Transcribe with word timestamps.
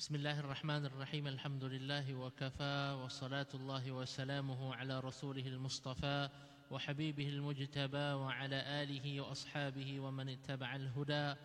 بسم 0.00 0.14
الله 0.14 0.40
الرحمن 0.40 0.86
الرحيم 0.86 1.26
الحمد 1.26 1.64
لله 1.64 2.14
وكفى 2.14 2.76
وصلاة 3.04 3.52
الله 3.54 3.92
وسلامه 3.92 4.74
على 4.74 5.00
رسوله 5.00 5.46
المصطفى 5.46 6.28
وحبيبه 6.70 7.28
المجتبى 7.28 8.06
وعلى 8.24 8.58
آله 8.82 9.20
وأصحابه 9.20 10.00
ومن 10.00 10.28
اتبع 10.28 10.76
الهدى. 10.76 11.36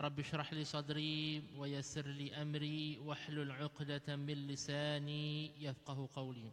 رب 0.00 0.18
اشرح 0.18 0.52
لي 0.52 0.64
صدري 0.64 1.42
ويسر 1.54 2.06
لي 2.06 2.34
أمري 2.42 2.98
واحلل 3.06 3.52
عقدة 3.52 4.16
من 4.16 4.50
لساني 4.50 5.54
يفقه 5.62 6.08
قولي. 6.10 6.50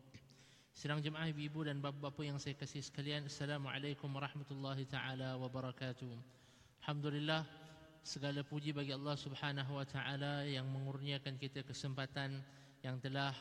Sedang 0.77 1.02
jemaah 1.02 1.34
ibu-ibu 1.34 1.66
dan 1.66 1.81
bapa-bapa 1.81 2.29
yang 2.29 2.38
saya 2.38 2.54
kasih 2.54 2.86
sekalian 2.86 3.25
Assalamualaikum 3.25 4.05
warahmatullahi 4.05 4.86
wabarakatuh. 4.86 6.13
Alhamdulillah 6.86 7.41
segala 8.04 8.41
puji 8.41 8.71
bagi 8.71 8.95
Allah 8.95 9.15
Subhanahu 9.15 9.77
wa 9.77 9.86
taala 9.86 10.47
yang 10.47 10.65
mengurniakan 10.68 11.36
kita 11.36 11.63
kesempatan 11.68 12.39
yang 12.83 12.96
telah 13.04 13.36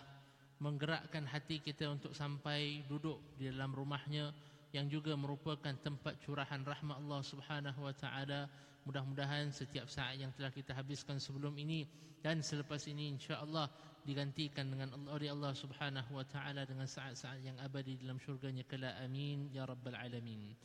menggerakkan 0.58 1.22
hati 1.22 1.62
kita 1.62 1.86
untuk 1.86 2.10
sampai 2.10 2.82
duduk 2.90 3.22
di 3.38 3.46
dalam 3.46 3.70
rumahnya 3.70 4.34
yang 4.74 4.90
juga 4.90 5.14
merupakan 5.14 5.72
tempat 5.80 6.18
curahan 6.20 6.60
rahmat 6.66 6.98
Allah 6.98 7.20
Subhanahu 7.22 7.80
wa 7.86 7.94
taala. 7.94 8.50
Mudah-mudahan 8.84 9.52
setiap 9.52 9.86
saat 9.86 10.16
yang 10.16 10.32
telah 10.32 10.50
kita 10.50 10.72
habiskan 10.72 11.20
sebelum 11.20 11.54
ini 11.60 11.84
dan 12.24 12.40
selepas 12.40 12.88
ini 12.88 13.14
insya-Allah 13.14 13.68
digantikan 14.02 14.64
dengan 14.72 14.96
Allah 14.96 15.10
oleh 15.12 15.28
Allah 15.28 15.52
Subhanahu 15.52 16.16
wa 16.16 16.24
taala 16.24 16.64
dengan 16.64 16.88
saat-saat 16.88 17.44
yang 17.44 17.56
abadi 17.60 18.00
dalam 18.00 18.16
syurganya 18.18 18.64
kala 18.64 18.96
amin. 19.04 19.52
Ya 19.52 19.68
rabbal 19.68 19.94
alamin. 19.94 20.56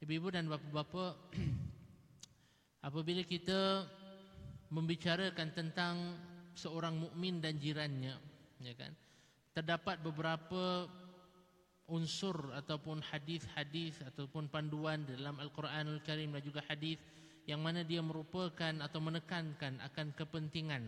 Ibu-ibu 0.00 0.28
dan 0.32 0.48
bapa-bapa 0.48 1.14
apabila 2.82 3.22
kita 3.26 3.86
membicarakan 4.68 5.48
tentang 5.54 5.96
seorang 6.52 6.98
mukmin 6.98 7.40
dan 7.40 7.56
jirannya 7.56 8.14
ya 8.60 8.74
kan 8.74 8.92
terdapat 9.54 10.02
beberapa 10.02 10.86
unsur 11.88 12.52
ataupun 12.52 13.00
hadis-hadis 13.00 14.04
ataupun 14.04 14.52
panduan 14.52 15.08
dalam 15.08 15.40
Al-Quranul 15.40 16.04
Karim 16.04 16.36
dan 16.36 16.42
juga 16.44 16.60
hadis 16.68 17.00
yang 17.48 17.64
mana 17.64 17.80
dia 17.80 18.04
merupakan 18.04 18.76
atau 18.84 19.00
menekankan 19.00 19.80
akan 19.80 20.12
kepentingan 20.12 20.84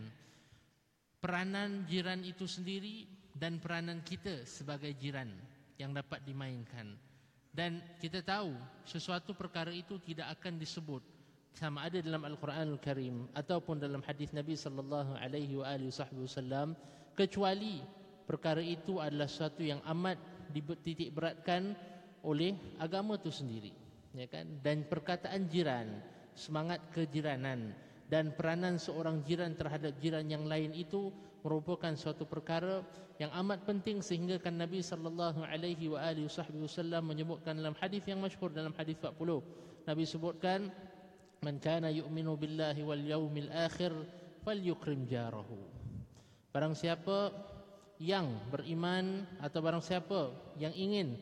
peranan 1.17 1.89
jiran 1.89 2.21
itu 2.21 2.45
sendiri 2.45 3.09
dan 3.33 3.57
peranan 3.57 4.05
kita 4.05 4.45
sebagai 4.45 4.93
jiran 4.97 5.29
yang 5.77 5.93
dapat 5.93 6.21
dimainkan. 6.25 6.97
Dan 7.51 7.81
kita 7.99 8.25
tahu 8.25 8.53
sesuatu 8.85 9.33
perkara 9.37 9.73
itu 9.73 9.99
tidak 10.01 10.39
akan 10.39 10.55
disebut 10.57 11.03
sama 11.51 11.87
ada 11.87 11.99
dalam 11.99 12.23
Al-Quranul 12.23 12.79
Karim 12.79 13.27
ataupun 13.35 13.79
dalam 13.79 13.99
hadis 14.07 14.31
Nabi 14.31 14.55
sallallahu 14.55 15.19
alaihi 15.19 15.59
wa 15.59 15.67
alihi 15.67 15.91
wasallam 15.91 16.73
kecuali 17.13 17.83
perkara 18.23 18.63
itu 18.63 19.03
adalah 19.03 19.27
sesuatu 19.27 19.59
yang 19.59 19.83
amat 19.83 20.15
dititik 20.51 21.11
beratkan 21.11 21.75
oleh 22.23 22.55
agama 22.79 23.19
itu 23.19 23.31
sendiri 23.33 23.71
ya 24.15 24.27
kan? 24.31 24.47
Dan 24.63 24.87
perkataan 24.87 25.47
jiran 25.51 25.87
semangat 26.35 26.79
kejiranan 26.95 27.75
dan 28.07 28.35
peranan 28.35 28.75
seorang 28.75 29.23
jiran 29.23 29.55
terhadap 29.55 29.95
jiran 29.99 30.27
yang 30.27 30.47
lain 30.47 30.75
itu 30.75 31.11
merupakan 31.41 31.91
suatu 31.95 32.27
perkara 32.27 32.83
yang 33.17 33.31
amat 33.45 33.63
penting 33.65 34.01
sehingga 34.01 34.41
kan 34.41 34.57
Nabi 34.57 34.81
sallallahu 34.81 35.45
alaihi 35.45 35.91
wa 35.91 35.99
alihi 36.01 36.27
wasallam 36.27 37.03
menyebutkan 37.05 37.53
dalam 37.57 37.77
hadis 37.77 38.01
yang 38.07 38.19
masyhur 38.19 38.49
dalam 38.49 38.73
hadis 38.73 38.97
40 38.97 39.15
Nabi 39.85 40.03
sebutkan 40.05 40.69
Man 41.41 41.57
kana 41.57 41.89
yu'minu 41.89 42.37
billahi 42.37 42.85
wal 42.85 43.01
yawmil 43.01 43.49
akhir 43.49 43.89
falyukrim 44.45 45.09
jarahu. 45.09 45.57
Barang 46.53 46.77
siapa 46.77 47.33
yang 47.97 48.29
beriman 48.53 49.25
atau 49.41 49.57
barang 49.57 49.81
siapa 49.81 50.29
yang 50.61 50.69
ingin 50.77 51.17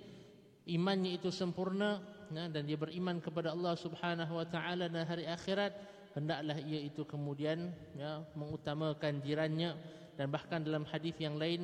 imannya 0.67 1.15
itu 1.15 1.31
sempurna 1.31 2.03
dan 2.35 2.67
dia 2.67 2.75
beriman 2.75 3.23
kepada 3.23 3.55
Allah 3.55 3.79
Subhanahu 3.79 4.35
wa 4.35 4.43
taala 4.43 4.91
dan 4.91 5.07
hari 5.07 5.23
akhirat 5.23 5.71
hendaklah 6.11 6.59
ia 6.67 6.83
itu 6.83 7.07
kemudian 7.07 7.71
ya, 7.95 8.19
mengutamakan 8.35 9.23
jirannya 9.23 9.71
dan 10.19 10.27
bahkan 10.27 10.59
dalam 10.59 10.83
hadis 10.83 11.15
yang 11.15 11.39
lain 11.39 11.63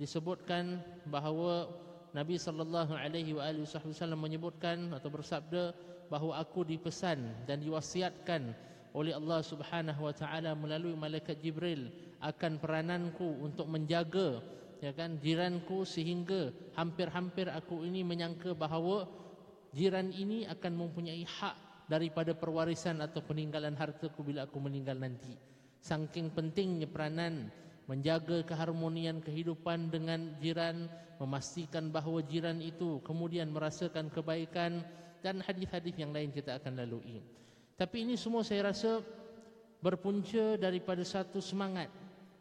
disebutkan 0.00 0.80
bahawa 1.12 1.68
Nabi 2.16 2.40
sallallahu 2.40 2.96
alaihi 2.96 3.36
wasallam 3.36 4.16
menyebutkan 4.16 4.96
atau 4.96 5.12
bersabda 5.12 5.76
bahawa 6.12 6.44
aku 6.44 6.68
dipesan 6.68 7.48
dan 7.48 7.64
diwasiatkan 7.64 8.52
oleh 8.92 9.16
Allah 9.16 9.40
Subhanahu 9.40 10.04
wa 10.04 10.12
taala 10.12 10.52
melalui 10.52 10.92
malaikat 10.92 11.40
Jibril 11.40 11.88
akan 12.20 12.60
perananku 12.60 13.40
untuk 13.40 13.64
menjaga 13.72 14.44
ya 14.84 14.92
kan 14.92 15.16
jiranku 15.16 15.88
sehingga 15.88 16.52
hampir-hampir 16.76 17.48
aku 17.48 17.88
ini 17.88 18.04
menyangka 18.04 18.52
bahawa 18.52 19.08
jiran 19.72 20.12
ini 20.12 20.44
akan 20.44 20.72
mempunyai 20.76 21.24
hak 21.24 21.88
daripada 21.88 22.36
perwarisan 22.36 23.00
atau 23.00 23.24
peninggalan 23.24 23.72
hartaku 23.72 24.20
bila 24.20 24.44
aku 24.44 24.60
meninggal 24.60 25.00
nanti. 25.00 25.32
Saking 25.82 26.30
pentingnya 26.30 26.86
peranan 26.86 27.50
menjaga 27.90 28.46
keharmonian 28.46 29.18
kehidupan 29.18 29.90
dengan 29.90 30.38
jiran 30.38 30.86
memastikan 31.18 31.90
bahawa 31.90 32.22
jiran 32.26 32.62
itu 32.62 33.02
kemudian 33.02 33.50
merasakan 33.50 34.10
kebaikan 34.10 34.86
dan 35.22 35.38
hadis-hadis 35.40 35.94
yang 35.94 36.10
lain 36.10 36.34
kita 36.34 36.58
akan 36.58 36.82
lalui. 36.82 37.22
Tapi 37.78 38.04
ini 38.04 38.18
semua 38.18 38.42
saya 38.42 38.74
rasa 38.74 39.00
berpunca 39.78 40.58
daripada 40.58 41.00
satu 41.06 41.38
semangat. 41.38 41.88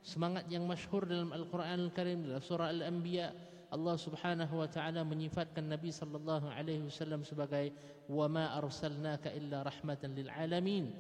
Semangat 0.02 0.50
yang 0.50 0.66
masyhur 0.66 1.06
dalam 1.06 1.30
Al-Quran 1.30 1.78
Al-Karim 1.88 2.26
dalam 2.26 2.42
surah 2.42 2.74
Al-Anbiya 2.74 3.30
Allah 3.72 3.96
Subhanahu 3.96 4.60
wa 4.60 4.68
taala 4.68 5.06
menyifatkan 5.08 5.64
Nabi 5.64 5.96
sallallahu 5.96 6.52
alaihi 6.52 6.84
wasallam 6.84 7.24
sebagai 7.24 7.72
wa 8.12 8.28
ma 8.28 8.52
arsalnaka 8.60 9.32
illa 9.32 9.64
rahmatan 9.64 10.12
lil 10.12 10.28
alamin. 10.28 10.92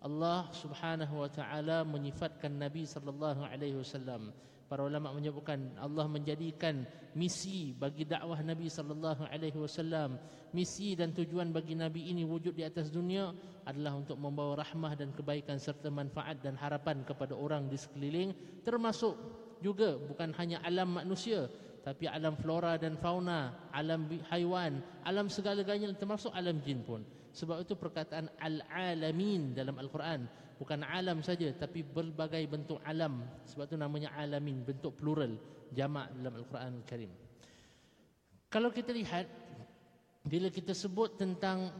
Allah 0.00 0.48
Subhanahu 0.54 1.20
wa 1.20 1.28
taala 1.28 1.84
menyifatkan 1.84 2.56
Nabi 2.56 2.88
sallallahu 2.88 3.44
alaihi 3.44 3.76
wasallam 3.76 4.32
para 4.66 4.82
ulama 4.82 5.14
menyebutkan 5.14 5.78
Allah 5.78 6.06
menjadikan 6.10 6.82
misi 7.14 7.70
bagi 7.72 8.02
dakwah 8.02 8.38
Nabi 8.42 8.66
sallallahu 8.66 9.26
alaihi 9.30 9.58
wasallam. 9.58 10.18
Misi 10.54 10.96
dan 10.96 11.12
tujuan 11.12 11.52
bagi 11.52 11.76
nabi 11.76 12.08
ini 12.08 12.24
wujud 12.24 12.56
di 12.56 12.64
atas 12.64 12.88
dunia 12.88 13.34
adalah 13.66 13.98
untuk 13.98 14.16
membawa 14.16 14.64
rahmah 14.64 14.96
dan 14.96 15.12
kebaikan 15.12 15.60
serta 15.60 15.92
manfaat 15.92 16.40
dan 16.40 16.56
harapan 16.56 17.04
kepada 17.04 17.36
orang 17.36 17.68
di 17.68 17.76
sekeliling. 17.76 18.32
Termasuk 18.64 19.14
juga 19.60 20.00
bukan 20.00 20.32
hanya 20.38 20.62
alam 20.64 20.96
manusia 20.96 21.50
tapi 21.84 22.10
alam 22.10 22.34
flora 22.40 22.74
dan 22.80 22.98
fauna 22.98 23.70
alam 23.70 24.10
haiwan 24.32 24.82
alam 25.06 25.30
segala-galanya 25.30 25.92
termasuk 25.94 26.32
alam 26.34 26.58
jin 26.64 26.82
pun. 26.82 27.04
Sebab 27.36 27.68
itu 27.68 27.76
perkataan 27.76 28.32
al-alamin 28.40 29.52
dalam 29.52 29.76
al-Quran 29.76 30.24
bukan 30.56 30.84
alam 30.84 31.20
saja 31.20 31.48
tapi 31.56 31.84
berbagai 31.84 32.42
bentuk 32.48 32.80
alam. 32.84 33.24
Sebab 33.48 33.68
itu 33.70 33.76
namanya 33.76 34.12
alamin 34.16 34.64
bentuk 34.64 34.96
plural 34.96 35.36
jamak 35.72 36.12
dalam 36.16 36.34
Al-Quran 36.40 36.72
Al-Karim. 36.82 37.12
Kalau 38.48 38.70
kita 38.72 38.94
lihat 38.94 39.26
bila 40.26 40.50
kita 40.50 40.74
sebut 40.74 41.18
tentang 41.20 41.70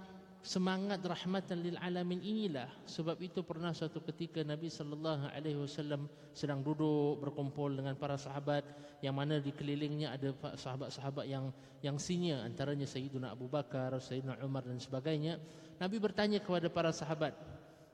semangat 0.47 1.03
rahmatan 1.03 1.59
lil 1.59 1.75
alamin 1.83 2.23
inilah 2.23 2.71
sebab 2.87 3.19
itu 3.19 3.43
pernah 3.43 3.75
suatu 3.75 3.99
ketika 3.99 4.47
Nabi 4.47 4.71
sallallahu 4.71 5.35
alaihi 5.35 5.59
wasallam 5.59 6.07
sedang 6.31 6.63
duduk 6.63 7.19
berkumpul 7.19 7.75
dengan 7.75 7.99
para 7.99 8.15
sahabat 8.15 8.63
yang 9.03 9.19
mana 9.19 9.43
di 9.43 9.51
kelilingnya 9.51 10.15
ada 10.15 10.31
sahabat-sahabat 10.55 11.27
yang 11.27 11.51
yang 11.83 11.99
senior 11.99 12.47
antaranya 12.47 12.87
Sayyidina 12.87 13.35
Abu 13.35 13.51
Bakar, 13.51 13.99
Sayyidina 13.99 14.39
Umar 14.47 14.63
dan 14.63 14.79
sebagainya. 14.79 15.43
Nabi 15.83 15.99
bertanya 15.99 16.39
kepada 16.39 16.71
para 16.71 16.95
sahabat 16.95 17.35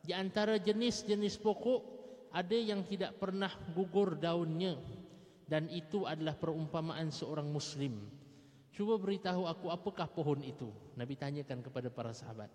di 0.02 0.10
antara 0.10 0.58
jenis-jenis 0.58 1.38
pokok 1.38 1.80
ada 2.34 2.56
yang 2.58 2.82
tidak 2.82 3.16
pernah 3.22 3.50
gugur 3.70 4.18
daunnya 4.18 4.74
dan 5.46 5.70
itu 5.70 6.04
adalah 6.08 6.34
perumpamaan 6.34 7.14
seorang 7.14 7.46
muslim. 7.46 8.02
Cuba 8.72 8.96
beritahu 8.96 9.44
aku 9.44 9.68
apakah 9.68 10.08
pohon 10.08 10.40
itu? 10.40 10.72
Nabi 10.96 11.14
tanyakan 11.14 11.60
kepada 11.60 11.92
para 11.92 12.10
sahabat. 12.10 12.48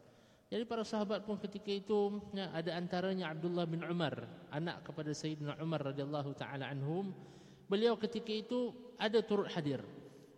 Jadi 0.47 0.63
para 0.63 0.81
sahabat 0.81 1.27
pun 1.27 1.37
ketika 1.37 1.69
itu 1.69 2.23
ya, 2.31 2.49
ada 2.55 2.73
antaranya 2.73 3.35
Abdullah 3.35 3.67
bin 3.67 3.83
Umar, 3.83 4.25
anak 4.49 4.81
kepada 4.87 5.11
Sayyidina 5.13 5.59
Umar 5.61 5.93
radhiyallahu 5.93 6.33
taala 6.33 6.71
anhum. 6.71 7.11
Beliau 7.67 7.99
ketika 7.99 8.31
itu 8.31 8.71
ada 8.97 9.19
turut 9.21 9.51
hadir 9.51 9.83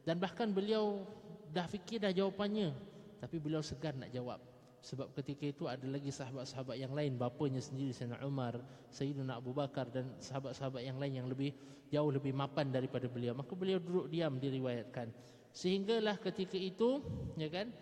dan 0.03 0.17
bahkan 0.17 0.49
beliau 0.49 1.05
dah 1.53 1.65
fikir 1.65 2.01
dah 2.01 2.13
jawapannya 2.13 2.73
tapi 3.21 3.37
beliau 3.41 3.61
segan 3.61 4.01
nak 4.01 4.09
jawab 4.13 4.41
sebab 4.79 5.11
ketika 5.19 5.51
itu 5.51 5.67
ada 5.67 5.83
lagi 5.83 6.07
sahabat-sahabat 6.07 6.79
yang 6.79 6.95
lain 6.95 7.19
bapanya 7.19 7.59
sendiri 7.59 7.91
Sayyidina 7.91 8.23
Umar, 8.23 8.63
Sayyidina 8.89 9.35
Abu 9.35 9.51
Bakar 9.51 9.91
dan 9.91 10.15
sahabat-sahabat 10.23 10.83
yang 10.83 10.95
lain 10.95 11.19
yang 11.19 11.27
lebih 11.27 11.51
jauh 11.91 12.11
lebih 12.13 12.31
mapan 12.31 12.71
daripada 12.71 13.09
beliau. 13.11 13.35
Maka 13.35 13.51
beliau 13.57 13.81
duduk 13.81 14.07
diam 14.07 14.39
diriwayatkan. 14.39 15.11
Sehinggalah 15.51 16.21
ketika 16.21 16.55
itu, 16.55 17.01
ya 17.35 17.49
kan? 17.49 17.73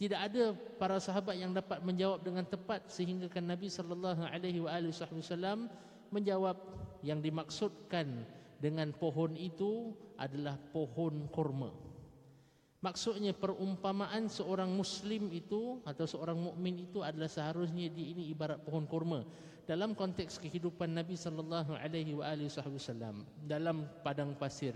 Tidak 0.00 0.16
ada 0.16 0.56
para 0.80 0.96
sahabat 0.96 1.36
yang 1.36 1.52
dapat 1.52 1.84
menjawab 1.84 2.24
dengan 2.24 2.40
tepat 2.48 2.88
sehingga 2.88 3.28
kan 3.28 3.44
Nabi 3.44 3.68
wasallam 3.68 5.68
menjawab 6.08 6.56
yang 7.04 7.20
dimaksudkan 7.20 8.24
dengan 8.56 8.96
pohon 8.96 9.36
itu 9.36 9.92
adalah 10.16 10.56
pohon 10.72 11.28
kurma. 11.28 11.89
Maksudnya 12.80 13.36
perumpamaan 13.36 14.24
seorang 14.32 14.72
muslim 14.72 15.28
itu 15.36 15.84
atau 15.84 16.08
seorang 16.08 16.40
mukmin 16.40 16.80
itu 16.88 17.04
adalah 17.04 17.28
seharusnya 17.28 17.92
dia 17.92 18.16
ini 18.16 18.32
ibarat 18.32 18.64
pohon 18.64 18.88
kurma. 18.88 19.20
Dalam 19.68 19.92
konteks 19.92 20.40
kehidupan 20.40 20.96
Nabi 20.96 21.12
sallallahu 21.12 21.76
alaihi 21.76 22.16
wasallam 22.16 23.28
dalam 23.44 23.84
padang 24.00 24.32
pasir 24.32 24.72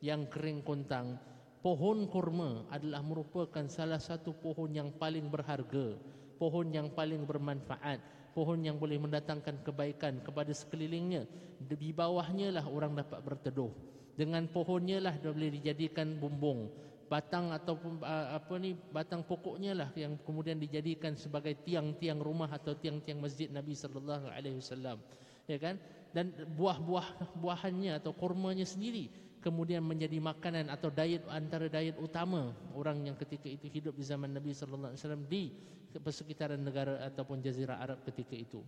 yang 0.00 0.24
kering 0.32 0.64
kontang 0.64 1.20
pohon 1.60 2.08
kurma 2.08 2.64
adalah 2.72 3.04
merupakan 3.04 3.68
salah 3.68 4.00
satu 4.00 4.32
pohon 4.32 4.72
yang 4.72 4.88
paling 4.96 5.28
berharga 5.28 5.94
pohon 6.40 6.72
yang 6.72 6.88
paling 6.90 7.22
bermanfaat 7.28 8.00
pohon 8.32 8.64
yang 8.64 8.80
boleh 8.80 8.96
mendatangkan 8.96 9.60
kebaikan 9.60 10.24
kepada 10.24 10.50
sekelilingnya. 10.56 11.28
Di 11.60 11.92
bawahnya 11.92 12.48
lah 12.48 12.64
orang 12.64 12.96
dapat 12.96 13.20
berteduh. 13.20 13.70
Dengan 14.16 14.48
pohonnya 14.48 14.98
lah 15.04 15.14
dia 15.20 15.30
boleh 15.30 15.52
dijadikan 15.52 16.16
bumbung 16.16 16.72
batang 17.12 17.52
ataupun 17.52 18.00
apa 18.08 18.56
ni 18.56 18.72
batang 18.72 19.20
pokoknya 19.20 19.76
lah 19.76 19.90
yang 19.92 20.16
kemudian 20.24 20.56
dijadikan 20.56 21.12
sebagai 21.12 21.52
tiang-tiang 21.60 22.16
rumah 22.16 22.48
atau 22.48 22.72
tiang-tiang 22.72 23.20
masjid 23.20 23.52
Nabi 23.52 23.76
sallallahu 23.76 24.32
alaihi 24.32 24.56
wasallam. 24.56 24.96
Ya 25.44 25.60
kan? 25.60 25.76
Dan 26.16 26.32
buah-buah 26.56 27.36
buahannya 27.36 28.00
atau 28.00 28.16
kurmanya 28.16 28.64
sendiri 28.64 29.12
kemudian 29.44 29.82
menjadi 29.84 30.22
makanan 30.22 30.70
atau 30.72 30.88
diet 30.88 31.26
antara 31.28 31.66
diet 31.66 31.98
utama 31.98 32.54
orang 32.78 33.10
yang 33.10 33.16
ketika 33.18 33.50
itu 33.50 33.68
hidup 33.68 33.94
di 33.98 34.04
zaman 34.06 34.32
Nabi 34.32 34.54
sallallahu 34.56 34.96
alaihi 34.96 35.02
wasallam 35.02 35.24
di 35.28 35.52
persekitaran 35.92 36.62
negara 36.62 37.04
ataupun 37.12 37.44
jazirah 37.44 37.76
Arab 37.76 38.00
ketika 38.08 38.32
itu. 38.32 38.64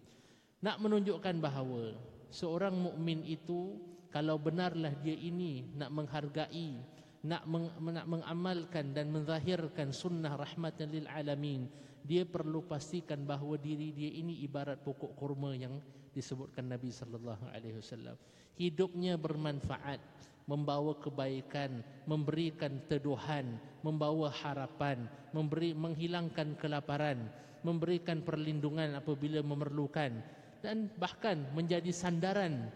Nak 0.61 0.77
menunjukkan 0.85 1.41
bahawa 1.41 1.97
seorang 2.29 2.77
mukmin 2.77 3.25
itu 3.25 3.81
kalau 4.13 4.37
benarlah 4.37 4.93
dia 5.01 5.17
ini 5.17 5.73
nak 5.79 5.95
menghargai 5.95 6.83
nak, 7.25 7.49
meng, 7.49 7.73
nak 7.81 8.07
mengamalkan 8.07 8.93
dan 8.93 9.09
menzahirkan 9.09 9.91
sunnah 9.91 10.37
rahmatan 10.37 10.93
lil 10.93 11.09
alamin 11.09 11.65
dia 12.05 12.29
perlu 12.29 12.61
pastikan 12.61 13.25
bahawa 13.25 13.57
diri 13.57 13.89
dia 13.97 14.13
ini 14.13 14.45
ibarat 14.45 14.85
pokok 14.85 15.17
kurma 15.17 15.57
yang 15.57 15.81
disebutkan 16.13 16.69
Nabi 16.69 16.93
sallallahu 16.93 17.49
alaihi 17.49 17.81
wasallam. 17.81 18.15
Hidupnya 18.55 19.17
bermanfaat 19.17 19.99
membawa 20.45 20.93
kebaikan 21.01 21.81
memberikan 22.05 22.77
teduhan 22.85 23.57
membawa 23.81 24.29
harapan 24.29 25.09
memberi 25.33 25.73
menghilangkan 25.73 26.61
kelaparan 26.61 27.33
memberikan 27.65 28.21
perlindungan 28.21 28.93
apabila 29.01 29.41
memerlukan 29.41 30.21
dan 30.61 30.93
bahkan 31.01 31.49
menjadi 31.57 31.89
sandaran 31.89 32.69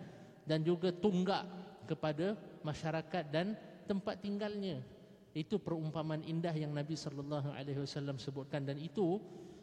dan 0.49 0.65
juga 0.65 0.89
tunggak 0.89 1.45
kepada 1.85 2.33
masyarakat 2.65 3.25
dan 3.29 3.53
tempat 3.89 4.21
tinggalnya. 4.21 4.85
Itu 5.33 5.57
perumpamaan 5.57 6.21
indah 6.21 6.53
yang 6.53 6.77
Nabi 6.77 6.93
sallallahu 6.93 7.57
alaihi 7.57 7.81
wasallam 7.81 8.21
sebutkan 8.21 8.69
dan 8.69 8.77
itu 8.77 9.17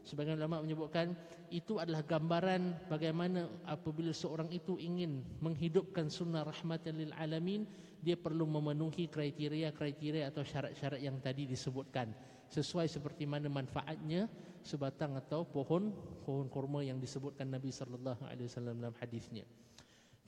sebagian 0.06 0.38
ulama 0.38 0.62
menyebutkan 0.62 1.18
itu 1.50 1.82
adalah 1.82 2.06
gambaran 2.06 2.90
bagaimana 2.90 3.50
apabila 3.66 4.14
seorang 4.14 4.48
itu 4.54 4.78
ingin 4.78 5.26
menghidupkan 5.42 6.08
sunnah 6.14 6.46
rahmatan 6.46 7.02
lil 7.02 7.12
alamin 7.18 7.66
dia 8.06 8.14
perlu 8.14 8.46
memenuhi 8.46 9.10
kriteria-kriteria 9.10 10.30
atau 10.30 10.46
syarat-syarat 10.46 11.02
yang 11.02 11.18
tadi 11.18 11.50
disebutkan 11.50 12.14
sesuai 12.46 12.86
seperti 12.86 13.26
mana 13.26 13.50
manfaatnya 13.50 14.30
sebatang 14.62 15.18
atau 15.18 15.42
pohon 15.42 15.90
pohon 16.22 16.46
kurma 16.46 16.86
yang 16.86 17.02
disebutkan 17.02 17.50
Nabi 17.50 17.74
sallallahu 17.74 18.30
alaihi 18.30 18.46
wasallam 18.46 18.78
dalam 18.78 18.96
hadisnya. 19.02 19.46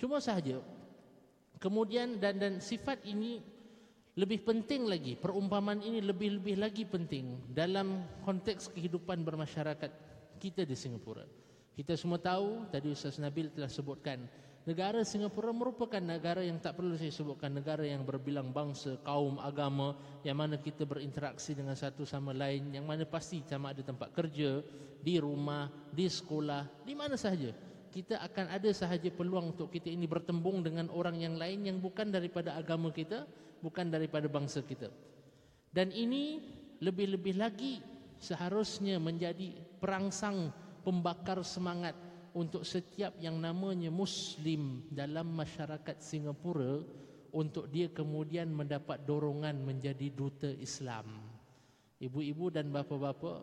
Cuma 0.01 0.17
sahaja 0.17 0.57
kemudian 1.61 2.17
dan 2.17 2.41
dan 2.41 2.53
sifat 2.57 3.05
ini 3.05 3.45
lebih 4.17 4.41
penting 4.41 4.89
lagi, 4.89 5.13
perumpamaan 5.13 5.77
ini 5.77 6.01
lebih-lebih 6.01 6.57
lagi 6.57 6.89
penting 6.89 7.37
dalam 7.53 8.01
konteks 8.25 8.73
kehidupan 8.73 9.21
bermasyarakat 9.21 9.93
kita 10.41 10.65
di 10.65 10.73
Singapura. 10.73 11.21
Kita 11.77 11.93
semua 11.93 12.17
tahu, 12.17 12.65
tadi 12.73 12.89
Ustaz 12.89 13.21
Nabil 13.21 13.53
telah 13.53 13.69
sebutkan, 13.69 14.25
negara 14.65 15.05
Singapura 15.05 15.53
merupakan 15.53 16.01
negara 16.01 16.41
yang 16.41 16.57
tak 16.57 16.81
perlu 16.81 16.97
saya 16.97 17.13
sebutkan, 17.13 17.53
negara 17.53 17.85
yang 17.85 18.01
berbilang 18.01 18.49
bangsa, 18.49 18.97
kaum, 19.05 19.37
agama, 19.37 19.93
yang 20.25 20.41
mana 20.41 20.57
kita 20.57 20.89
berinteraksi 20.89 21.53
dengan 21.53 21.77
satu 21.77 22.01
sama 22.01 22.33
lain, 22.33 22.73
yang 22.73 22.89
mana 22.89 23.05
pasti 23.05 23.45
sama 23.45 23.69
ada 23.69 23.85
tempat 23.85 24.09
kerja, 24.17 24.65
di 24.97 25.21
rumah, 25.21 25.69
di 25.93 26.09
sekolah, 26.09 26.81
di 26.81 26.97
mana 26.97 27.13
sahaja. 27.13 27.53
Kita 27.93 28.17
akan 28.25 28.49
ada 28.49 28.69
sahaja 28.73 29.13
peluang 29.13 29.53
untuk 29.53 29.69
kita 29.69 29.93
ini 29.93 30.09
bertembung 30.09 30.65
dengan 30.65 30.89
orang 30.89 31.21
yang 31.21 31.37
lain 31.37 31.69
yang 31.69 31.77
bukan 31.77 32.09
daripada 32.09 32.57
agama 32.57 32.89
kita, 32.89 33.29
bukan 33.61 33.89
daripada 33.89 34.29
bangsa 34.29 34.63
kita. 34.63 34.89
Dan 35.71 35.93
ini 35.93 36.41
lebih-lebih 36.81 37.35
lagi 37.37 37.81
seharusnya 38.17 38.97
menjadi 38.97 39.53
perangsang 39.77 40.49
pembakar 40.81 41.41
semangat 41.45 41.93
untuk 42.37 42.61
setiap 42.61 43.17
yang 43.17 43.41
namanya 43.41 43.89
muslim 43.89 44.85
dalam 44.93 45.33
masyarakat 45.33 45.97
Singapura 45.97 46.85
untuk 47.33 47.69
dia 47.69 47.89
kemudian 47.91 48.49
mendapat 48.49 49.03
dorongan 49.05 49.57
menjadi 49.61 50.09
duta 50.13 50.49
Islam. 50.57 51.27
Ibu-ibu 51.97 52.53
dan 52.53 52.69
bapa-bapa, 52.69 53.41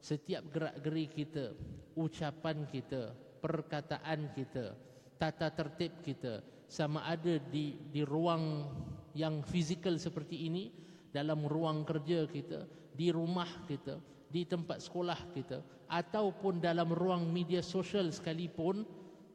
setiap 0.00 0.44
gerak-geri 0.52 1.08
kita, 1.08 1.56
ucapan 1.96 2.68
kita, 2.68 3.16
perkataan 3.40 4.32
kita, 4.36 4.76
tata 5.16 5.48
tertib 5.52 6.04
kita 6.04 6.44
sama 6.68 7.04
ada 7.08 7.40
di 7.48 7.76
di 7.88 8.04
ruang 8.04 8.68
yang 9.14 9.46
fizikal 9.46 9.94
seperti 9.96 10.50
ini 10.50 10.70
dalam 11.14 11.46
ruang 11.46 11.86
kerja 11.86 12.26
kita, 12.26 12.66
di 12.90 13.14
rumah 13.14 13.48
kita, 13.70 13.98
di 14.26 14.42
tempat 14.42 14.82
sekolah 14.82 15.30
kita 15.30 15.62
ataupun 15.86 16.58
dalam 16.58 16.90
ruang 16.90 17.30
media 17.30 17.62
sosial 17.62 18.10
sekalipun 18.10 18.82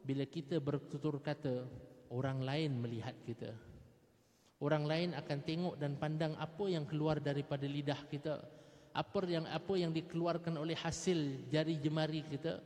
bila 0.04 0.28
kita 0.28 0.60
bertutur 0.60 1.16
kata 1.24 1.64
orang 2.12 2.44
lain 2.44 2.76
melihat 2.84 3.16
kita. 3.24 3.56
Orang 4.60 4.84
lain 4.84 5.16
akan 5.16 5.38
tengok 5.40 5.74
dan 5.80 5.96
pandang 5.96 6.36
apa 6.36 6.68
yang 6.68 6.84
keluar 6.84 7.16
daripada 7.16 7.64
lidah 7.64 7.96
kita, 8.12 8.44
apa 8.92 9.18
yang 9.24 9.48
apa 9.48 9.72
yang 9.80 9.88
dikeluarkan 9.88 10.60
oleh 10.60 10.76
hasil 10.76 11.48
jari 11.48 11.80
jemari 11.80 12.20
kita 12.28 12.60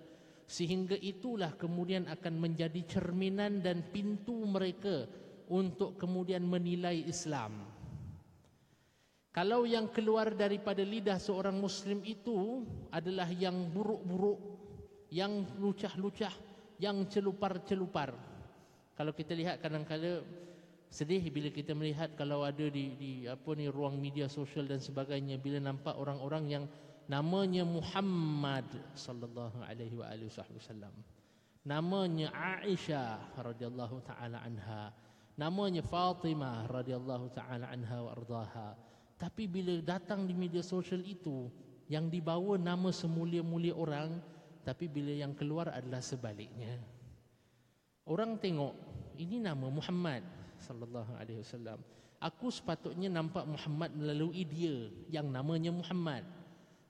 sehingga 0.44 0.98
itulah 0.98 1.54
kemudian 1.54 2.04
akan 2.10 2.34
menjadi 2.36 2.82
cerminan 2.84 3.62
dan 3.62 3.80
pintu 3.94 4.44
mereka 4.44 5.08
untuk 5.48 5.96
kemudian 6.00 6.44
menilai 6.44 7.04
Islam. 7.04 7.64
Kalau 9.34 9.66
yang 9.66 9.90
keluar 9.90 10.30
daripada 10.30 10.86
lidah 10.86 11.18
seorang 11.18 11.58
muslim 11.58 11.98
itu 12.06 12.62
adalah 12.94 13.26
yang 13.34 13.66
buruk-buruk, 13.74 14.38
yang 15.10 15.42
lucah-lucah, 15.58 16.30
yang 16.78 17.02
celupar-celupar. 17.10 18.14
Kalau 18.94 19.10
kita 19.10 19.34
lihat 19.34 19.58
kadang-kadang 19.58 20.22
sedih 20.86 21.26
bila 21.34 21.50
kita 21.50 21.74
melihat 21.74 22.14
kalau 22.14 22.46
ada 22.46 22.70
di 22.70 22.94
di 22.94 23.12
apa 23.26 23.58
ni 23.58 23.66
ruang 23.66 23.98
media 23.98 24.30
sosial 24.30 24.70
dan 24.70 24.78
sebagainya 24.78 25.42
bila 25.42 25.58
nampak 25.58 25.98
orang-orang 25.98 26.44
yang 26.46 26.64
namanya 27.10 27.66
Muhammad 27.66 28.70
sallallahu 28.94 29.66
alaihi 29.66 29.98
wasallam. 29.98 30.94
Namanya 31.66 32.30
Aisyah 32.62 33.34
radhiyallahu 33.34 34.06
taala 34.06 34.38
anha 34.46 34.94
namanya 35.34 35.82
Fatimah 35.82 36.70
radhiyallahu 36.70 37.30
taala 37.34 37.70
anha 37.70 37.98
wa 38.02 38.10
ardaha. 38.14 38.68
Tapi 39.18 39.46
bila 39.46 39.78
datang 39.82 40.26
di 40.26 40.34
media 40.34 40.62
sosial 40.62 41.02
itu 41.02 41.50
yang 41.86 42.10
dibawa 42.10 42.58
nama 42.58 42.90
semulia-mulia 42.90 43.74
orang 43.76 44.18
tapi 44.64 44.88
bila 44.88 45.12
yang 45.12 45.36
keluar 45.36 45.68
adalah 45.70 46.00
sebaliknya. 46.00 46.80
Orang 48.08 48.40
tengok 48.40 48.72
ini 49.20 49.40
nama 49.40 49.68
Muhammad 49.68 50.24
sallallahu 50.60 51.12
alaihi 51.20 51.40
wasallam. 51.44 51.80
Aku 52.24 52.48
sepatutnya 52.48 53.12
nampak 53.12 53.44
Muhammad 53.44 53.92
melalui 53.92 54.48
dia 54.48 54.88
yang 55.12 55.28
namanya 55.28 55.68
Muhammad. 55.68 56.24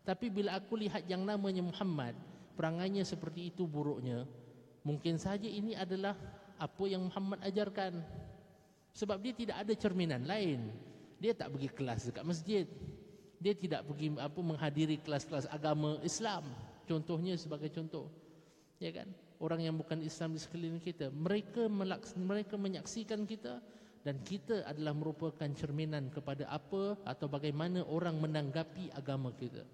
Tapi 0.07 0.31
bila 0.31 0.55
aku 0.55 0.79
lihat 0.79 1.09
yang 1.11 1.27
namanya 1.27 1.65
Muhammad 1.65 2.15
perangainya 2.55 3.03
seperti 3.03 3.51
itu 3.51 3.67
buruknya 3.67 4.25
mungkin 4.87 5.19
saja 5.19 5.49
ini 5.49 5.75
adalah 5.75 6.15
apa 6.55 6.85
yang 6.87 7.11
Muhammad 7.11 7.43
ajarkan 7.43 7.99
sebab 8.95 9.19
dia 9.19 9.35
tidak 9.35 9.57
ada 9.67 9.75
cerminan 9.75 10.23
lain. 10.23 10.71
Dia 11.19 11.35
tak 11.35 11.51
pergi 11.51 11.69
kelas 11.75 12.09
dekat 12.09 12.25
masjid. 12.25 12.67
Dia 13.43 13.53
tidak 13.53 13.85
pergi 13.91 14.15
apa 14.17 14.41
menghadiri 14.41 15.03
kelas-kelas 15.03 15.51
agama 15.51 15.99
Islam. 16.07 16.47
Contohnya 16.87 17.35
sebagai 17.35 17.69
contoh. 17.75 18.09
Ya 18.79 18.95
kan? 18.95 19.11
Orang 19.43 19.61
yang 19.61 19.75
bukan 19.75 20.01
Islam 20.01 20.39
di 20.39 20.41
sekeliling 20.41 20.81
kita, 20.81 21.11
mereka 21.11 21.67
melaks 21.67 22.15
mereka 22.15 22.55
menyaksikan 22.55 23.27
kita 23.27 23.59
dan 24.07 24.23
kita 24.23 24.63
adalah 24.65 24.95
merupakan 24.95 25.49
cerminan 25.59 26.09
kepada 26.09 26.47
apa 26.49 26.95
atau 27.03 27.27
bagaimana 27.27 27.83
orang 27.85 28.15
menanggapi 28.23 28.95
agama 28.95 29.35
kita. 29.35 29.67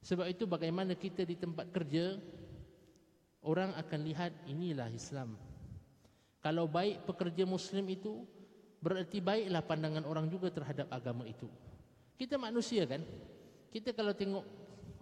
Sebab 0.00 0.30
itu 0.30 0.48
bagaimana 0.48 0.96
kita 0.96 1.26
di 1.28 1.36
tempat 1.36 1.68
kerja 1.74 2.16
orang 3.44 3.76
akan 3.76 4.00
lihat 4.06 4.32
inilah 4.48 4.88
Islam 4.88 5.36
Kalau 6.40 6.64
baik 6.64 7.04
pekerja 7.04 7.44
muslim 7.44 7.84
itu 7.92 8.24
berarti 8.80 9.20
baiklah 9.20 9.60
pandangan 9.60 10.04
orang 10.08 10.26
juga 10.32 10.48
terhadap 10.48 10.88
agama 10.88 11.28
itu. 11.28 11.46
Kita 12.16 12.40
manusia 12.40 12.88
kan? 12.88 13.04
Kita 13.68 13.92
kalau 13.92 14.16
tengok 14.16 14.44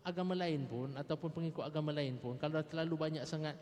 agama 0.09 0.35
lain 0.35 0.65
pun 0.65 0.89
ataupun 0.97 1.31
pengikut 1.31 1.65
agama 1.65 1.93
lain 1.93 2.17
pun 2.17 2.41
kalau 2.41 2.65
terlalu 2.65 2.97
banyak 2.97 3.25
sangat 3.29 3.55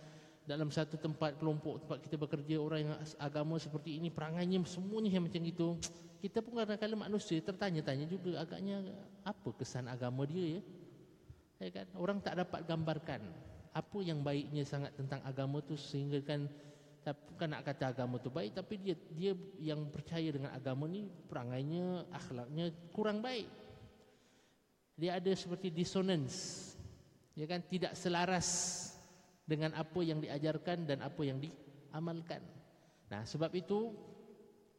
dalam 0.46 0.70
satu 0.70 0.94
tempat 0.94 1.34
kelompok 1.42 1.82
tempat 1.82 1.98
kita 2.06 2.14
bekerja 2.14 2.54
orang 2.62 2.86
yang 2.86 2.94
agama 3.18 3.58
seperti 3.58 3.98
ini 3.98 4.14
perangainya 4.14 4.62
semuanya 4.62 5.18
macam 5.18 5.42
itu 5.42 5.74
kita 6.22 6.38
pun 6.38 6.62
kadang-kadang 6.62 7.02
manusia 7.02 7.42
tertanya-tanya 7.42 8.06
juga 8.06 8.38
agaknya 8.38 8.78
apa 9.26 9.48
kesan 9.58 9.90
agama 9.90 10.22
dia 10.22 10.58
ya 10.58 10.60
ya 11.66 11.70
kan 11.82 11.86
orang 11.98 12.22
tak 12.22 12.38
dapat 12.38 12.62
gambarkan 12.62 13.20
apa 13.74 13.98
yang 14.00 14.22
baiknya 14.22 14.62
sangat 14.62 14.94
tentang 14.94 15.20
agama 15.26 15.58
tu 15.60 15.74
sehingga 15.74 16.22
kan 16.22 16.46
bukan 17.14 17.54
nak 17.54 17.62
kata 17.62 17.94
agama 17.94 18.18
tu 18.18 18.32
baik 18.32 18.58
tapi 18.58 18.82
dia 18.82 18.96
dia 19.14 19.32
yang 19.62 19.86
percaya 19.94 20.26
dengan 20.32 20.50
agama 20.50 20.90
ni 20.90 21.06
perangainya 21.06 22.08
akhlaknya 22.10 22.74
kurang 22.90 23.22
baik. 23.22 23.46
Dia 24.96 25.20
ada 25.20 25.30
seperti 25.36 25.70
dissonance 25.70 26.72
ya 27.36 27.44
kan? 27.46 27.62
Tidak 27.62 27.92
selaras 27.94 28.48
dengan 29.46 29.76
apa 29.78 30.00
yang 30.02 30.18
diajarkan 30.18 30.88
dan 30.88 31.04
apa 31.04 31.22
yang 31.22 31.38
diamalkan. 31.38 32.42
Nah 33.12 33.22
sebab 33.22 33.54
itu 33.54 33.94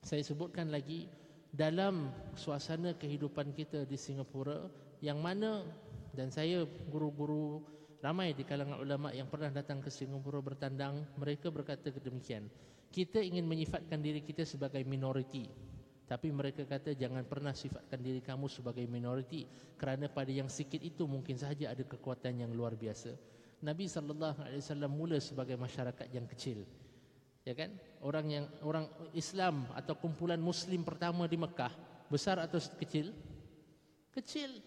saya 0.04 0.20
sebutkan 0.26 0.68
lagi 0.68 1.08
dalam 1.54 2.12
suasana 2.36 2.98
kehidupan 3.00 3.56
kita 3.56 3.88
di 3.88 3.96
Singapura 3.96 4.68
yang 5.00 5.24
mana 5.24 5.64
dan 6.12 6.34
saya 6.34 6.66
guru-guru 6.90 7.77
ramai 8.08 8.32
di 8.32 8.48
kalangan 8.48 8.80
ulama 8.80 9.12
yang 9.12 9.28
pernah 9.28 9.52
datang 9.52 9.84
ke 9.84 9.92
Singapura 9.92 10.40
bertandang 10.40 11.04
mereka 11.20 11.52
berkata 11.52 11.92
demikian 11.92 12.48
kita 12.88 13.20
ingin 13.20 13.44
menyifatkan 13.44 14.00
diri 14.00 14.24
kita 14.24 14.48
sebagai 14.48 14.80
minoriti 14.88 15.52
tapi 16.08 16.32
mereka 16.32 16.64
kata 16.64 16.96
jangan 16.96 17.28
pernah 17.28 17.52
sifatkan 17.52 18.00
diri 18.00 18.24
kamu 18.24 18.48
sebagai 18.48 18.88
minoriti 18.88 19.44
kerana 19.76 20.08
pada 20.08 20.32
yang 20.32 20.48
sikit 20.48 20.80
itu 20.80 21.04
mungkin 21.04 21.36
sahaja 21.36 21.76
ada 21.76 21.84
kekuatan 21.84 22.48
yang 22.48 22.52
luar 22.56 22.80
biasa. 22.80 23.12
Nabi 23.60 23.92
sallallahu 23.92 24.40
alaihi 24.40 24.64
wasallam 24.64 24.92
mula 24.96 25.20
sebagai 25.20 25.60
masyarakat 25.60 26.08
yang 26.16 26.24
kecil. 26.24 26.64
Ya 27.44 27.52
kan? 27.60 27.76
Orang 28.00 28.32
yang 28.32 28.48
orang 28.64 28.88
Islam 29.12 29.68
atau 29.76 30.00
kumpulan 30.00 30.40
muslim 30.40 30.88
pertama 30.88 31.28
di 31.28 31.36
Mekah 31.36 31.76
besar 32.08 32.40
atau 32.40 32.64
kecil? 32.80 33.12
Kecil. 34.16 34.64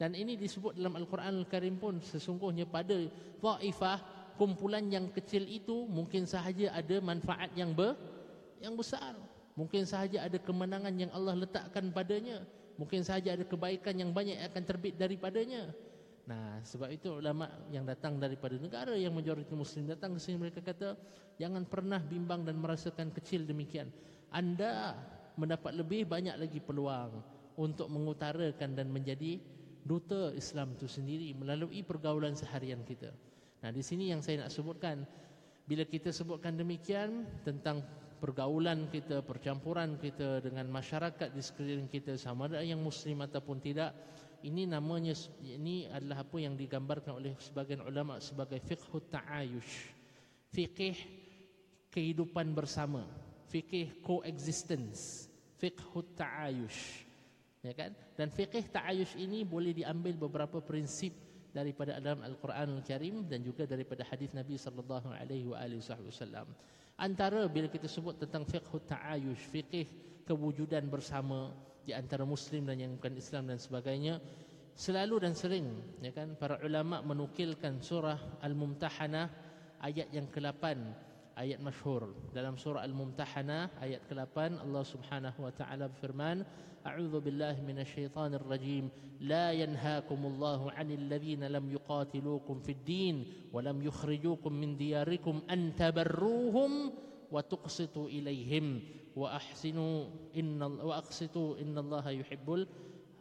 Dan 0.00 0.16
ini 0.16 0.32
disebut 0.32 0.80
dalam 0.80 0.96
Al-Quran 0.96 1.44
Al-Karim 1.44 1.76
pun 1.76 2.00
sesungguhnya 2.00 2.64
pada 2.64 2.96
Taifah 3.36 4.00
kumpulan 4.40 4.80
yang 4.88 5.12
kecil 5.12 5.44
itu 5.44 5.84
mungkin 5.84 6.24
sahaja 6.24 6.72
ada 6.72 6.96
manfaat 7.04 7.52
yang 7.52 7.76
ber, 7.76 7.92
yang 8.64 8.72
besar. 8.72 9.12
Mungkin 9.52 9.84
sahaja 9.84 10.24
ada 10.24 10.40
kemenangan 10.40 10.96
yang 10.96 11.12
Allah 11.12 11.44
letakkan 11.44 11.92
padanya. 11.92 12.40
Mungkin 12.80 13.04
sahaja 13.04 13.36
ada 13.36 13.44
kebaikan 13.44 13.92
yang 13.92 14.08
banyak 14.08 14.40
yang 14.40 14.48
akan 14.48 14.64
terbit 14.64 14.96
daripadanya. 14.96 15.68
Nah, 16.24 16.64
sebab 16.64 16.88
itu 16.88 17.20
ulama 17.20 17.52
yang 17.68 17.84
datang 17.84 18.16
daripada 18.16 18.56
negara 18.56 18.96
yang 18.96 19.12
majoriti 19.12 19.52
muslim 19.52 19.84
datang 19.84 20.16
ke 20.16 20.20
sini 20.24 20.40
mereka 20.40 20.64
kata, 20.64 20.96
jangan 21.36 21.68
pernah 21.68 22.00
bimbang 22.00 22.40
dan 22.48 22.56
merasakan 22.56 23.12
kecil 23.12 23.44
demikian. 23.44 23.92
Anda 24.32 24.96
mendapat 25.36 25.76
lebih 25.76 26.08
banyak 26.08 26.40
lagi 26.40 26.56
peluang 26.56 27.20
untuk 27.60 27.92
mengutarakan 27.92 28.72
dan 28.72 28.88
menjadi 28.88 29.59
duta 29.84 30.30
Islam 30.36 30.76
itu 30.76 30.86
sendiri 30.86 31.32
melalui 31.36 31.80
pergaulan 31.82 32.36
seharian 32.36 32.84
kita. 32.84 33.10
Nah, 33.60 33.70
di 33.72 33.84
sini 33.84 34.08
yang 34.12 34.24
saya 34.24 34.46
nak 34.46 34.52
sebutkan 34.52 35.04
bila 35.68 35.84
kita 35.86 36.10
sebutkan 36.10 36.56
demikian 36.56 37.28
tentang 37.46 37.84
pergaulan 38.20 38.88
kita, 38.92 39.24
percampuran 39.24 39.96
kita 39.96 40.44
dengan 40.44 40.68
masyarakat 40.68 41.32
di 41.32 41.40
sekeliling 41.40 41.88
kita 41.88 42.16
sama 42.20 42.50
ada 42.50 42.60
yang 42.60 42.80
muslim 42.80 43.24
ataupun 43.24 43.62
tidak 43.62 43.96
ini 44.40 44.64
namanya 44.64 45.12
ini 45.44 45.88
adalah 45.92 46.24
apa 46.24 46.36
yang 46.40 46.56
digambarkan 46.56 47.20
oleh 47.20 47.36
sebagian 47.36 47.84
ulama 47.84 48.16
sebagai 48.24 48.56
fiqh 48.64 48.88
ta'ayush. 49.12 49.92
Fikih 50.50 50.96
kehidupan 51.92 52.56
bersama. 52.56 53.04
Fikih 53.52 54.00
coexistence 54.00 55.28
fiqh 55.60 55.92
ta'ayush 56.16 57.09
ya 57.60 57.72
kan? 57.76 57.90
Dan 58.16 58.28
fikih 58.32 58.68
ta'ayush 58.68 59.16
ini 59.20 59.44
boleh 59.44 59.76
diambil 59.76 60.16
beberapa 60.16 60.60
prinsip 60.60 61.12
daripada 61.50 61.98
dalam 61.98 62.22
Al-Quran 62.22 62.78
Al-Karim 62.78 63.26
dan 63.26 63.42
juga 63.42 63.66
daripada 63.66 64.06
hadis 64.06 64.30
Nabi 64.32 64.54
sallallahu 64.54 65.10
alaihi 65.10 65.48
wasallam. 65.48 66.46
Antara 67.00 67.48
bila 67.48 67.66
kita 67.66 67.88
sebut 67.88 68.20
tentang 68.20 68.44
fiqh 68.44 68.70
ta'ayush 68.86 69.44
fiqh 69.50 69.88
kewujudan 70.28 70.86
bersama 70.86 71.50
di 71.82 71.96
antara 71.96 72.28
muslim 72.28 72.68
dan 72.68 72.76
yang 72.78 72.92
bukan 73.00 73.16
Islam 73.16 73.48
dan 73.50 73.58
sebagainya 73.58 74.20
selalu 74.76 75.26
dan 75.26 75.34
sering 75.34 75.66
ya 75.98 76.12
kan 76.14 76.36
para 76.38 76.60
ulama 76.62 77.02
menukilkan 77.02 77.82
surah 77.82 78.20
al-mumtahanah 78.44 79.26
ayat 79.82 80.12
yang 80.12 80.28
ke-8 80.28 80.64
ayat 81.40 81.60
masyhur 81.64 82.12
dalam 82.36 82.60
surah 82.60 82.84
al-mumtahanah 82.84 83.72
ayat 83.80 84.04
ke-8 84.04 84.60
Allah 84.60 84.84
Subhanahu 84.84 85.48
wa 85.48 85.52
taala 85.56 85.88
berfirman 85.88 86.44
a'udzu 86.84 87.18
billahi 87.24 87.64
minasyaitonir 87.64 88.44
rajim 88.44 88.92
la 89.24 89.56
yanhaakumullahu 89.56 90.68
'anil 90.76 91.08
ladzina 91.08 91.48
lam 91.48 91.64
yuqatilukum 91.72 92.60
fid 92.60 92.84
din 92.84 93.16
wa 93.48 93.64
lam 93.64 93.80
yukhrijukum 93.80 94.52
min 94.52 94.76
diyarikum 94.76 95.40
an 95.48 95.72
tabarruhum 95.80 96.92
wa 97.32 97.40
tuqsitu 97.40 98.12
ilaihim 98.12 98.84
wa 99.16 99.32
ahsinu 99.40 100.12
inna 100.36 100.68
wa 100.68 101.00
aqsitu 101.00 101.56
innallaha 101.56 102.12
yuhibbul 102.12 102.68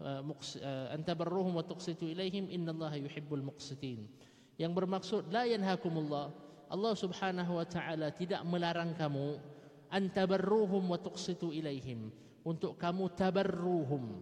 uh, 0.03 0.19
uh, 0.19 0.87
an 0.91 1.07
tabarruhum 1.07 1.55
wa 1.55 1.63
tuqsitu 1.63 2.11
ilaihim 2.11 2.51
innallaha 2.51 2.99
yuhibbul 2.99 3.47
muqsitin 3.47 4.11
yang 4.59 4.75
bermaksud 4.75 5.31
la 5.31 5.47
yanhaakumullahu 5.47 6.48
Allah 6.69 6.93
Subhanahu 6.93 7.57
wa 7.57 7.65
taala 7.65 8.13
tidak 8.13 8.45
melarang 8.45 8.93
kamu 8.93 9.41
antabarruhum 9.89 10.85
wa 10.85 11.01
tuqsitu 11.01 11.49
ilaihim. 11.49 12.13
Untuk 12.45 12.77
kamu 12.77 13.09
tabarruhum. 13.17 14.21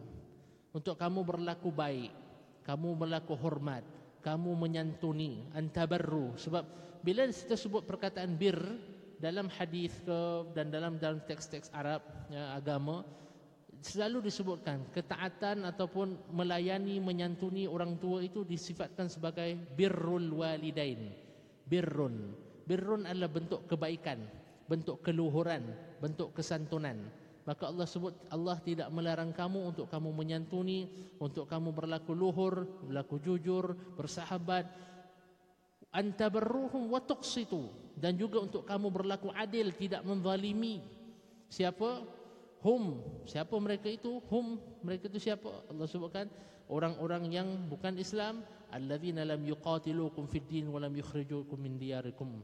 Untuk 0.71 0.95
kamu 0.95 1.27
berlaku 1.27 1.69
baik. 1.75 2.11
Kamu 2.63 2.95
berlaku 2.95 3.35
hormat. 3.35 3.83
Kamu 4.23 4.55
menyantuni. 4.55 5.51
Antabarru 5.51 6.39
sebab 6.39 6.63
bila 7.03 7.27
kita 7.27 7.59
sebut 7.59 7.83
perkataan 7.83 8.39
bir 8.39 8.55
dalam 9.19 9.51
hadis 9.51 9.91
ke 10.07 10.19
dan 10.55 10.71
dalam 10.71 10.95
dalam 11.01 11.19
teks-teks 11.25 11.73
Arab 11.75 11.99
ya, 12.31 12.53
agama 12.55 13.01
selalu 13.81 14.29
disebutkan 14.29 14.87
ketaatan 14.93 15.65
ataupun 15.65 16.17
melayani 16.33 17.01
menyantuni 17.01 17.65
orang 17.65 17.97
tua 17.97 18.21
itu 18.21 18.45
disifatkan 18.45 19.09
sebagai 19.09 19.57
birrul 19.73 20.41
walidain 20.41 21.26
birrun. 21.67 22.33
Birrun 22.67 23.03
adalah 23.07 23.31
bentuk 23.31 23.67
kebaikan, 23.67 24.19
bentuk 24.67 25.03
keluhuran, 25.03 25.63
bentuk 26.03 26.35
kesantunan. 26.35 26.99
Maka 27.47 27.71
Allah 27.71 27.87
sebut 27.87 28.11
Allah 28.27 28.59
tidak 28.59 28.91
melarang 28.91 29.31
kamu 29.31 29.71
untuk 29.71 29.87
kamu 29.87 30.11
menyantuni, 30.11 30.91
untuk 31.15 31.47
kamu 31.47 31.71
berlaku 31.71 32.11
luhur, 32.11 32.67
berlaku 32.83 33.23
jujur, 33.23 33.71
bersahabat. 33.95 34.67
Antabarruhum 35.95 36.91
wa 36.91 36.99
tuqsitu 36.99 37.71
dan 37.95 38.19
juga 38.19 38.43
untuk 38.43 38.67
kamu 38.67 38.91
berlaku 38.91 39.31
adil, 39.31 39.71
tidak 39.71 40.03
menzalimi. 40.03 40.83
Siapa? 41.47 42.03
Hum. 42.67 42.99
Siapa 43.23 43.55
mereka 43.63 43.87
itu? 43.87 44.19
Hum. 44.27 44.59
Mereka 44.83 45.07
itu 45.07 45.31
siapa? 45.31 45.63
Allah 45.71 45.87
sebutkan 45.87 46.27
orang-orang 46.67 47.31
yang 47.31 47.47
bukan 47.67 47.95
Islam 47.99 48.43
alladzina 48.71 49.23
lam 49.23 49.41
yuqatilukum 49.43 50.27
fid 50.27 50.45
din 50.47 50.67
wa 50.67 50.79
lam 50.83 50.93
yukhrijukum 50.95 51.57
min 51.59 51.79
diyarikum. 51.79 52.43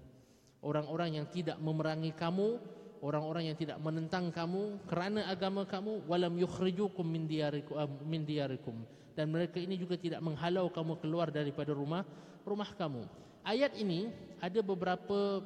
Orang-orang 0.63 1.19
yang 1.19 1.27
tidak 1.27 1.59
memerangi 1.59 2.15
kamu 2.15 2.59
orang-orang 3.03 3.51
yang 3.51 3.57
tidak 3.59 3.77
menentang 3.83 4.31
kamu 4.31 4.79
kerana 4.87 5.27
agama 5.27 5.67
kamu 5.67 6.07
wa 6.07 6.15
lam 6.15 6.39
yukhrijukum 6.39 7.03
min 7.03 7.27
diyarikum 7.27 7.75
uh, 7.75 7.91
min 8.07 8.23
diyarikum. 8.23 8.79
Dan 9.13 9.29
mereka 9.29 9.61
ini 9.61 9.77
juga 9.77 9.99
tidak 9.99 10.23
menghalau 10.23 10.71
kamu 10.71 10.97
keluar 11.03 11.29
daripada 11.29 11.75
rumah 11.75 12.07
rumah 12.47 12.71
kamu. 12.73 13.05
Ayat 13.43 13.75
ini 13.75 14.09
ada 14.39 14.63
beberapa 14.63 15.43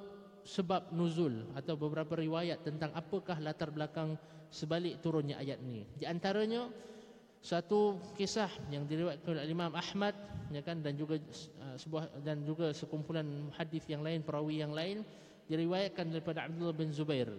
sebab 0.47 0.95
nuzul 0.95 1.49
atau 1.57 1.75
beberapa 1.75 2.15
riwayat 2.15 2.63
tentang 2.63 2.93
apakah 2.95 3.35
latar 3.41 3.73
belakang 3.73 4.15
sebalik 4.47 5.01
turunnya 5.03 5.35
ayat 5.41 5.59
ini. 5.59 5.83
Di 5.97 6.07
antaranya 6.07 6.71
satu 7.41 8.01
kisah 8.17 8.49
yang 8.73 8.83
diriwayatkan 8.83 9.37
oleh 9.37 9.47
Imam 9.47 9.71
Ahmad 9.71 10.17
ya 10.49 10.63
kan 10.63 10.81
dan 10.81 10.97
juga 10.97 11.21
uh, 11.61 11.75
sebuah 11.77 12.23
dan 12.25 12.41
juga 12.43 12.73
sekumpulan 12.73 13.51
hadis 13.55 13.85
yang 13.87 14.01
lain 14.01 14.25
perawi 14.25 14.63
yang 14.63 14.73
lain 14.73 15.05
diriwayatkan 15.47 16.11
daripada 16.11 16.43
Abdullah 16.49 16.75
bin 16.75 16.91
Zubair. 16.91 17.29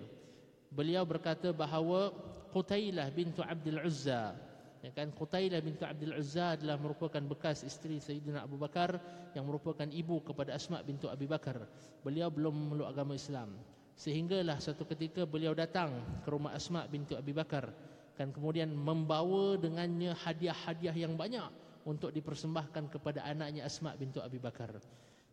Beliau 0.69 1.05
berkata 1.05 1.53
bahawa 1.53 2.13
Qutailah 2.53 3.13
bintu 3.13 3.45
Abdul 3.45 3.81
Uzza 3.85 4.33
ya 4.81 4.91
kan 4.95 5.11
Qutailah 5.13 5.61
bintu 5.61 5.85
Abdul 5.85 6.17
Uzza 6.17 6.55
adalah 6.57 6.79
merupakan 6.79 7.21
bekas 7.21 7.67
isteri 7.67 7.99
Sayyidina 7.99 8.47
Abu 8.47 8.57
Bakar 8.57 8.97
yang 9.35 9.45
merupakan 9.45 9.85
ibu 9.91 10.23
kepada 10.25 10.55
Asma 10.55 10.81
bintu 10.81 11.11
Abi 11.11 11.29
Bakar. 11.29 11.69
Beliau 12.01 12.31
belum 12.33 12.55
memeluk 12.55 12.89
agama 12.89 13.19
Islam. 13.19 13.59
Sehinggalah 13.99 14.63
satu 14.63 14.87
ketika 14.87 15.27
beliau 15.27 15.59
datang 15.59 15.91
ke 16.23 16.29
rumah 16.31 16.55
Asma 16.55 16.87
binti 16.87 17.19
Abi 17.19 17.35
Bakar 17.35 17.75
dan 18.19 18.35
kemudian 18.35 18.67
membawa 18.75 19.55
dengannya 19.55 20.11
hadiah-hadiah 20.27 21.07
yang 21.07 21.15
banyak 21.15 21.47
untuk 21.87 22.11
dipersembahkan 22.11 22.91
kepada 22.91 23.23
anaknya 23.23 23.63
Asma 23.63 23.95
binti 23.95 24.19
Abi 24.19 24.43
Bakar. 24.43 24.83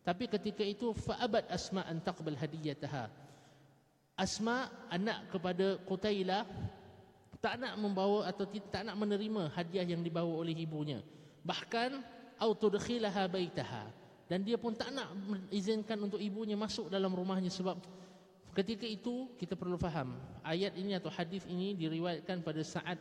Tapi 0.06 0.30
ketika 0.30 0.62
itu 0.62 0.94
fa'abad 0.94 1.50
Asma 1.50 1.82
an 1.82 1.98
taqbal 1.98 2.38
hadiyataha. 2.38 3.10
Asma 4.14 4.70
anak 4.88 5.34
kepada 5.34 5.82
Qutailah 5.82 6.46
tak 7.42 7.60
nak 7.60 7.74
membawa 7.76 8.24
atau 8.24 8.48
tak 8.48 8.86
nak 8.86 8.96
menerima 8.96 9.52
hadiah 9.52 9.84
yang 9.84 10.00
dibawa 10.00 10.30
oleh 10.40 10.54
ibunya. 10.56 11.02
Bahkan 11.42 11.90
au 12.38 12.54
tudkhilaha 12.54 13.28
baitaha 13.28 13.90
dan 14.30 14.46
dia 14.46 14.56
pun 14.56 14.72
tak 14.72 14.94
nak 14.94 15.10
izinkan 15.50 15.98
untuk 16.06 16.22
ibunya 16.22 16.54
masuk 16.54 16.86
dalam 16.86 17.12
rumahnya 17.12 17.50
sebab 17.50 17.76
ketika 18.56 18.88
itu 18.88 19.36
kita 19.36 19.52
perlu 19.52 19.76
faham 19.76 20.16
ayat 20.40 20.72
ini 20.80 20.96
atau 20.96 21.12
hadis 21.12 21.44
ini 21.44 21.76
diriwayatkan 21.76 22.40
pada 22.40 22.64
saat 22.64 22.96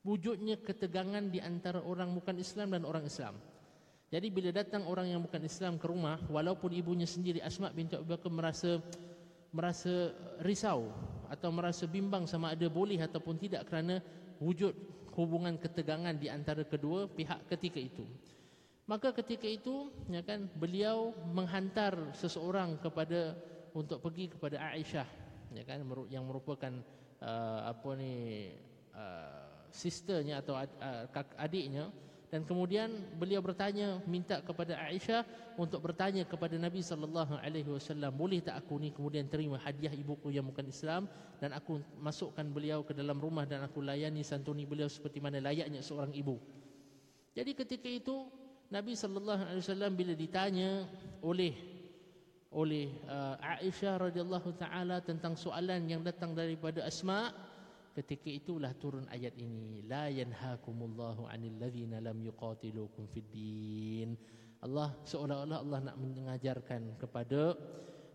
wujudnya 0.00 0.56
ketegangan 0.56 1.28
di 1.28 1.44
antara 1.44 1.84
orang 1.84 2.16
bukan 2.16 2.40
Islam 2.40 2.72
dan 2.72 2.88
orang 2.88 3.04
Islam. 3.04 3.36
Jadi 4.10 4.26
bila 4.32 4.50
datang 4.50 4.88
orang 4.88 5.12
yang 5.12 5.20
bukan 5.22 5.44
Islam 5.44 5.78
ke 5.78 5.86
rumah, 5.86 6.18
walaupun 6.26 6.72
ibunya 6.74 7.06
sendiri 7.06 7.38
Asma 7.44 7.70
binti 7.70 7.94
Abu 7.94 8.10
Bakar 8.10 8.32
merasa 8.32 8.80
merasa 9.54 10.10
risau 10.42 10.90
atau 11.30 11.50
merasa 11.54 11.86
bimbang 11.86 12.26
sama 12.26 12.50
ada 12.56 12.66
boleh 12.66 12.98
ataupun 12.98 13.38
tidak 13.38 13.70
kerana 13.70 14.02
wujud 14.42 14.74
hubungan 15.14 15.54
ketegangan 15.60 16.16
di 16.16 16.26
antara 16.26 16.64
kedua 16.64 17.06
pihak 17.06 17.46
ketika 17.52 17.78
itu. 17.78 18.02
Maka 18.90 19.14
ketika 19.14 19.46
itu, 19.46 19.94
ya 20.10 20.18
kan, 20.26 20.50
beliau 20.58 21.14
menghantar 21.30 22.10
seseorang 22.10 22.74
kepada 22.82 23.38
untuk 23.76 24.02
pergi 24.02 24.32
kepada 24.32 24.58
Aisyah, 24.72 25.08
ya 25.54 25.62
kan, 25.66 25.82
yang 26.10 26.24
merupakan 26.26 26.72
uh, 27.22 27.60
apa 27.70 27.90
ni 27.96 28.48
uh, 28.96 29.66
sisternya 29.70 30.42
atau 30.42 30.58
uh, 30.58 31.06
adiknya 31.38 31.88
dan 32.30 32.46
kemudian 32.46 32.86
beliau 33.18 33.42
bertanya 33.42 33.98
minta 34.06 34.38
kepada 34.38 34.78
Aisyah 34.86 35.26
untuk 35.58 35.82
bertanya 35.82 36.22
kepada 36.22 36.54
Nabi 36.54 36.78
sallallahu 36.78 37.42
alaihi 37.42 37.66
wasallam 37.66 38.14
boleh 38.14 38.38
tak 38.38 38.62
aku 38.62 38.78
ni 38.78 38.94
kemudian 38.94 39.26
terima 39.26 39.58
hadiah 39.58 39.90
ibuku 39.90 40.30
yang 40.30 40.46
bukan 40.46 40.62
Islam 40.70 41.10
dan 41.42 41.50
aku 41.50 41.82
masukkan 41.98 42.46
beliau 42.46 42.86
ke 42.86 42.94
dalam 42.94 43.18
rumah 43.18 43.42
dan 43.50 43.66
aku 43.66 43.82
layani 43.82 44.22
santuni 44.22 44.62
beliau 44.62 44.86
seperti 44.86 45.18
mana 45.18 45.42
layaknya 45.42 45.82
seorang 45.82 46.14
ibu. 46.14 46.38
Jadi 47.34 47.50
ketika 47.50 47.90
itu 47.90 48.30
Nabi 48.70 48.94
sallallahu 48.94 49.50
alaihi 49.50 49.62
wasallam 49.66 49.92
bila 49.98 50.14
ditanya 50.14 50.86
oleh 51.26 51.69
oleh 52.50 52.90
uh, 53.06 53.38
Aisyah 53.38 54.10
radhiyallahu 54.10 54.58
taala 54.58 54.98
tentang 54.98 55.38
soalan 55.38 55.86
yang 55.86 56.02
datang 56.02 56.34
daripada 56.34 56.82
Asma' 56.82 57.30
ketika 57.94 58.26
itulah 58.26 58.74
turun 58.74 59.06
ayat 59.06 59.38
ini 59.38 59.86
la 59.86 60.10
yanhaakumullahu 60.10 61.30
'anil 61.30 61.54
ladzina 61.62 62.02
lam 62.02 62.18
yuqatilukum 62.18 63.06
fid 63.14 63.26
din. 63.30 64.18
Allah 64.60 64.92
seolah-olah 65.06 65.58
Allah 65.62 65.78
nak 65.90 65.96
mengajarkan 65.96 66.98
kepada 66.98 67.54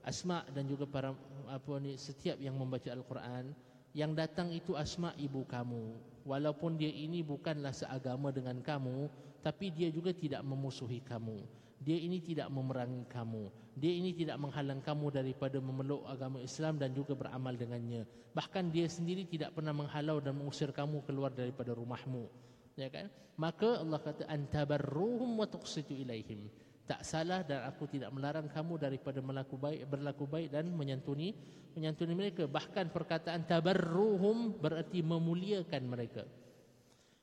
Asma 0.05 0.45
dan 0.53 0.69
juga 0.69 0.85
para 0.85 1.17
apa 1.49 1.73
ni 1.81 1.97
setiap 1.97 2.37
yang 2.37 2.53
membaca 2.53 2.91
Al-Quran 2.93 3.55
yang 3.95 4.13
datang 4.13 4.53
itu 4.53 4.77
Asma 4.77 5.15
ibu 5.17 5.47
kamu. 5.47 5.97
Walaupun 6.27 6.75
dia 6.77 6.91
ini 6.91 7.23
bukanlah 7.23 7.71
seagama 7.71 8.29
dengan 8.35 8.59
kamu 8.59 9.07
tapi 9.41 9.71
dia 9.71 9.89
juga 9.89 10.11
tidak 10.11 10.43
memusuhi 10.43 11.01
kamu 11.01 11.64
dia 11.85 12.01
ini 12.01 12.17
tidak 12.17 12.49
memerangi 12.49 13.05
kamu. 13.05 13.45
Dia 13.77 13.93
ini 13.93 14.17
tidak 14.17 14.41
menghalang 14.41 14.81
kamu 14.81 15.13
daripada 15.13 15.61
memeluk 15.61 16.01
agama 16.09 16.41
Islam 16.41 16.81
dan 16.81 16.97
juga 16.97 17.13
beramal 17.13 17.53
dengannya. 17.53 18.09
Bahkan 18.33 18.73
dia 18.73 18.89
sendiri 18.89 19.29
tidak 19.29 19.53
pernah 19.53 19.69
menghalau 19.69 20.17
dan 20.17 20.33
mengusir 20.33 20.73
kamu 20.73 21.05
keluar 21.05 21.29
daripada 21.29 21.77
rumahmu. 21.77 22.25
Ya 22.73 22.89
kan? 22.89 23.13
Maka 23.37 23.85
Allah 23.85 24.01
kata 24.01 24.25
antabarruhum 24.25 25.37
wa 25.37 25.45
tuqsitu 25.45 25.93
ilaihim. 25.93 26.49
Tak 26.89 27.05
salah 27.05 27.45
dan 27.45 27.69
aku 27.69 27.85
tidak 27.85 28.09
melarang 28.09 28.49
kamu 28.49 28.81
daripada 28.81 29.21
melaku 29.21 29.57
baik 29.57 29.85
berlaku 29.85 30.25
baik 30.25 30.53
dan 30.53 30.65
menyantuni 30.73 31.37
menyantuni 31.77 32.17
mereka. 32.17 32.49
Bahkan 32.49 32.89
perkataan 32.89 33.45
tabarruhum 33.45 34.57
berarti 34.57 35.05
memuliakan 35.05 35.83
mereka. 35.85 36.25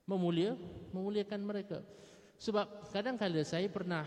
Memulia 0.07 0.55
memuliakan 0.95 1.41
mereka. 1.43 1.83
Sebab 2.43 2.91
kadang-kadang 2.91 3.47
saya 3.47 3.71
pernah 3.71 4.03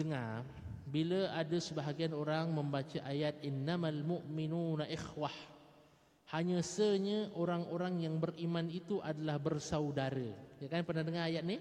dengar 0.00 0.40
bila 0.88 1.28
ada 1.36 1.60
sebahagian 1.60 2.16
orang 2.16 2.48
membaca 2.48 2.98
ayat 3.04 3.36
innamal 3.44 4.00
mu'minuna 4.00 4.88
ikhwah 4.88 5.32
hanya 6.32 6.62
senya 6.62 7.28
orang-orang 7.34 8.06
yang 8.06 8.22
beriman 8.22 8.70
itu 8.70 9.02
adalah 9.02 9.36
bersaudara. 9.42 10.30
Ya 10.62 10.70
kan? 10.70 10.86
Pernah 10.86 11.02
dengar 11.02 11.26
ayat 11.26 11.42
ni 11.42 11.58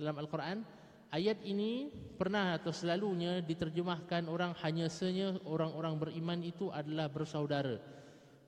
dalam 0.00 0.16
al-Quran? 0.16 0.64
Ayat 1.12 1.38
ini 1.44 1.92
pernah 2.16 2.56
atau 2.56 2.72
selalunya 2.72 3.44
diterjemahkan 3.44 4.26
orang 4.26 4.56
hanya 4.64 4.88
senya 4.88 5.36
orang-orang 5.44 6.00
beriman 6.00 6.40
itu 6.40 6.72
adalah 6.72 7.12
bersaudara. 7.12 7.76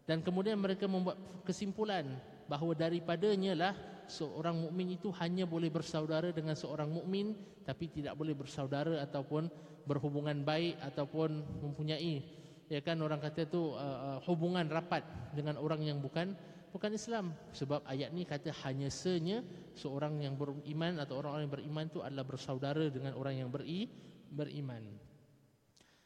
Dan 0.08 0.24
kemudian 0.24 0.56
mereka 0.56 0.88
membuat 0.88 1.20
kesimpulan 1.44 2.16
bahawa 2.48 2.72
daripadanya 2.72 3.52
lah 3.52 3.74
seorang 4.08 4.56
mukmin 4.56 4.96
itu 4.96 5.12
hanya 5.20 5.44
boleh 5.44 5.68
bersaudara 5.68 6.32
dengan 6.32 6.56
seorang 6.56 6.88
mukmin 6.88 7.36
tapi 7.62 7.92
tidak 7.92 8.16
boleh 8.16 8.32
bersaudara 8.32 9.04
ataupun 9.04 9.48
berhubungan 9.84 10.44
baik 10.44 10.80
ataupun 10.80 11.44
mempunyai 11.64 12.24
ya 12.68 12.80
kan 12.84 13.00
orang 13.00 13.20
kata 13.20 13.48
tu 13.48 13.72
uh, 13.72 13.76
uh, 13.76 14.18
hubungan 14.28 14.68
rapat 14.68 15.00
dengan 15.32 15.56
orang 15.56 15.80
yang 15.84 15.98
bukan 16.00 16.36
bukan 16.68 16.92
Islam. 16.92 17.32
Sebab 17.56 17.84
ayat 17.88 18.12
ni 18.12 18.28
kata 18.28 18.52
hanya 18.68 18.92
senya 18.92 19.40
seorang 19.72 20.20
yang 20.20 20.36
beriman 20.36 21.00
atau 21.00 21.20
orang-orang 21.20 21.48
yang 21.48 21.54
beriman 21.56 21.84
itu 21.88 22.00
adalah 22.04 22.24
bersaudara 22.28 22.86
dengan 22.92 23.16
orang 23.16 23.40
yang 23.40 23.48
beri, 23.48 23.88
beriman. 24.28 24.84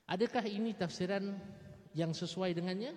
Adakah 0.06 0.46
ini 0.46 0.74
tafsiran 0.78 1.34
yang 1.98 2.14
sesuai 2.14 2.54
dengannya? 2.54 2.94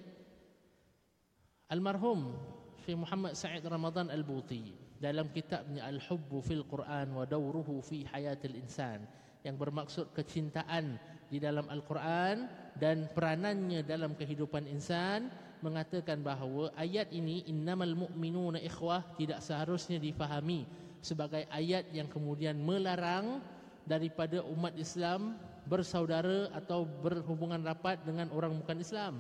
Almarhum 1.65 2.38
Syekh 2.86 3.02
Muhammad 3.02 3.34
Said 3.34 3.65
Ramadan 3.65 4.13
Al-Buti 4.13 4.85
dalam 4.99 5.27
kitabnya 5.31 5.86
Al-Hubbu 5.88 6.39
fil 6.39 6.63
Quran 6.65 7.12
wa 7.12 7.27
Dawruhu 7.27 7.84
fi 7.84 8.08
Hayatil 8.08 8.55
Insan 8.55 9.03
yang 9.45 9.60
bermaksud 9.60 10.10
kecintaan 10.17 10.97
di 11.29 11.38
dalam 11.38 11.69
Al-Quran 11.69 12.49
dan 12.81 13.05
peranannya 13.13 13.86
dalam 13.86 14.17
kehidupan 14.17 14.65
insan 14.69 15.29
mengatakan 15.62 16.21
bahawa 16.21 16.73
ayat 16.77 17.10
ini 17.13 17.45
innamal 17.49 17.93
mu'minuna 18.08 18.62
ikhwah 18.62 19.01
tidak 19.17 19.41
seharusnya 19.41 20.01
difahami 20.01 20.65
sebagai 21.01 21.45
ayat 21.53 21.89
yang 21.93 22.10
kemudian 22.10 22.58
melarang 22.58 23.41
daripada 23.86 24.41
umat 24.49 24.73
Islam 24.77 25.38
bersaudara 25.65 26.49
atau 26.53 26.86
berhubungan 26.86 27.62
rapat 27.62 28.01
dengan 28.05 28.29
orang 28.34 28.53
bukan 28.62 28.81
Islam 28.81 29.13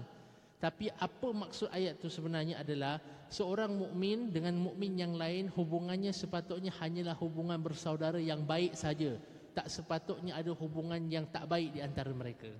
tapi 0.55 0.87
apa 0.87 1.29
maksud 1.35 1.67
ayat 1.67 1.99
itu 1.99 2.07
sebenarnya 2.07 2.63
adalah 2.63 3.03
seorang 3.27 3.75
mukmin 3.75 4.31
dengan 4.31 4.55
mukmin 4.55 4.95
yang 4.95 5.13
lain 5.19 5.51
hubungannya 5.51 6.15
sepatutnya 6.15 6.71
hanyalah 6.79 7.15
hubungan 7.19 7.59
bersaudara 7.59 8.17
yang 8.17 8.47
baik 8.47 8.73
saja. 8.73 9.19
Tak 9.55 9.71
sepatutnya 9.71 10.35
ada 10.35 10.51
hubungan 10.51 10.99
yang 11.07 11.27
tak 11.31 11.47
baik 11.47 11.75
di 11.75 11.79
antara 11.79 12.11
mereka. 12.11 12.51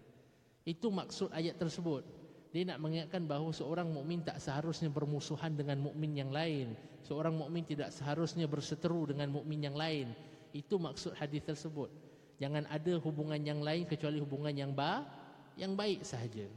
Itu 0.63 0.91
maksud 0.91 1.31
ayat 1.31 1.59
tersebut. 1.59 2.03
Dia 2.55 2.71
nak 2.71 2.79
mengingatkan 2.79 3.27
bahawa 3.27 3.51
seorang 3.51 3.91
mukmin 3.91 4.23
tak 4.23 4.39
seharusnya 4.39 4.87
bermusuhan 4.87 5.59
dengan 5.59 5.75
mukmin 5.83 6.15
yang 6.15 6.31
lain. 6.31 6.71
Seorang 7.03 7.35
mukmin 7.35 7.67
tidak 7.67 7.91
seharusnya 7.91 8.47
berseteru 8.47 9.11
dengan 9.11 9.27
mukmin 9.27 9.59
yang 9.59 9.75
lain. 9.75 10.15
Itu 10.55 10.79
maksud 10.79 11.19
hadis 11.19 11.43
tersebut. 11.43 11.91
Jangan 12.39 12.63
ada 12.71 12.93
hubungan 13.03 13.39
yang 13.39 13.59
lain 13.59 13.83
kecuali 13.83 14.23
hubungan 14.23 14.55
yang 14.55 14.71
ba 14.71 15.03
yang 15.59 15.75
baik 15.75 16.07
sahaja. 16.07 16.47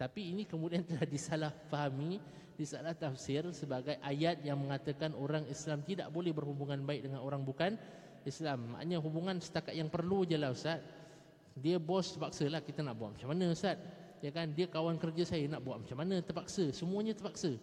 Tapi 0.00 0.32
ini 0.32 0.48
kemudian 0.48 0.80
telah 0.88 1.04
disalah 1.04 1.52
fahami, 1.68 2.16
disalah 2.56 2.96
tafsir 2.96 3.44
sebagai 3.52 4.00
ayat 4.00 4.40
yang 4.40 4.56
mengatakan 4.56 5.12
orang 5.12 5.44
Islam 5.52 5.84
tidak 5.84 6.08
boleh 6.08 6.32
berhubungan 6.32 6.80
baik 6.88 7.04
dengan 7.04 7.20
orang 7.20 7.44
bukan 7.44 7.76
Islam. 8.24 8.72
Maknanya 8.72 8.96
hubungan 9.04 9.36
setakat 9.36 9.76
yang 9.76 9.92
perlu 9.92 10.24
je 10.24 10.40
lah 10.40 10.56
Ustaz. 10.56 10.80
Dia 11.52 11.76
bos 11.76 12.16
terpaksa 12.16 12.48
lah 12.48 12.64
kita 12.64 12.80
nak 12.80 12.96
buat 12.96 13.12
macam 13.12 13.36
mana 13.36 13.52
Ustaz. 13.52 13.76
Ya 14.24 14.32
kan? 14.32 14.56
Dia 14.56 14.64
kawan 14.72 14.96
kerja 14.96 15.36
saya 15.36 15.44
nak 15.52 15.60
buat 15.60 15.84
macam 15.84 15.96
mana 16.00 16.24
terpaksa. 16.24 16.72
Semuanya 16.72 17.12
terpaksa. 17.12 17.60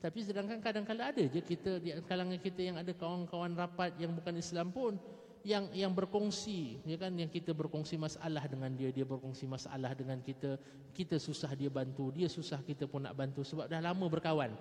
Tapi 0.00 0.24
sedangkan 0.24 0.64
kadang-kadang 0.64 1.12
ada 1.12 1.24
je 1.28 1.40
kita 1.44 1.76
di 1.76 1.92
kalangan 2.08 2.40
kita 2.40 2.60
yang 2.64 2.76
ada 2.80 2.88
kawan-kawan 2.96 3.52
rapat 3.52 3.92
yang 4.00 4.16
bukan 4.16 4.32
Islam 4.40 4.72
pun 4.72 4.96
yang 5.42 5.72
yang 5.72 5.92
berkongsi 5.92 6.80
ya 6.84 6.96
kan? 7.00 7.12
Yang 7.16 7.40
kita 7.40 7.50
berkongsi 7.56 7.96
masalah 7.96 8.44
dengan 8.44 8.70
dia 8.76 8.92
dia 8.92 9.04
berkongsi 9.08 9.48
masalah 9.48 9.96
dengan 9.96 10.20
kita 10.20 10.60
kita 10.92 11.16
susah 11.16 11.52
dia 11.56 11.72
bantu 11.72 12.12
dia 12.12 12.28
susah 12.28 12.60
kita 12.60 12.84
pun 12.84 13.04
nak 13.04 13.16
bantu 13.16 13.40
sebab 13.44 13.66
dah 13.68 13.80
lama 13.80 14.06
berkawan. 14.06 14.52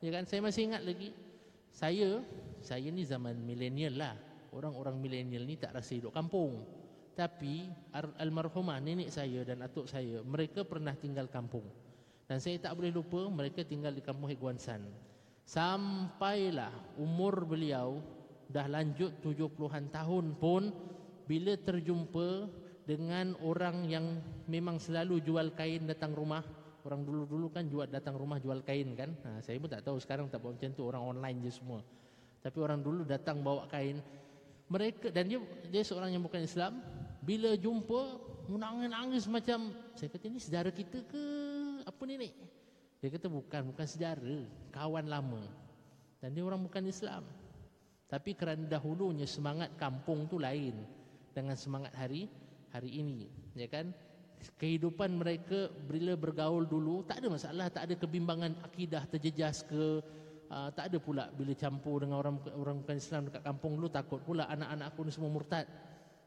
Ya 0.00 0.10
kan? 0.12 0.24
Saya 0.28 0.40
masih 0.44 0.72
ingat 0.72 0.82
lagi 0.84 1.12
saya 1.72 2.20
saya 2.60 2.88
ni 2.92 3.06
zaman 3.06 3.36
milenial 3.40 3.96
lah. 3.96 4.14
Orang-orang 4.50 4.98
milenial 4.98 5.46
ni 5.46 5.54
tak 5.56 5.72
rasa 5.72 5.96
hidup 5.96 6.12
kampung. 6.12 6.60
Tapi 7.14 7.68
almarhumah 8.16 8.80
nenek 8.80 9.12
saya 9.12 9.44
dan 9.44 9.60
atuk 9.60 9.86
saya 9.86 10.24
mereka 10.24 10.64
pernah 10.64 10.92
tinggal 10.96 11.28
kampung. 11.28 11.64
Dan 12.30 12.38
saya 12.38 12.62
tak 12.62 12.78
boleh 12.78 12.94
lupa 12.94 13.26
mereka 13.26 13.66
tinggal 13.66 13.90
di 13.90 14.02
kampung 14.04 14.30
Hegwansan. 14.30 14.86
Sampailah 15.42 16.70
umur 16.94 17.42
beliau 17.42 17.98
dah 18.50 18.66
lanjut 18.66 19.22
70-an 19.22 19.94
tahun 19.94 20.34
pun 20.36 20.74
bila 21.30 21.54
terjumpa 21.54 22.50
dengan 22.82 23.38
orang 23.46 23.86
yang 23.86 24.18
memang 24.50 24.82
selalu 24.82 25.22
jual 25.22 25.54
kain 25.54 25.86
datang 25.86 26.10
rumah. 26.10 26.42
Orang 26.82 27.06
dulu-dulu 27.06 27.54
kan 27.54 27.70
jual 27.70 27.86
datang 27.86 28.18
rumah 28.18 28.42
jual 28.42 28.66
kain 28.66 28.98
kan. 28.98 29.14
Ha, 29.22 29.38
saya 29.38 29.62
pun 29.62 29.70
tak 29.70 29.86
tahu 29.86 30.02
sekarang 30.02 30.26
tak 30.26 30.42
buat 30.42 30.58
macam 30.58 30.74
tu 30.74 30.82
orang 30.82 31.02
online 31.06 31.38
je 31.46 31.54
semua. 31.54 31.86
Tapi 32.42 32.58
orang 32.58 32.82
dulu 32.82 33.06
datang 33.06 33.44
bawa 33.46 33.70
kain. 33.70 34.02
Mereka 34.66 35.14
dan 35.14 35.30
dia 35.30 35.38
dia 35.70 35.82
seorang 35.86 36.10
yang 36.10 36.24
bukan 36.24 36.42
Islam 36.42 36.82
bila 37.22 37.54
jumpa 37.54 38.18
menangis-nangis 38.48 39.28
macam 39.30 39.70
saya 39.94 40.08
kata 40.10 40.26
ini 40.26 40.40
saudara 40.42 40.70
kita 40.74 41.04
ke 41.06 41.22
apa 41.84 42.02
ni 42.08 42.14
ni 42.16 42.30
dia 42.98 43.08
kata 43.12 43.30
bukan 43.30 43.70
bukan 43.70 43.86
saudara 43.86 44.36
kawan 44.74 45.06
lama. 45.06 45.46
Dan 46.18 46.34
dia 46.34 46.42
orang 46.42 46.60
bukan 46.64 46.84
Islam 46.90 47.22
tapi 48.10 48.34
kerana 48.34 48.66
dahulunya 48.66 49.22
semangat 49.22 49.70
kampung 49.78 50.26
tu 50.26 50.42
lain 50.42 50.74
dengan 51.30 51.54
semangat 51.54 51.94
hari 51.94 52.26
hari 52.74 52.90
ini 52.98 53.30
ya 53.54 53.70
kan? 53.70 53.94
Kehidupan 54.56 55.20
mereka 55.20 55.68
bila 55.86 56.16
bergaul 56.18 56.66
dulu 56.66 57.06
tak 57.06 57.22
ada 57.22 57.28
masalah 57.30 57.66
tak 57.70 57.86
ada 57.86 57.94
kebimbangan 57.94 58.56
akidah 58.66 59.06
terjejas 59.06 59.62
ke 59.62 60.02
uh, 60.50 60.68
tak 60.74 60.90
ada 60.90 60.98
pula 60.98 61.30
bila 61.30 61.54
campur 61.54 62.02
dengan 62.02 62.18
orang 62.18 62.40
orang 62.58 62.82
bukan 62.82 62.96
Islam 62.98 63.30
dekat 63.30 63.46
kampung 63.46 63.78
dulu 63.78 63.92
takut 63.92 64.18
pula 64.24 64.48
anak-anak 64.50 64.90
aku 64.90 65.06
ni 65.06 65.12
semua 65.14 65.30
murtad. 65.30 65.68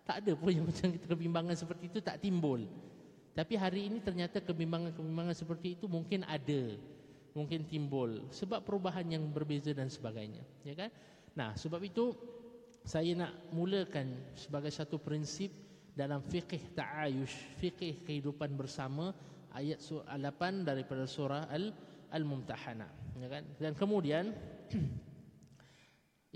Tak 0.07 0.23
ada 0.23 0.31
pun 0.39 0.53
yang 0.55 0.69
macam 0.69 0.87
kebimbangan 0.93 1.55
seperti 1.57 1.83
itu 1.91 1.99
tak 1.99 2.23
timbul. 2.23 2.63
Tapi 3.33 3.53
hari 3.57 3.89
ini 3.89 3.97
ternyata 3.97 4.39
kebimbangan-kebimbangan 4.45 5.35
seperti 5.35 5.75
itu 5.75 5.89
mungkin 5.89 6.21
ada 6.23 6.77
mungkin 7.33 7.65
timbul 7.65 8.29
sebab 8.29 8.61
perubahan 8.61 9.09
yang 9.09 9.25
berbeza 9.33 9.73
dan 9.73 9.89
sebagainya 9.89 10.45
ya 10.61 10.77
kan 10.77 10.89
nah 11.33 11.57
sebab 11.57 11.81
itu 11.81 12.13
saya 12.83 13.15
nak 13.15 13.33
mulakan 13.55 14.11
sebagai 14.35 14.69
satu 14.69 14.99
prinsip 14.99 15.49
dalam 15.95 16.19
fiqh 16.19 16.73
ta'ayush 16.75 17.55
fiqh 17.61 18.03
kehidupan 18.03 18.57
bersama 18.57 19.15
ayat 19.53 19.79
8 19.79 20.67
daripada 20.67 21.05
surah 21.05 21.47
al 21.47 21.71
al-mumtahana. 22.13 22.85
Ya 23.17 23.27
kan? 23.29 23.43
Dan 23.57 23.73
kemudian 23.73 24.33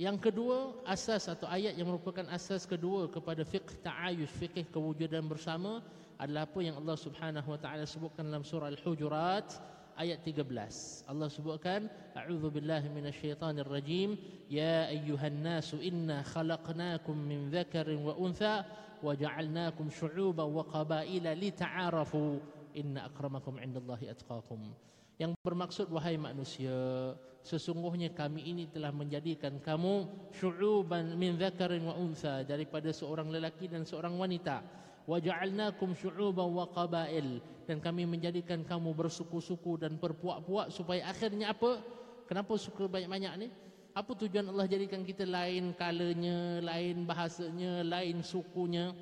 yang 0.06 0.18
kedua 0.18 0.82
asas 0.86 1.30
atau 1.30 1.46
ayat 1.50 1.78
yang 1.78 1.90
merupakan 1.90 2.26
asas 2.34 2.66
kedua 2.66 3.10
kepada 3.10 3.46
fiqh 3.46 3.82
ta'ayush 3.86 4.34
fiqh 4.42 4.66
kewujudan 4.74 5.26
bersama 5.26 5.86
adalah 6.18 6.50
apa 6.50 6.60
yang 6.66 6.82
Allah 6.82 6.98
Subhanahu 6.98 7.50
wa 7.54 7.60
taala 7.62 7.86
sebutkan 7.86 8.26
dalam 8.26 8.42
surah 8.42 8.74
al-hujurat 8.74 9.46
ayat 9.98 10.22
13 10.22 11.10
Allah 11.10 11.28
sebutkan 11.28 11.90
a'udzu 12.14 12.54
billahi 12.54 12.88
minasyaitonir 12.94 13.68
rajim. 13.68 14.16
Ya 14.48 14.88
ayyuhan 14.88 15.42
nasu 15.42 15.82
inna 15.82 16.22
khalaqnakum 16.24 17.18
min 17.18 17.50
dhakarin 17.50 18.06
wa 18.06 18.14
untha 18.16 18.64
wa 19.02 19.12
ja'alnakum 19.18 19.90
syu'uban 19.90 20.48
wa 20.48 20.64
qabaila 20.64 21.34
lita'arafu. 21.34 22.40
Inna 22.78 23.10
akramakum 23.10 23.58
indallahi 23.58 24.14
atqakum. 24.14 24.62
Yang 25.18 25.34
bermaksud 25.42 25.90
wahai 25.90 26.14
manusia 26.22 26.78
sesungguhnya 27.42 28.14
kami 28.14 28.44
ini 28.44 28.70
telah 28.70 28.94
menjadikan 28.94 29.58
kamu 29.58 30.06
syu'uban 30.38 31.18
min 31.18 31.42
dhakarin 31.42 31.90
wa 31.90 31.98
untha 31.98 32.46
daripada 32.46 32.94
seorang 32.94 33.34
lelaki 33.34 33.66
dan 33.66 33.82
seorang 33.82 34.14
wanita 34.14 34.62
wa 35.08 35.18
ja'alnakum 35.24 35.96
syu'uban 35.96 36.52
wa 36.52 36.68
qabail 36.68 37.40
dan 37.64 37.80
kami 37.80 38.04
menjadikan 38.04 38.68
kamu 38.68 38.92
bersuku-suku 38.92 39.80
dan 39.80 39.96
berpuak-puak 39.96 40.68
supaya 40.68 41.08
akhirnya 41.08 41.56
apa 41.56 41.80
kenapa 42.28 42.60
suka 42.60 42.92
banyak-banyak 42.92 43.34
ni 43.40 43.48
apa 43.98 44.14
tujuan 44.14 44.46
Allah 44.54 44.70
jadikan 44.70 45.02
kita 45.02 45.26
lain 45.26 45.74
kalanya, 45.74 46.62
lain 46.62 47.02
bahasanya, 47.10 47.82
lain 47.82 48.22
sukunya? 48.22 48.94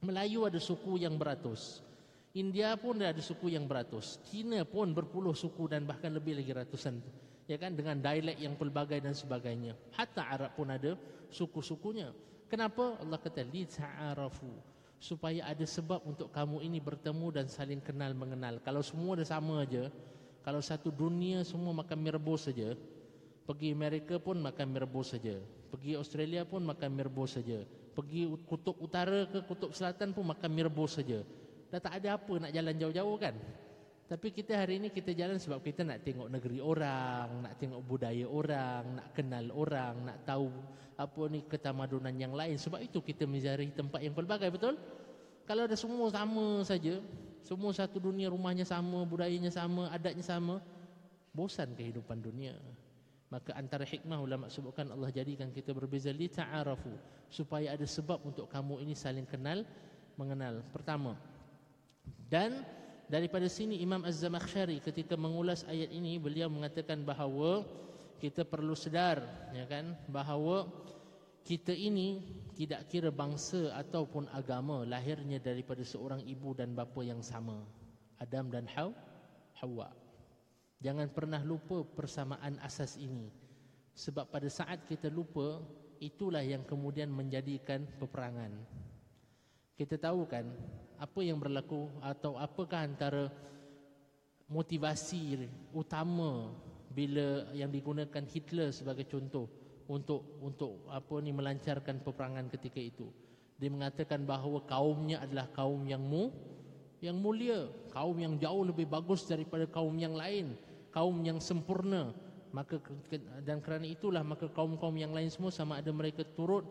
Melayu 0.00 0.48
ada 0.48 0.56
suku 0.56 0.96
yang 0.96 1.20
beratus. 1.20 1.84
India 2.32 2.72
pun 2.80 2.96
ada 3.04 3.20
suku 3.20 3.52
yang 3.52 3.68
beratus. 3.68 4.16
Cina 4.24 4.64
pun 4.64 4.96
berpuluh 4.96 5.36
suku 5.36 5.68
dan 5.68 5.84
bahkan 5.84 6.08
lebih 6.08 6.40
lagi 6.40 6.56
ratusan. 6.56 7.04
Ya 7.44 7.60
kan 7.60 7.76
dengan 7.76 8.00
dialek 8.00 8.40
yang 8.40 8.56
pelbagai 8.56 8.96
dan 8.96 9.12
sebagainya. 9.12 9.76
Hatta 9.92 10.24
Arab 10.24 10.56
pun 10.56 10.72
ada 10.72 10.96
suku-sukunya. 11.28 12.08
Kenapa? 12.48 12.96
Allah 13.04 13.20
kata 13.20 13.44
li 13.44 13.68
ta'arafu 13.68 14.77
supaya 14.98 15.46
ada 15.46 15.62
sebab 15.62 16.02
untuk 16.02 16.30
kamu 16.34 16.62
ini 16.66 16.78
bertemu 16.82 17.26
dan 17.34 17.46
saling 17.46 17.78
kenal 17.78 18.12
mengenal. 18.14 18.58
Kalau 18.62 18.82
semua 18.82 19.18
dah 19.18 19.26
sama 19.26 19.62
aja, 19.62 19.90
kalau 20.42 20.58
satu 20.62 20.90
dunia 20.90 21.46
semua 21.46 21.70
makan 21.70 21.98
mie 22.02 22.14
rebus 22.14 22.50
saja, 22.50 22.74
Pergi 23.48 23.72
Amerika 23.72 24.20
pun 24.20 24.36
makan 24.44 24.66
mie 24.68 24.84
rebus 24.84 25.16
saja. 25.16 25.40
Pergi 25.72 25.96
Australia 25.96 26.44
pun 26.44 26.60
makan 26.68 26.92
mie 26.92 27.08
rebus 27.08 27.40
saja. 27.40 27.64
Pergi 27.96 28.28
kutub 28.44 28.76
utara 28.76 29.24
ke 29.24 29.40
kutub 29.48 29.72
selatan 29.72 30.12
pun 30.12 30.28
makan 30.28 30.52
mie 30.52 30.68
rebus 30.68 31.00
saja. 31.00 31.24
Dah 31.72 31.80
tak 31.80 31.96
ada 31.96 32.20
apa 32.20 32.32
nak 32.44 32.52
jalan 32.52 32.76
jauh-jauh 32.76 33.16
kan? 33.16 33.32
Tapi 34.08 34.32
kita 34.32 34.56
hari 34.56 34.80
ini 34.80 34.88
kita 34.88 35.12
jalan 35.12 35.36
sebab 35.36 35.60
kita 35.60 35.84
nak 35.84 36.00
tengok 36.00 36.32
negeri 36.32 36.64
orang, 36.64 37.44
nak 37.44 37.60
tengok 37.60 37.84
budaya 37.84 38.24
orang, 38.24 38.96
nak 38.96 39.12
kenal 39.12 39.52
orang, 39.52 39.94
nak 40.00 40.24
tahu 40.24 40.48
apa 40.96 41.22
ni 41.28 41.44
ketamadunan 41.44 42.16
yang 42.16 42.32
lain. 42.32 42.56
Sebab 42.56 42.80
itu 42.80 43.04
kita 43.04 43.28
mencari 43.28 43.68
tempat 43.68 44.00
yang 44.00 44.16
pelbagai, 44.16 44.48
betul? 44.48 44.80
Kalau 45.44 45.68
ada 45.68 45.76
semua 45.76 46.08
sama 46.08 46.64
saja, 46.64 47.04
semua 47.44 47.68
satu 47.76 48.00
dunia 48.00 48.32
rumahnya 48.32 48.64
sama, 48.64 49.04
budayanya 49.04 49.52
sama, 49.52 49.92
adatnya 49.92 50.24
sama, 50.24 50.64
bosan 51.36 51.76
kehidupan 51.76 52.24
dunia. 52.24 52.56
Maka 53.28 53.52
antara 53.60 53.84
hikmah 53.84 54.24
ulama 54.24 54.48
sebutkan 54.48 54.88
Allah 54.88 55.12
jadikan 55.12 55.52
kita 55.52 55.76
berbeza 55.76 56.08
li 56.08 56.32
ta'arafu 56.32 56.96
supaya 57.28 57.76
ada 57.76 57.84
sebab 57.84 58.24
untuk 58.24 58.48
kamu 58.48 58.80
ini 58.80 58.96
saling 58.96 59.28
kenal 59.28 59.68
mengenal. 60.16 60.64
Pertama. 60.72 61.12
Dan 62.24 62.64
daripada 63.08 63.48
sini 63.48 63.80
Imam 63.80 64.04
Az-Zamakhsyari 64.04 64.84
ketika 64.84 65.16
mengulas 65.16 65.64
ayat 65.64 65.88
ini 65.90 66.20
beliau 66.20 66.52
mengatakan 66.52 67.02
bahawa 67.02 67.64
kita 68.20 68.44
perlu 68.44 68.76
sedar 68.76 69.24
ya 69.56 69.64
kan 69.64 69.96
bahawa 70.12 70.68
kita 71.42 71.72
ini 71.72 72.20
tidak 72.52 72.84
kira 72.92 73.08
bangsa 73.08 73.72
ataupun 73.72 74.28
agama 74.36 74.84
lahirnya 74.84 75.40
daripada 75.40 75.80
seorang 75.80 76.20
ibu 76.28 76.52
dan 76.52 76.76
bapa 76.76 77.00
yang 77.00 77.24
sama 77.24 77.64
Adam 78.20 78.52
dan 78.52 78.68
Hawa 78.68 79.88
Jangan 80.78 81.10
pernah 81.10 81.42
lupa 81.42 81.82
persamaan 81.82 82.62
asas 82.62 82.94
ini. 83.02 83.34
Sebab 83.98 84.30
pada 84.30 84.46
saat 84.46 84.86
kita 84.86 85.10
lupa, 85.10 85.58
itulah 85.98 86.42
yang 86.42 86.62
kemudian 86.62 87.10
menjadikan 87.10 87.82
peperangan. 87.98 88.54
Kita 89.74 89.98
tahu 89.98 90.22
kan 90.30 90.46
apa 90.98 91.20
yang 91.22 91.38
berlaku 91.38 91.88
atau 92.02 92.34
apakah 92.36 92.84
antara 92.84 93.30
motivasi 94.50 95.46
utama 95.70 96.52
bila 96.90 97.48
yang 97.54 97.70
digunakan 97.70 98.24
Hitler 98.26 98.74
sebagai 98.74 99.06
contoh 99.06 99.46
untuk 99.88 100.42
untuk 100.42 100.84
apa 100.90 101.14
ni 101.22 101.30
melancarkan 101.32 102.02
peperangan 102.02 102.50
ketika 102.52 102.82
itu. 102.82 103.08
Dia 103.58 103.70
mengatakan 103.72 104.22
bahawa 104.22 104.62
kaumnya 104.66 105.22
adalah 105.22 105.50
kaum 105.54 105.86
yang 105.86 106.02
mu 106.02 106.30
yang 106.98 107.14
mulia, 107.14 107.70
kaum 107.94 108.18
yang 108.18 108.34
jauh 108.36 108.66
lebih 108.66 108.90
bagus 108.90 109.22
daripada 109.24 109.70
kaum 109.70 109.94
yang 109.94 110.18
lain 110.18 110.58
kaum 110.92 111.20
yang 111.24 111.38
sempurna 111.38 112.10
maka 112.48 112.80
dan 113.44 113.60
kerana 113.60 113.84
itulah 113.84 114.24
maka 114.24 114.48
kaum-kaum 114.48 114.96
yang 114.96 115.12
lain 115.12 115.28
semua 115.28 115.52
sama 115.52 115.76
ada 115.78 115.92
mereka 115.92 116.24
turut 116.24 116.64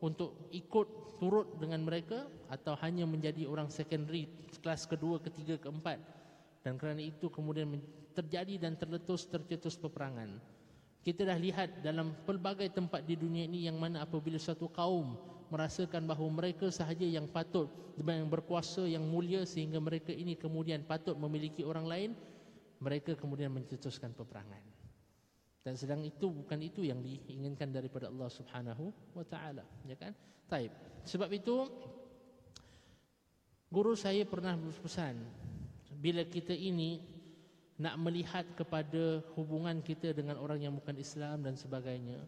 untuk 0.00 0.48
ikut 0.50 1.16
turut 1.20 1.60
dengan 1.60 1.84
mereka 1.84 2.24
atau 2.48 2.72
hanya 2.80 3.04
menjadi 3.04 3.44
orang 3.44 3.68
secondary 3.68 4.26
kelas 4.64 4.88
kedua, 4.88 5.20
ketiga, 5.20 5.60
keempat 5.60 6.00
dan 6.64 6.76
kerana 6.80 7.00
itu 7.00 7.28
kemudian 7.28 7.80
terjadi 8.16 8.68
dan 8.68 8.76
terletus 8.76 9.28
tercetus 9.28 9.76
peperangan 9.76 10.40
kita 11.00 11.24
dah 11.24 11.38
lihat 11.40 11.80
dalam 11.80 12.12
pelbagai 12.28 12.68
tempat 12.72 13.04
di 13.08 13.16
dunia 13.16 13.48
ini 13.48 13.64
yang 13.64 13.80
mana 13.80 14.04
apabila 14.04 14.36
satu 14.36 14.68
kaum 14.68 15.16
merasakan 15.48 16.04
bahawa 16.04 16.28
mereka 16.44 16.68
sahaja 16.68 17.04
yang 17.04 17.24
patut 17.24 17.72
yang 17.96 18.28
berkuasa 18.28 18.84
yang 18.84 19.04
mulia 19.04 19.44
sehingga 19.48 19.80
mereka 19.80 20.12
ini 20.12 20.36
kemudian 20.36 20.84
patut 20.84 21.16
memiliki 21.16 21.64
orang 21.64 21.86
lain 21.88 22.10
mereka 22.80 23.12
kemudian 23.12 23.52
mencetuskan 23.52 24.16
peperangan. 24.16 24.69
Dan 25.70 25.78
sedang 25.78 26.02
itu 26.02 26.26
bukan 26.26 26.58
itu 26.66 26.82
yang 26.82 26.98
diinginkan 26.98 27.70
daripada 27.70 28.10
Allah 28.10 28.26
Subhanahu 28.26 28.90
wa 29.14 29.22
taala, 29.22 29.62
ya 29.86 29.94
kan? 29.94 30.10
Taib. 30.50 30.74
Sebab 31.06 31.30
itu 31.30 31.70
guru 33.70 33.94
saya 33.94 34.26
pernah 34.26 34.58
berpesan 34.58 35.14
bila 35.94 36.26
kita 36.26 36.50
ini 36.50 36.98
nak 37.78 38.02
melihat 38.02 38.42
kepada 38.58 39.22
hubungan 39.38 39.78
kita 39.78 40.10
dengan 40.10 40.42
orang 40.42 40.58
yang 40.58 40.74
bukan 40.74 40.98
Islam 40.98 41.46
dan 41.46 41.54
sebagainya, 41.54 42.18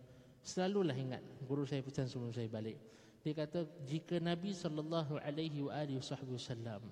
selalulah 0.47 0.95
ingat 0.95 1.27
guru 1.43 1.67
saya 1.67 1.83
pesan 1.83 2.07
sebelum 2.07 2.31
saya 2.31 2.47
balik. 2.47 2.79
Dia 3.27 3.35
kata 3.43 3.67
jika 3.83 4.23
Nabi 4.23 4.55
sallallahu 4.55 5.19
alaihi 5.19 5.67
wasallam 5.99 6.87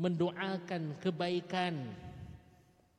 mendoakan 0.00 0.96
kebaikan 1.04 1.84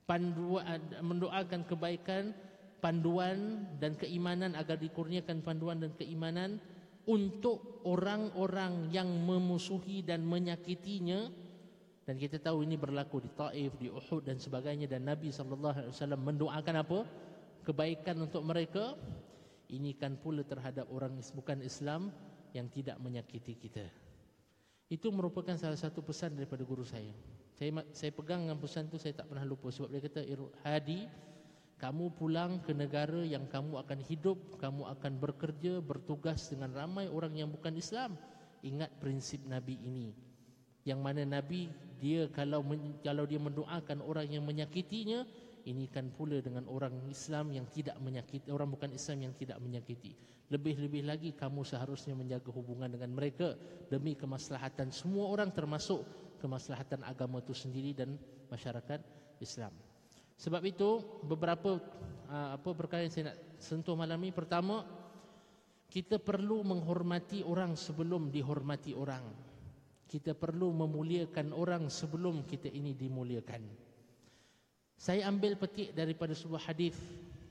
panduan 0.06 0.78
mendoakan 1.02 1.64
kebaikan 1.64 2.38
panduan 2.84 3.64
dan 3.80 3.96
keimanan 3.96 4.60
agar 4.60 4.76
dikurniakan 4.76 5.40
panduan 5.40 5.80
dan 5.80 5.96
keimanan 5.96 6.60
untuk 7.08 7.80
orang-orang 7.88 8.92
yang 8.92 9.08
memusuhi 9.08 10.04
dan 10.04 10.28
menyakitinya 10.28 11.32
dan 12.04 12.20
kita 12.20 12.36
tahu 12.36 12.68
ini 12.68 12.76
berlaku 12.76 13.24
di 13.24 13.32
Taif, 13.32 13.72
di 13.80 13.88
Uhud 13.88 14.28
dan 14.28 14.36
sebagainya 14.36 14.92
dan 14.92 15.08
Nabi 15.08 15.32
sallallahu 15.32 15.72
alaihi 15.72 15.94
wasallam 15.96 16.22
mendoakan 16.28 16.76
apa? 16.84 17.00
kebaikan 17.64 18.20
untuk 18.20 18.44
mereka. 18.44 19.00
Ini 19.72 19.96
kan 19.96 20.20
pula 20.20 20.44
terhadap 20.44 20.86
orang 20.92 21.18
bukan 21.34 21.64
Islam 21.64 22.12
yang 22.52 22.68
tidak 22.70 23.00
menyakiti 23.00 23.58
kita. 23.58 23.88
Itu 24.92 25.10
merupakan 25.10 25.56
salah 25.58 25.80
satu 25.80 26.04
pesan 26.04 26.38
daripada 26.38 26.62
guru 26.68 26.84
saya. 26.86 27.10
Saya 27.56 27.82
saya 27.96 28.12
pegang 28.14 28.46
dengan 28.46 28.60
pesan 28.60 28.92
itu 28.92 29.00
saya 29.00 29.16
tak 29.16 29.32
pernah 29.32 29.48
lupa 29.48 29.72
sebab 29.72 29.90
dia 29.90 30.04
kata 30.04 30.22
Hadi 30.62 31.08
kamu 31.84 32.16
pulang 32.16 32.64
ke 32.64 32.72
negara 32.72 33.28
yang 33.28 33.44
kamu 33.52 33.76
akan 33.84 34.00
hidup, 34.08 34.56
kamu 34.56 34.88
akan 34.88 35.20
bekerja, 35.20 35.84
bertugas 35.84 36.48
dengan 36.48 36.72
ramai 36.72 37.12
orang 37.12 37.36
yang 37.36 37.52
bukan 37.52 37.76
Islam. 37.76 38.16
Ingat 38.64 39.04
prinsip 39.04 39.44
Nabi 39.44 39.76
ini. 39.84 40.16
Yang 40.88 41.00
mana 41.04 41.28
Nabi 41.28 41.68
dia 42.00 42.32
kalau 42.32 42.64
kalau 43.04 43.28
dia 43.28 43.36
mendoakan 43.36 44.00
orang 44.00 44.32
yang 44.32 44.48
menyakitinya, 44.48 45.28
ini 45.68 45.92
kan 45.92 46.08
pula 46.16 46.40
dengan 46.40 46.72
orang 46.72 47.04
Islam 47.12 47.52
yang 47.52 47.68
tidak 47.68 48.00
menyakiti, 48.00 48.48
orang 48.48 48.72
bukan 48.72 48.96
Islam 48.96 49.28
yang 49.28 49.36
tidak 49.36 49.60
menyakiti. 49.60 50.16
Lebih-lebih 50.56 51.04
lagi 51.04 51.36
kamu 51.36 51.68
seharusnya 51.68 52.16
menjaga 52.16 52.48
hubungan 52.56 52.88
dengan 52.88 53.12
mereka 53.12 53.60
demi 53.92 54.16
kemaslahatan 54.16 54.88
semua 54.96 55.28
orang 55.28 55.52
termasuk 55.52 56.08
kemaslahatan 56.40 57.04
agama 57.04 57.44
itu 57.44 57.52
sendiri 57.52 57.92
dan 57.92 58.16
masyarakat 58.48 59.04
Islam. 59.44 59.76
Sebab 60.38 60.62
itu 60.66 61.02
beberapa 61.24 61.78
uh, 62.30 62.50
apa 62.58 62.70
perkara 62.74 63.06
yang 63.06 63.14
saya 63.14 63.32
nak 63.32 63.38
sentuh 63.62 63.96
malam 63.96 64.20
ini 64.22 64.34
pertama 64.36 64.84
kita 65.94 66.18
perlu 66.18 66.66
menghormati 66.66 67.46
orang 67.46 67.78
sebelum 67.78 68.34
dihormati 68.34 68.98
orang. 68.98 69.22
Kita 70.10 70.34
perlu 70.34 70.74
memuliakan 70.74 71.54
orang 71.54 71.90
sebelum 71.90 72.46
kita 72.46 72.70
ini 72.70 72.98
dimuliakan. 72.98 73.62
Saya 74.98 75.26
ambil 75.30 75.58
petik 75.58 75.94
daripada 75.94 76.38
sebuah 76.38 76.70
hadis 76.70 76.98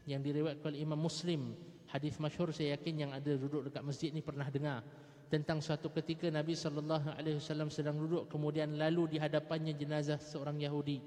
yang 0.06 0.22
diriwayatkan 0.22 0.74
oleh 0.74 0.82
Imam 0.82 0.98
Muslim. 0.98 1.54
Hadis 1.90 2.18
masyhur 2.18 2.50
saya 2.50 2.74
yakin 2.78 3.06
yang 3.06 3.10
ada 3.14 3.36
duduk 3.36 3.68
dekat 3.68 3.82
masjid 3.84 4.08
ni 4.10 4.24
pernah 4.24 4.48
dengar 4.48 4.80
tentang 5.28 5.60
suatu 5.60 5.92
ketika 5.92 6.28
Nabi 6.28 6.56
sallallahu 6.56 7.14
alaihi 7.16 7.40
wasallam 7.40 7.72
sedang 7.72 7.96
duduk 7.96 8.28
kemudian 8.28 8.74
lalu 8.76 9.16
di 9.16 9.18
hadapannya 9.22 9.72
jenazah 9.76 10.20
seorang 10.20 10.58
Yahudi. 10.60 10.98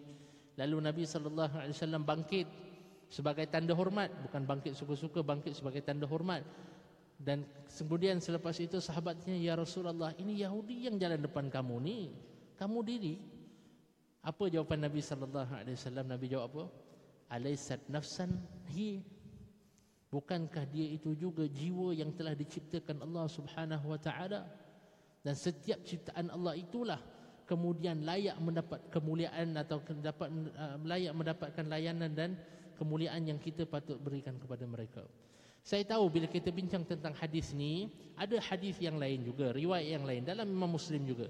Lalu 0.56 0.78
Nabi 0.88 1.04
sallallahu 1.04 1.56
alaihi 1.60 1.76
wasallam 1.76 2.04
bangkit 2.08 2.48
sebagai 3.12 3.46
tanda 3.52 3.76
hormat, 3.76 4.08
bukan 4.24 4.48
bangkit 4.48 4.74
suka-suka, 4.76 5.20
bangkit 5.20 5.56
sebagai 5.60 5.84
tanda 5.84 6.08
hormat. 6.08 6.48
Dan 7.16 7.48
kemudian 7.72 8.20
selepas 8.20 8.56
itu 8.60 8.80
sahabatnya, 8.80 9.36
"Ya 9.40 9.56
Rasulullah, 9.56 10.12
ini 10.20 10.44
Yahudi 10.44 10.88
yang 10.88 10.96
jalan 11.00 11.20
depan 11.24 11.48
kamu 11.48 11.76
ni. 11.84 12.00
Kamu 12.60 12.84
diri." 12.84 13.20
Apa 14.26 14.50
jawapan 14.50 14.90
Nabi 14.90 15.00
sallallahu 15.00 15.52
alaihi 15.54 15.78
wasallam? 15.78 16.06
Nabi 16.08 16.26
jawab 16.32 16.50
apa? 16.52 16.64
"Alaisat 17.36 17.84
nafsan 17.92 18.36
hi?" 18.72 19.04
Bukankah 20.12 20.64
dia 20.72 20.96
itu 20.96 21.12
juga 21.16 21.44
jiwa 21.44 21.92
yang 21.92 22.16
telah 22.16 22.32
diciptakan 22.32 23.04
Allah 23.04 23.28
Subhanahu 23.28 23.92
wa 23.92 24.00
taala? 24.00 24.48
Dan 25.20 25.36
setiap 25.36 25.84
ciptaan 25.84 26.32
Allah 26.32 26.56
itulah 26.56 27.02
kemudian 27.46 28.02
layak 28.02 28.38
mendapat 28.42 28.82
kemuliaan 28.90 29.54
atau 29.58 29.82
dapat 30.02 30.30
uh, 30.58 30.78
layak 30.82 31.14
mendapatkan 31.14 31.66
layanan 31.66 32.12
dan 32.12 32.38
kemuliaan 32.76 33.24
yang 33.26 33.40
kita 33.40 33.64
patut 33.64 33.98
berikan 34.02 34.36
kepada 34.36 34.66
mereka. 34.68 35.06
Saya 35.66 35.82
tahu 35.82 36.14
bila 36.14 36.30
kita 36.30 36.54
bincang 36.54 36.86
tentang 36.86 37.18
hadis 37.18 37.50
ni, 37.50 37.90
ada 38.14 38.38
hadis 38.38 38.78
yang 38.78 39.02
lain 39.02 39.26
juga, 39.26 39.50
riwayat 39.50 39.98
yang 39.98 40.06
lain 40.06 40.22
dalam 40.22 40.46
Imam 40.46 40.78
Muslim 40.78 41.02
juga. 41.10 41.26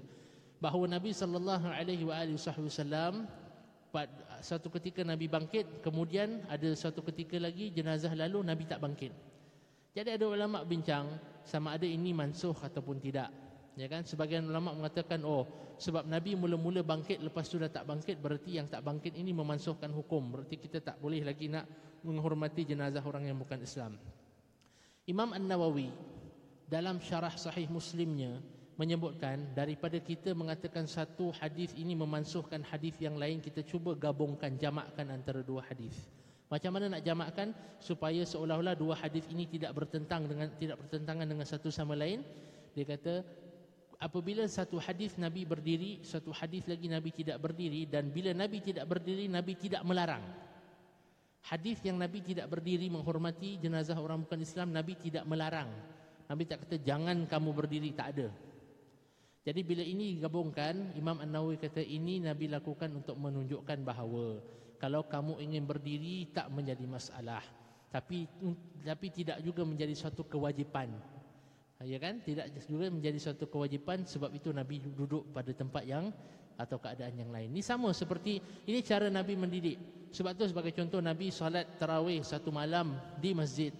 Bahawa 0.60 0.88
Nabi 0.92 1.16
sallallahu 1.16 1.68
alaihi 1.72 2.04
wasallam 2.04 3.24
pada 3.88 4.12
satu 4.44 4.68
ketika 4.76 5.00
Nabi 5.00 5.24
bangkit, 5.24 5.80
kemudian 5.80 6.44
ada 6.52 6.68
satu 6.76 7.00
ketika 7.00 7.40
lagi 7.40 7.72
jenazah 7.72 8.12
lalu 8.12 8.44
Nabi 8.44 8.68
tak 8.68 8.84
bangkit. 8.84 9.12
Jadi 9.96 10.20
ada 10.20 10.24
ulama 10.28 10.60
bincang 10.68 11.08
sama 11.40 11.72
ada 11.72 11.88
ini 11.88 12.12
mansuh 12.12 12.52
ataupun 12.52 13.00
tidak. 13.00 13.32
Ya 13.76 13.92
kan 13.92 14.08
sebagian 14.08 14.48
ulama 14.48 14.72
mengatakan 14.72 15.20
oh 15.28 15.44
sebab 15.76 16.08
Nabi 16.08 16.32
mula-mula 16.32 16.80
bangkit 16.80 17.20
lepas 17.20 17.44
tu 17.44 17.60
dah 17.60 17.68
tak 17.68 17.84
bangkit 17.84 18.16
berarti 18.24 18.56
yang 18.56 18.64
tak 18.64 18.80
bangkit 18.80 19.12
ini 19.12 19.36
memansuhkan 19.36 19.92
hukum 19.92 20.32
berarti 20.32 20.56
kita 20.56 20.80
tak 20.80 20.96
boleh 20.96 21.20
lagi 21.20 21.52
nak 21.52 21.68
menghormati 22.00 22.64
jenazah 22.64 23.04
orang 23.04 23.28
yang 23.28 23.36
bukan 23.36 23.60
Islam. 23.60 24.00
Imam 25.04 25.36
An-Nawawi 25.36 25.92
dalam 26.72 26.98
syarah 27.04 27.36
sahih 27.36 27.68
Muslimnya 27.68 28.40
menyebutkan 28.80 29.52
daripada 29.52 30.00
kita 30.00 30.32
mengatakan 30.32 30.88
satu 30.88 31.32
hadis 31.36 31.76
ini 31.76 31.92
memansuhkan 31.92 32.64
hadis 32.64 32.96
yang 32.96 33.20
lain 33.20 33.44
kita 33.44 33.60
cuba 33.60 33.92
gabungkan 33.92 34.56
jamakkan 34.56 35.08
antara 35.12 35.44
dua 35.44 35.60
hadis. 35.68 35.96
Macam 36.46 36.78
mana 36.78 36.96
nak 36.96 37.02
jamakkan 37.02 37.50
supaya 37.82 38.22
seolah-olah 38.22 38.72
dua 38.78 38.94
hadis 38.94 39.26
ini 39.28 39.44
tidak 39.50 39.74
bertentang 39.74 40.30
dengan 40.30 40.48
tidak 40.56 40.78
bertentangan 40.80 41.26
dengan 41.26 41.44
satu 41.44 41.68
sama 41.68 41.92
lain? 41.92 42.22
Dia 42.76 42.84
kata 42.86 43.24
apabila 44.00 44.44
satu 44.48 44.76
hadis 44.76 45.16
Nabi 45.16 45.48
berdiri, 45.48 46.04
satu 46.04 46.32
hadis 46.32 46.64
lagi 46.68 46.88
Nabi 46.88 47.10
tidak 47.12 47.40
berdiri 47.40 47.88
dan 47.88 48.12
bila 48.12 48.32
Nabi 48.36 48.60
tidak 48.60 48.84
berdiri, 48.88 49.28
Nabi 49.28 49.52
tidak 49.56 49.82
melarang. 49.84 50.24
Hadis 51.46 51.78
yang 51.86 51.94
Nabi 51.96 52.26
tidak 52.26 52.50
berdiri 52.50 52.90
menghormati 52.90 53.56
jenazah 53.62 53.94
orang 53.96 54.26
bukan 54.26 54.42
Islam, 54.42 54.74
Nabi 54.74 54.98
tidak 54.98 55.22
melarang. 55.24 55.70
Nabi 56.26 56.42
tak 56.42 56.66
kata 56.66 56.82
jangan 56.82 57.22
kamu 57.30 57.50
berdiri, 57.54 57.94
tak 57.94 58.18
ada. 58.18 58.28
Jadi 59.46 59.62
bila 59.62 59.86
ini 59.86 60.18
gabungkan, 60.18 60.90
Imam 60.98 61.22
An-Nawawi 61.22 61.62
kata 61.62 61.78
ini 61.78 62.18
Nabi 62.18 62.50
lakukan 62.50 62.90
untuk 62.90 63.14
menunjukkan 63.14 63.78
bahawa 63.86 64.42
kalau 64.82 65.06
kamu 65.06 65.38
ingin 65.38 65.62
berdiri 65.62 66.26
tak 66.34 66.50
menjadi 66.50 66.82
masalah. 66.82 67.46
Tapi 67.94 68.26
tapi 68.82 69.06
tidak 69.14 69.38
juga 69.46 69.62
menjadi 69.62 69.94
suatu 69.94 70.26
kewajipan 70.26 70.90
ya 71.84 71.98
kan 72.00 72.24
tidak 72.24 72.48
juga 72.64 72.88
menjadi 72.88 73.18
suatu 73.20 73.44
kewajipan 73.44 74.08
sebab 74.08 74.32
itu 74.32 74.48
Nabi 74.48 74.80
duduk 74.80 75.28
pada 75.36 75.52
tempat 75.52 75.84
yang 75.84 76.08
atau 76.56 76.80
keadaan 76.80 77.12
yang 77.12 77.28
lain. 77.28 77.52
Ini 77.52 77.60
sama 77.60 77.92
seperti 77.92 78.40
ini 78.64 78.80
cara 78.80 79.12
Nabi 79.12 79.36
mendidik. 79.36 79.76
Sebab 80.08 80.32
itu 80.32 80.48
sebagai 80.48 80.72
contoh 80.72 81.04
Nabi 81.04 81.28
solat 81.28 81.76
tarawih 81.76 82.24
satu 82.24 82.48
malam 82.48 82.96
di 83.20 83.36
masjid. 83.36 83.72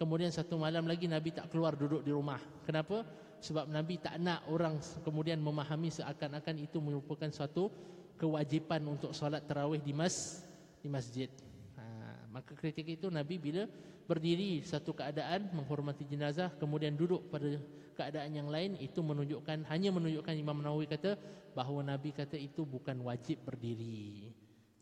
Kemudian 0.00 0.32
satu 0.32 0.56
malam 0.56 0.88
lagi 0.88 1.04
Nabi 1.04 1.36
tak 1.36 1.52
keluar 1.52 1.76
duduk 1.76 2.00
di 2.00 2.08
rumah. 2.08 2.40
Kenapa? 2.64 3.04
Sebab 3.44 3.68
Nabi 3.68 4.00
tak 4.00 4.16
nak 4.16 4.48
orang 4.48 4.80
kemudian 5.04 5.36
memahami 5.36 5.92
seakan-akan 5.92 6.56
itu 6.64 6.80
merupakan 6.80 7.28
suatu 7.28 7.68
kewajipan 8.16 8.80
untuk 8.88 9.12
solat 9.12 9.44
tarawih 9.44 9.82
di 9.82 9.92
mas 9.92 10.40
di 10.80 10.88
masjid. 10.88 11.28
Ha, 11.76 11.84
maka 12.32 12.56
ketika 12.56 12.88
itu 12.88 13.06
Nabi 13.12 13.36
bila 13.36 13.68
berdiri 14.06 14.60
satu 14.64 14.92
keadaan 14.92 15.50
menghormati 15.54 16.04
jenazah 16.04 16.50
kemudian 16.58 16.98
duduk 16.98 17.30
pada 17.30 17.58
keadaan 17.94 18.32
yang 18.32 18.48
lain 18.48 18.74
itu 18.80 18.98
menunjukkan 19.04 19.68
hanya 19.68 19.90
menunjukkan 19.92 20.34
Imam 20.34 20.58
Nawawi 20.58 20.88
kata 20.88 21.16
bahawa 21.52 21.84
Nabi 21.84 22.10
kata 22.16 22.40
itu 22.40 22.64
bukan 22.64 22.98
wajib 23.04 23.44
berdiri. 23.44 24.32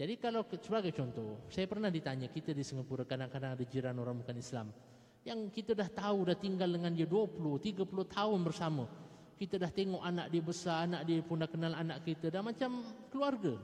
Jadi 0.01 0.17
kalau 0.17 0.47
sebagai 0.49 0.97
contoh, 0.97 1.45
saya 1.53 1.69
pernah 1.69 1.93
ditanya 1.93 2.33
kita 2.33 2.57
di 2.57 2.65
Singapura 2.65 3.05
kadang-kadang 3.05 3.53
ada 3.53 3.65
jiran 3.69 4.01
orang 4.01 4.25
bukan 4.25 4.39
Islam 4.41 4.73
yang 5.21 5.53
kita 5.53 5.77
dah 5.77 5.89
tahu 5.93 6.33
dah 6.33 6.37
tinggal 6.39 6.69
dengan 6.73 6.97
dia 6.97 7.05
20, 7.05 7.37
30 7.61 7.85
tahun 8.09 8.41
bersama. 8.41 8.89
Kita 9.37 9.57
dah 9.57 9.73
tengok 9.73 10.05
anak 10.05 10.27
dia 10.33 10.43
besar, 10.45 10.85
anak 10.85 11.05
dia 11.09 11.21
pun 11.25 11.41
dah 11.41 11.49
kenal 11.49 11.73
anak 11.73 12.05
kita 12.05 12.29
dah 12.29 12.45
macam 12.45 12.85
keluarga. 13.09 13.57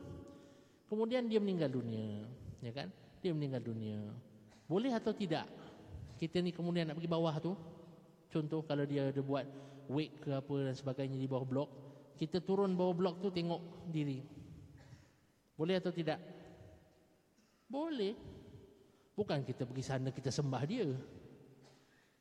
Kemudian 0.88 1.28
dia 1.28 1.40
meninggal 1.40 1.68
dunia, 1.68 2.24
ya 2.64 2.72
kan? 2.72 2.88
Dia 3.20 3.32
meninggal 3.36 3.60
dunia. 3.60 4.00
Boleh 4.66 4.92
atau 4.94 5.14
tidak? 5.14 5.46
Kita 6.18 6.42
ni 6.42 6.50
kemudian 6.50 6.90
nak 6.90 6.98
pergi 6.98 7.10
bawah 7.10 7.34
tu. 7.38 7.54
Contoh 8.30 8.66
kalau 8.66 8.82
dia 8.82 9.08
ada 9.08 9.22
buat 9.22 9.46
wake 9.86 10.26
ke 10.26 10.30
apa 10.34 10.54
dan 10.66 10.74
sebagainya 10.74 11.14
di 11.14 11.30
bawah 11.30 11.46
blok 11.46 11.70
kita 12.16 12.40
turun 12.40 12.72
bawah 12.72 12.96
blok 12.96 13.16
tu 13.20 13.28
tengok 13.28 13.92
diri. 13.92 14.24
Boleh 15.56 15.76
atau 15.76 15.92
tidak? 15.92 16.16
Boleh. 17.68 18.16
Bukan 19.16 19.44
kita 19.44 19.68
pergi 19.68 19.84
sana 19.84 20.08
kita 20.12 20.32
sembah 20.32 20.62
dia. 20.64 20.88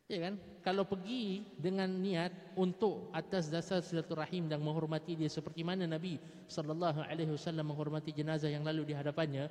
Ya 0.05 0.19
kan? 0.21 0.37
Kalau 0.61 0.85
pergi 0.85 1.47
dengan 1.57 1.89
niat 1.89 2.55
untuk 2.59 3.09
atas 3.15 3.49
dasar 3.49 3.81
silaturahim 3.81 4.51
dan 4.51 4.61
menghormati 4.61 5.17
dia 5.17 5.31
seperti 5.31 5.65
mana 5.65 5.89
Nabi 5.89 6.21
sallallahu 6.45 7.01
alaihi 7.01 7.33
wasallam 7.33 7.73
menghormati 7.73 8.13
jenazah 8.13 8.51
yang 8.51 8.61
lalu 8.61 8.85
di 8.85 8.93
hadapannya 8.93 9.49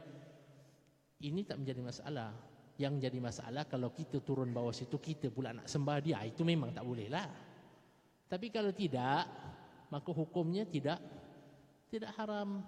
ini 1.19 1.43
tak 1.43 1.59
menjadi 1.59 1.83
masalah 1.83 2.31
yang 2.79 2.99
jadi 2.99 3.19
masalah 3.23 3.67
kalau 3.71 3.95
kita 3.95 4.19
turun 4.23 4.51
bawah 4.51 4.75
situ 4.75 4.99
kita 4.99 5.31
pula 5.31 5.55
nak 5.55 5.71
sembah 5.71 5.99
dia 6.03 6.19
itu 6.27 6.43
memang 6.43 6.75
tak 6.75 6.83
boleh 6.83 7.07
lah 7.07 7.27
tapi 8.27 8.51
kalau 8.51 8.75
tidak 8.75 9.27
maka 9.91 10.11
hukumnya 10.11 10.67
tidak 10.67 10.99
tidak 11.93 12.11
haram 12.19 12.67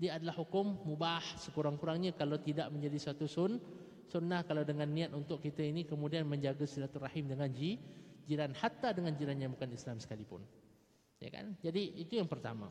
dia 0.00 0.16
adalah 0.16 0.32
hukum 0.40 0.80
mubah 0.88 1.20
sekurang-kurangnya 1.36 2.16
kalau 2.16 2.40
tidak 2.40 2.72
menjadi 2.72 3.12
satu 3.12 3.28
sun 3.28 3.60
sunnah 4.10 4.42
kalau 4.42 4.66
dengan 4.66 4.90
niat 4.90 5.14
untuk 5.14 5.38
kita 5.38 5.62
ini 5.62 5.86
kemudian 5.86 6.26
menjaga 6.26 6.66
silaturahim 6.66 7.30
dengan 7.30 7.46
ji, 7.54 7.78
jiran 8.26 8.50
hatta 8.58 8.90
dengan 8.90 9.14
jiran 9.14 9.38
yang 9.38 9.54
bukan 9.54 9.70
Islam 9.70 10.02
sekalipun. 10.02 10.42
Ya 11.22 11.30
kan? 11.30 11.54
Jadi 11.62 12.02
itu 12.02 12.18
yang 12.18 12.26
pertama. 12.26 12.66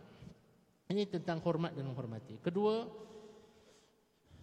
Ini 0.89 1.07
tentang 1.07 1.39
hormat 1.39 1.77
dan 1.77 1.85
menghormati. 1.85 2.41
Kedua, 2.41 2.83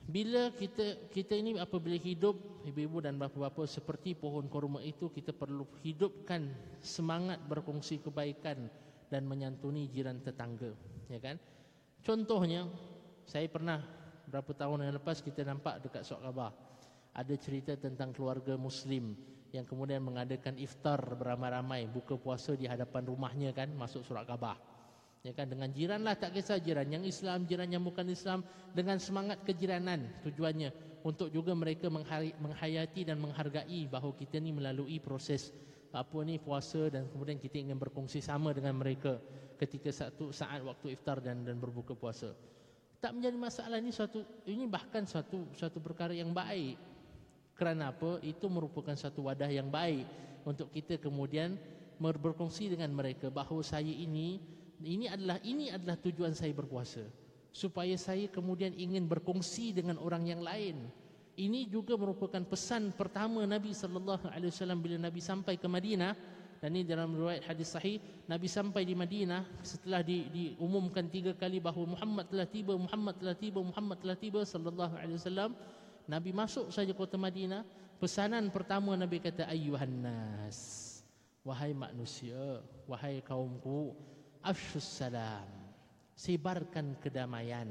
bila 0.06 0.54
kita 0.54 1.10
kita 1.10 1.34
ini 1.34 1.58
apabila 1.58 1.98
hidup 1.98 2.62
ibu-ibu 2.62 3.02
dan 3.02 3.18
bapa-bapa 3.18 3.66
seperti 3.66 4.14
pohon 4.14 4.46
kurma 4.46 4.78
itu 4.78 5.10
kita 5.10 5.34
perlu 5.34 5.66
hidupkan 5.82 6.46
semangat 6.78 7.42
berkongsi 7.50 7.98
kebaikan 7.98 8.70
dan 9.10 9.22
menyantuni 9.26 9.90
jiran 9.90 10.22
tetangga, 10.22 10.74
ya 11.10 11.18
kan? 11.18 11.38
Contohnya, 12.02 12.70
saya 13.26 13.50
pernah 13.50 13.82
berapa 14.30 14.50
tahun 14.54 14.86
yang 14.86 14.94
lepas 14.98 15.22
kita 15.22 15.46
nampak 15.46 15.82
dekat 15.82 16.02
Sok 16.06 16.22
Kabah 16.22 16.50
ada 17.14 17.34
cerita 17.38 17.74
tentang 17.74 18.14
keluarga 18.14 18.54
Muslim 18.54 19.14
yang 19.54 19.66
kemudian 19.66 20.02
mengadakan 20.02 20.58
iftar 20.58 20.98
beramai-ramai 21.16 21.86
buka 21.88 22.18
puasa 22.18 22.52
di 22.58 22.66
hadapan 22.66 23.06
rumahnya 23.06 23.50
kan 23.54 23.70
masuk 23.72 24.02
Surat 24.02 24.26
Kabah. 24.26 24.75
Ya 25.26 25.34
kan 25.34 25.50
dengan 25.50 25.74
jiran 25.74 26.06
lah 26.06 26.14
tak 26.14 26.38
kisah 26.38 26.62
jiran 26.62 26.86
yang 26.86 27.02
Islam, 27.02 27.50
jiran 27.50 27.66
yang 27.66 27.82
bukan 27.82 28.06
Islam 28.06 28.46
dengan 28.70 29.02
semangat 29.02 29.42
kejiranan 29.42 30.06
tujuannya 30.22 30.70
untuk 31.02 31.34
juga 31.34 31.50
mereka 31.50 31.90
menghayati 31.90 33.02
dan 33.02 33.18
menghargai 33.18 33.90
bahawa 33.90 34.14
kita 34.14 34.38
ni 34.38 34.54
melalui 34.54 35.02
proses 35.02 35.50
apa 35.90 36.22
ni 36.22 36.38
puasa 36.38 36.86
dan 36.94 37.10
kemudian 37.10 37.42
kita 37.42 37.58
ingin 37.58 37.74
berkongsi 37.74 38.22
sama 38.22 38.54
dengan 38.54 38.78
mereka 38.78 39.18
ketika 39.58 39.90
satu 39.90 40.30
saat 40.30 40.62
waktu 40.62 40.94
iftar 40.94 41.18
dan 41.18 41.42
dan 41.42 41.58
berbuka 41.58 41.98
puasa. 41.98 42.30
Tak 43.02 43.10
menjadi 43.10 43.34
masalah 43.34 43.82
ini 43.82 43.90
suatu 43.90 44.22
ini 44.46 44.70
bahkan 44.70 45.10
suatu 45.10 45.50
suatu 45.58 45.82
perkara 45.82 46.14
yang 46.14 46.30
baik. 46.30 46.78
Kerana 47.58 47.90
apa? 47.90 48.22
Itu 48.22 48.46
merupakan 48.46 48.94
satu 48.94 49.26
wadah 49.26 49.50
yang 49.50 49.74
baik 49.74 50.06
untuk 50.46 50.70
kita 50.70 51.02
kemudian 51.02 51.58
berkongsi 51.98 52.70
dengan 52.70 52.92
mereka 52.92 53.32
bahawa 53.32 53.64
saya 53.64 53.88
ini 53.88 54.38
ini 54.84 55.08
adalah 55.08 55.40
ini 55.40 55.72
adalah 55.72 55.96
tujuan 56.00 56.36
saya 56.36 56.52
berpuasa 56.52 57.04
supaya 57.56 57.96
saya 57.96 58.28
kemudian 58.28 58.76
ingin 58.76 59.08
berkongsi 59.08 59.72
dengan 59.72 59.96
orang 59.96 60.28
yang 60.28 60.44
lain. 60.44 60.92
Ini 61.36 61.68
juga 61.68 61.96
merupakan 61.96 62.40
pesan 62.44 62.92
pertama 62.96 63.44
Nabi 63.44 63.72
sallallahu 63.72 64.28
alaihi 64.28 64.52
wasallam 64.52 64.80
bila 64.80 64.96
Nabi 65.00 65.20
sampai 65.20 65.56
ke 65.56 65.64
Madinah. 65.64 66.12
Dan 66.56 66.72
ini 66.72 66.88
dalam 66.88 67.12
riwayat 67.12 67.44
hadis 67.52 67.76
sahih 67.76 68.00
Nabi 68.24 68.48
sampai 68.48 68.88
di 68.88 68.96
Madinah 68.96 69.44
setelah 69.60 70.00
di, 70.00 70.24
diumumkan 70.32 71.04
tiga 71.12 71.36
kali 71.36 71.60
bahawa 71.60 71.92
Muhammad 71.92 72.32
telah 72.32 72.48
tiba 72.48 72.72
Muhammad 72.72 73.20
telah 73.20 73.36
tiba 73.36 73.60
Muhammad 73.60 74.00
telah 74.00 74.16
tiba 74.16 74.40
sallallahu 74.40 74.96
alaihi 74.96 75.20
wasallam. 75.20 75.52
Nabi 76.08 76.30
masuk 76.32 76.72
saja 76.72 76.92
kota 76.96 77.20
Madinah. 77.20 77.64
Pesanan 77.96 78.48
pertama 78.52 78.96
Nabi 78.96 79.20
kata 79.20 79.48
ayyuhan 79.48 79.88
nas 80.04 80.96
wahai 81.46 81.72
manusia 81.72 82.60
wahai 82.90 83.22
kaumku 83.22 83.94
afshus 84.46 84.86
salam. 85.02 85.44
Sebarkan 86.14 86.96
kedamaian. 87.02 87.68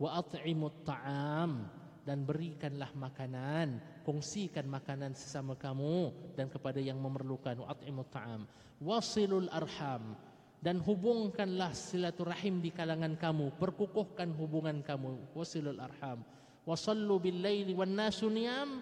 Wa 0.00 0.24
at'imut 0.24 0.82
ta'am. 0.88 1.68
Dan 2.00 2.24
berikanlah 2.24 2.90
makanan. 2.96 3.78
Kongsikan 4.02 4.64
makanan 4.64 5.12
sesama 5.12 5.52
kamu 5.54 6.10
dan 6.34 6.48
kepada 6.48 6.80
yang 6.80 6.96
memerlukan. 6.96 7.60
Wa'at'imut 7.60 8.08
ta'am. 8.08 8.48
Wasilul 8.80 9.52
arham. 9.52 10.16
Dan 10.64 10.80
hubungkanlah 10.80 11.76
silaturahim 11.76 12.64
di 12.64 12.72
kalangan 12.72 13.14
kamu. 13.20 13.52
Perkukuhkan 13.60 14.32
hubungan 14.34 14.80
kamu. 14.80 15.36
Wasilul 15.36 15.78
arham. 15.78 16.24
Wasallu 16.64 17.20
bil 17.20 17.38
laili 17.44 17.76
wan 17.76 17.92
nasu 17.92 18.32
niyam. 18.32 18.80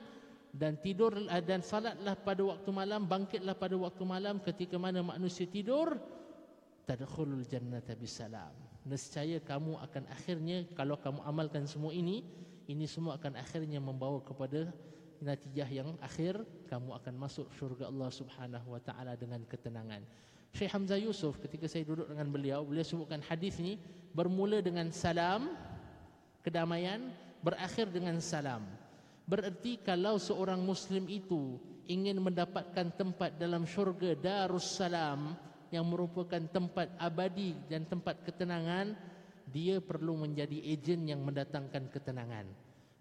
Dan 0.55 0.81
tidur 0.81 1.13
dan 1.45 1.61
salatlah 1.61 2.15
pada 2.23 2.43
waktu 2.47 2.71
malam. 2.71 3.05
Bangkitlah 3.05 3.59
pada 3.59 3.75
waktu 3.75 4.03
malam. 4.07 4.39
Ketika 4.41 4.79
mana 4.79 5.03
manusia 5.03 5.45
tidur 5.45 5.99
tadkhulul 6.89 7.45
jannata 7.45 7.93
bisalam 7.93 8.57
nescaya 8.89 9.37
kamu 9.45 9.77
akan 9.85 10.09
akhirnya 10.09 10.65
kalau 10.73 10.97
kamu 10.97 11.21
amalkan 11.29 11.69
semua 11.69 11.93
ini 11.93 12.25
ini 12.65 12.89
semua 12.89 13.21
akan 13.21 13.37
akhirnya 13.37 13.77
membawa 13.77 14.25
kepada 14.25 14.73
natijah 15.21 15.69
yang 15.69 15.97
akhir 16.01 16.41
kamu 16.71 16.95
akan 16.97 17.15
masuk 17.21 17.51
syurga 17.57 17.91
Allah 17.91 18.09
Subhanahu 18.13 18.77
wa 18.77 18.81
taala 18.81 19.19
dengan 19.19 19.43
ketenangan. 19.45 20.05
Syekh 20.55 20.73
Hamzah 20.73 21.01
Yusuf 21.01 21.37
ketika 21.43 21.69
saya 21.69 21.85
duduk 21.85 22.09
dengan 22.09 22.29
beliau, 22.33 22.65
beliau 22.65 22.87
sebutkan 22.87 23.21
hadis 23.21 23.61
ini 23.61 23.77
bermula 24.17 24.65
dengan 24.65 24.89
salam 24.95 25.53
kedamaian 26.41 27.13
berakhir 27.45 27.91
dengan 27.93 28.17
salam. 28.23 28.65
Bererti 29.29 29.77
kalau 29.85 30.17
seorang 30.17 30.65
muslim 30.65 31.05
itu 31.05 31.61
ingin 31.85 32.17
mendapatkan 32.17 32.89
tempat 32.97 33.37
dalam 33.37 33.69
syurga 33.69 34.17
Darussalam 34.17 35.37
yang 35.69 35.85
merupakan 35.85 36.41
tempat 36.49 36.89
abadi 36.97 37.57
dan 37.69 37.85
tempat 37.85 38.25
ketenangan, 38.25 38.97
dia 39.49 39.81
perlu 39.81 40.17
menjadi 40.17 40.61
ejen 40.65 41.09
yang 41.09 41.25
mendatangkan 41.25 41.89
ketenangan. 41.89 42.49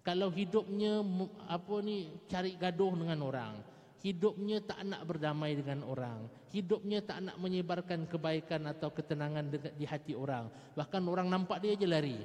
Kalau 0.04 0.32
hidupnya 0.32 1.04
apa 1.52 1.76
ni 1.84 2.16
cari 2.32 2.56
gaduh 2.56 2.96
dengan 2.96 3.20
orang, 3.28 3.60
hidupnya 4.00 4.64
tak 4.64 4.88
nak 4.88 5.04
berdamai 5.04 5.60
dengan 5.60 5.84
orang, 5.84 6.32
hidupnya 6.56 7.04
tak 7.04 7.28
nak 7.28 7.36
menyebarkan 7.44 8.08
kebaikan 8.08 8.72
atau 8.72 8.88
ketenangan 8.88 9.52
di 9.52 9.84
hati 9.84 10.16
orang. 10.16 10.48
Bahkan 10.80 11.04
orang 11.04 11.28
nampak 11.28 11.60
dia 11.60 11.76
aja 11.76 11.88
lari. 11.88 12.24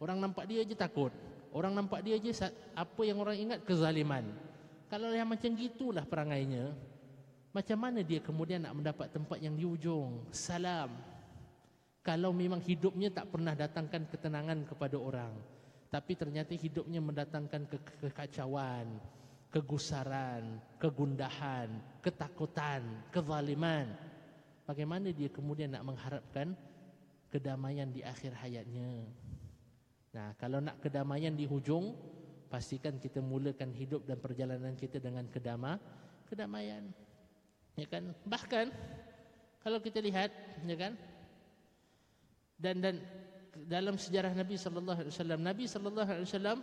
Orang 0.00 0.16
nampak 0.16 0.48
dia 0.48 0.64
aja 0.64 0.72
takut. 0.88 1.12
Orang 1.52 1.76
nampak 1.76 2.00
dia 2.00 2.16
aja 2.16 2.48
apa 2.72 3.02
yang 3.04 3.20
orang 3.20 3.36
ingat 3.36 3.60
kezaliman. 3.68 4.24
Kalau 4.88 5.12
yang 5.12 5.28
macam 5.28 5.52
gitulah 5.54 6.08
perangainya, 6.08 6.72
macam 7.50 7.78
mana 7.82 8.00
dia 8.06 8.22
kemudian 8.22 8.62
nak 8.62 8.78
mendapat 8.78 9.10
tempat 9.10 9.38
yang 9.42 9.58
di 9.58 9.66
ujung? 9.66 10.22
Salam, 10.30 10.94
kalau 12.00 12.32
memang 12.32 12.62
hidupnya 12.64 13.12
tak 13.12 13.28
pernah 13.28 13.52
datangkan 13.52 14.08
ketenangan 14.08 14.64
kepada 14.64 14.96
orang 14.96 15.34
tapi 15.90 16.14
ternyata 16.14 16.54
hidupnya 16.54 17.02
mendatangkan 17.02 17.66
ke 17.66 17.78
kekacauan 18.06 18.86
kegusaran 19.50 20.62
kegundahan 20.78 21.68
ketakutan 22.00 22.86
kezaliman 23.10 23.90
bagaimana 24.64 25.10
dia 25.10 25.26
kemudian 25.28 25.74
nak 25.74 25.82
mengharapkan 25.82 26.54
kedamaian 27.30 27.90
di 27.90 28.02
akhir 28.02 28.34
hayatnya? 28.38 29.06
Nah 30.14 30.34
kalau 30.38 30.62
nak 30.62 30.78
kedamaian 30.78 31.34
di 31.34 31.46
hujung 31.46 31.94
pastikan 32.50 32.98
kita 32.98 33.18
mulakan 33.22 33.74
hidup 33.74 34.06
dan 34.06 34.18
perjalanan 34.18 34.74
kita 34.74 35.02
dengan 35.02 35.26
kedama 35.26 35.78
kedamaian 36.26 36.86
ya 37.80 37.88
kan? 37.88 38.12
Bahkan 38.28 38.66
kalau 39.64 39.80
kita 39.80 40.04
lihat 40.04 40.28
ya 40.68 40.76
kan? 40.76 40.92
Dan 42.60 42.84
dan 42.84 42.94
dalam 43.64 43.96
sejarah 43.96 44.36
Nabi 44.36 44.60
sallallahu 44.60 45.00
alaihi 45.00 45.14
wasallam 45.16 45.40
Nabi 45.40 45.64
sallallahu 45.64 46.10
alaihi 46.12 46.28
wasallam 46.28 46.58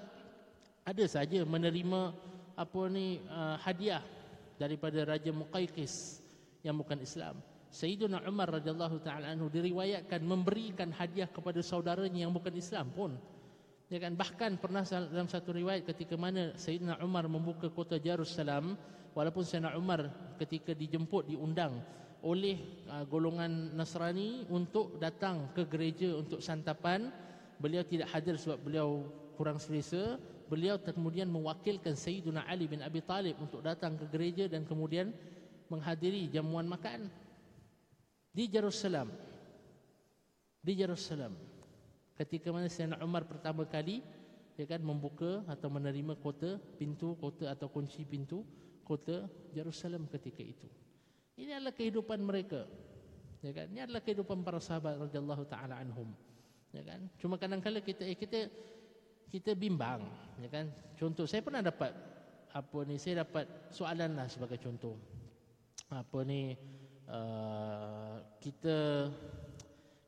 ada 0.86 1.06
saja 1.10 1.42
menerima 1.42 2.02
apa 2.54 2.82
ni 2.94 3.18
uh, 3.28 3.58
hadiah 3.60 4.02
daripada 4.62 5.04
raja 5.06 5.34
Muqayqis 5.34 6.22
yang 6.62 6.78
bukan 6.78 7.02
Islam. 7.02 7.38
Sayyidina 7.68 8.24
Umar 8.24 8.48
radhiyallahu 8.50 9.04
taala 9.04 9.30
anhu 9.30 9.52
diriwayatkan 9.52 10.24
memberikan 10.24 10.90
hadiah 10.96 11.28
kepada 11.28 11.60
saudaranya 11.60 12.26
yang 12.26 12.34
bukan 12.34 12.56
Islam 12.56 12.88
pun 12.96 13.12
ya 13.88 13.98
kan 14.04 14.14
bahkan 14.20 14.60
pernah 14.60 14.84
dalam 14.84 15.32
satu 15.32 15.56
riwayat 15.56 15.88
ketika 15.88 16.20
mana 16.20 16.52
Sayyidina 16.60 17.00
Umar 17.00 17.28
membuka 17.32 17.72
kota 17.72 17.96
Jerusalem 17.96 18.76
walaupun 19.16 19.48
Sayyidina 19.48 19.80
Umar 19.80 20.12
ketika 20.36 20.76
dijemput 20.76 21.32
diundang 21.32 21.80
oleh 22.26 22.58
uh, 22.90 23.06
golongan 23.06 23.78
Nasrani 23.78 24.44
untuk 24.50 24.98
datang 24.98 25.54
ke 25.54 25.64
gereja 25.70 26.18
untuk 26.18 26.42
santapan. 26.42 27.10
Beliau 27.58 27.82
tidak 27.82 28.14
hadir 28.14 28.38
sebab 28.38 28.62
beliau 28.62 29.02
kurang 29.34 29.58
selesa. 29.58 30.22
Beliau 30.48 30.80
kemudian 30.80 31.28
mewakilkan 31.28 31.98
Sayyidina 31.98 32.46
Ali 32.48 32.70
bin 32.70 32.80
Abi 32.86 33.04
Talib 33.04 33.36
untuk 33.42 33.66
datang 33.66 34.00
ke 34.00 34.06
gereja 34.08 34.48
dan 34.48 34.64
kemudian 34.64 35.12
menghadiri 35.68 36.32
jamuan 36.32 36.70
makan 36.70 37.12
di 38.32 38.48
Jerusalem. 38.48 39.12
Di 40.64 40.74
Jerusalem. 40.78 41.57
Ketika 42.18 42.50
mana 42.50 42.66
Sayyidina 42.66 42.98
Umar 43.06 43.30
pertama 43.30 43.62
kali 43.70 44.02
dia 44.58 44.66
kan 44.66 44.82
membuka 44.82 45.46
atau 45.46 45.70
menerima 45.70 46.18
kota 46.18 46.58
pintu 46.82 47.14
kota 47.22 47.54
atau 47.54 47.70
kunci 47.70 48.02
pintu 48.02 48.42
kota 48.82 49.30
Jerusalem 49.54 50.10
ketika 50.10 50.42
itu. 50.42 50.66
Ini 51.38 51.62
adalah 51.62 51.78
kehidupan 51.78 52.18
mereka. 52.26 52.66
Ya 53.46 53.54
kan? 53.54 53.70
Ini 53.70 53.86
adalah 53.86 54.02
kehidupan 54.02 54.42
para 54.42 54.58
sahabat 54.58 54.98
radhiyallahu 54.98 55.46
taala 55.46 55.78
anhum. 55.78 56.10
Ya 56.74 56.82
kan? 56.82 57.06
Cuma 57.22 57.38
kadang-kadang 57.38 57.86
kita 57.86 58.02
eh, 58.02 58.18
kita 58.18 58.50
kita 59.30 59.54
bimbang, 59.54 60.02
ya 60.42 60.50
kan? 60.50 60.74
Contoh 60.98 61.30
saya 61.30 61.46
pernah 61.46 61.62
dapat 61.62 61.94
apa 62.50 62.80
ni 62.90 62.98
saya 62.98 63.22
dapat 63.22 63.46
soalan 63.70 64.18
lah 64.18 64.26
sebagai 64.26 64.58
contoh. 64.58 64.98
Apa 65.94 66.26
ni 66.26 66.58
uh, 67.06 68.18
kita 68.42 69.08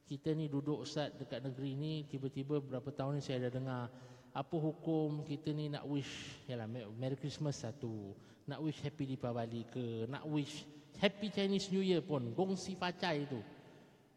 kita 0.09 0.33
ni 0.33 0.49
duduk 0.49 0.81
ustaz 0.81 1.13
dekat 1.13 1.45
negeri 1.45 1.77
ni 1.77 1.93
tiba-tiba 2.09 2.57
berapa 2.57 2.89
tahun 2.89 3.21
ni 3.21 3.21
saya 3.21 3.45
ada 3.45 3.53
dengar 3.53 3.85
apa 4.33 4.55
hukum 4.57 5.21
kita 5.21 5.53
ni 5.53 5.69
nak 5.69 5.85
wish 5.85 6.41
yalah 6.49 6.65
Merry 6.97 7.13
Christmas 7.13 7.61
satu 7.61 8.17
nak 8.49 8.57
wish 8.65 8.81
Happy 8.81 9.05
Deepavali 9.05 9.69
ke 9.69 10.09
nak 10.09 10.25
wish 10.25 10.65
Happy 10.97 11.29
Chinese 11.29 11.69
New 11.69 11.85
Year 11.85 12.01
pun 12.01 12.33
gongsi 12.33 12.73
facai 12.73 13.29
tu. 13.29 13.37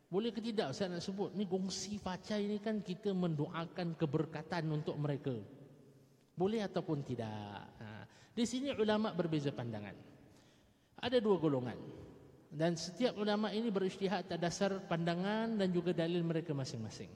Boleh 0.09 0.33
ke 0.33 0.41
tidak 0.41 0.73
saya 0.73 0.97
nak 0.97 1.05
sebut 1.05 1.37
ni 1.37 1.45
gongsi 1.45 2.01
facai 2.01 2.49
ni 2.49 2.57
kan 2.57 2.81
kita 2.81 3.13
mendoakan 3.13 3.93
keberkatan 3.93 4.73
untuk 4.73 4.97
mereka. 4.97 5.37
Boleh 6.33 6.65
ataupun 6.65 7.05
tidak? 7.05 7.69
Ha. 7.85 8.09
di 8.33 8.49
sini 8.49 8.73
ulama 8.73 9.13
berbeza 9.13 9.53
pandangan. 9.53 9.93
Ada 11.05 11.21
dua 11.21 11.37
golongan 11.37 11.77
dan 12.53 12.77
setiap 12.77 13.17
ulama 13.17 13.49
ini 13.49 13.73
berijtihad 13.73 14.29
atas 14.29 14.39
dasar 14.39 14.71
pandangan 14.85 15.57
dan 15.57 15.73
juga 15.73 15.97
dalil 15.97 16.21
mereka 16.21 16.53
masing-masing 16.53 17.09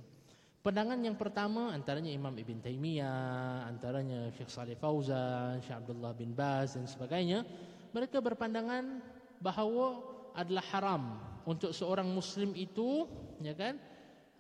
Pandangan 0.67 0.99
yang 0.99 1.15
pertama 1.15 1.71
antaranya 1.71 2.11
Imam 2.11 2.35
Ibn 2.35 2.59
Taymiyah, 2.59 3.71
antaranya 3.71 4.35
Syekh 4.35 4.51
Saleh 4.51 4.75
Fauzan, 4.75 5.63
Syekh 5.63 5.79
Abdullah 5.79 6.11
bin 6.11 6.35
Baz 6.35 6.75
dan 6.75 6.91
sebagainya, 6.91 7.47
mereka 7.95 8.19
berpandangan 8.19 8.99
bahawa 9.39 10.03
adalah 10.35 10.67
haram 10.75 11.23
untuk 11.47 11.71
seorang 11.71 12.11
muslim 12.11 12.51
itu, 12.59 13.07
ya 13.39 13.55
kan, 13.55 13.79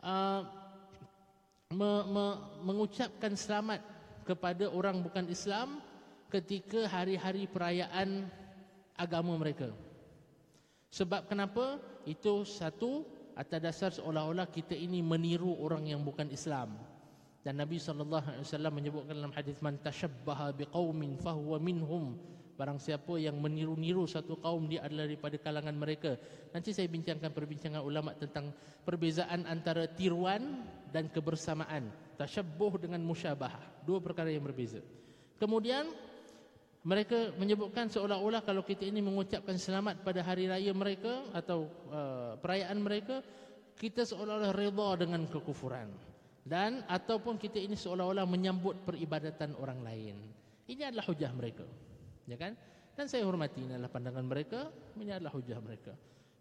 uh, 0.02 0.42
me, 1.70 1.90
me, 2.10 2.24
mengucapkan 2.74 3.38
selamat 3.38 3.86
kepada 4.26 4.66
orang 4.66 5.06
bukan 5.06 5.30
Islam 5.30 5.78
ketika 6.26 6.90
hari-hari 6.90 7.46
perayaan 7.46 8.26
agama 8.98 9.38
mereka. 9.38 9.70
Sebab 10.90 11.26
kenapa? 11.26 11.82
Itu 12.06 12.46
satu 12.46 13.04
atas 13.36 13.60
dasar 13.60 13.90
seolah-olah 13.92 14.48
kita 14.48 14.72
ini 14.72 15.04
meniru 15.04 15.52
orang 15.60 15.90
yang 15.90 16.00
bukan 16.00 16.30
Islam. 16.32 16.72
Dan 17.46 17.62
Nabi 17.62 17.78
SAW 17.78 18.74
menyebutkan 18.74 19.14
dalam 19.14 19.30
hadis 19.30 19.62
man 19.62 19.78
tashabbaha 19.78 20.50
biqaumin 20.56 21.14
fahuwa 21.22 21.62
minhum. 21.62 22.18
Barang 22.56 22.80
siapa 22.80 23.20
yang 23.20 23.36
meniru-niru 23.36 24.08
satu 24.08 24.40
kaum 24.40 24.64
dia 24.66 24.80
adalah 24.82 25.04
daripada 25.04 25.36
kalangan 25.36 25.76
mereka. 25.76 26.16
Nanti 26.56 26.72
saya 26.72 26.88
bincangkan 26.88 27.30
perbincangan 27.30 27.84
ulama 27.84 28.16
tentang 28.16 28.50
perbezaan 28.82 29.44
antara 29.44 29.84
tiruan 29.86 30.64
dan 30.88 31.12
kebersamaan. 31.12 31.92
Tashabbuh 32.16 32.80
dengan 32.80 33.04
musyabahah. 33.04 33.84
Dua 33.84 34.00
perkara 34.00 34.32
yang 34.32 34.42
berbeza. 34.42 34.80
Kemudian 35.36 35.84
mereka 36.86 37.34
menyebutkan 37.34 37.90
seolah-olah 37.90 38.46
kalau 38.46 38.62
kita 38.62 38.86
ini 38.86 39.02
mengucapkan 39.02 39.58
selamat 39.58 40.06
pada 40.06 40.22
hari 40.22 40.46
raya 40.46 40.70
mereka 40.70 41.26
atau 41.34 41.66
uh, 41.90 42.38
perayaan 42.38 42.78
mereka, 42.78 43.26
kita 43.74 44.06
seolah-olah 44.06 44.54
redha 44.54 44.88
dengan 44.94 45.26
kekufuran. 45.26 45.90
Dan 46.46 46.86
ataupun 46.86 47.42
kita 47.42 47.58
ini 47.58 47.74
seolah-olah 47.74 48.22
menyambut 48.22 48.86
peribadatan 48.86 49.58
orang 49.58 49.82
lain. 49.82 50.14
Ini 50.70 50.94
adalah 50.94 51.10
hujah 51.10 51.34
mereka. 51.34 51.66
Ya 52.30 52.38
kan? 52.38 52.54
Dan 52.94 53.10
saya 53.10 53.26
hormati 53.26 53.66
ini 53.66 53.74
adalah 53.74 53.90
pandangan 53.90 54.22
mereka, 54.22 54.70
ini 54.94 55.10
adalah 55.10 55.34
hujah 55.34 55.58
mereka. 55.58 55.90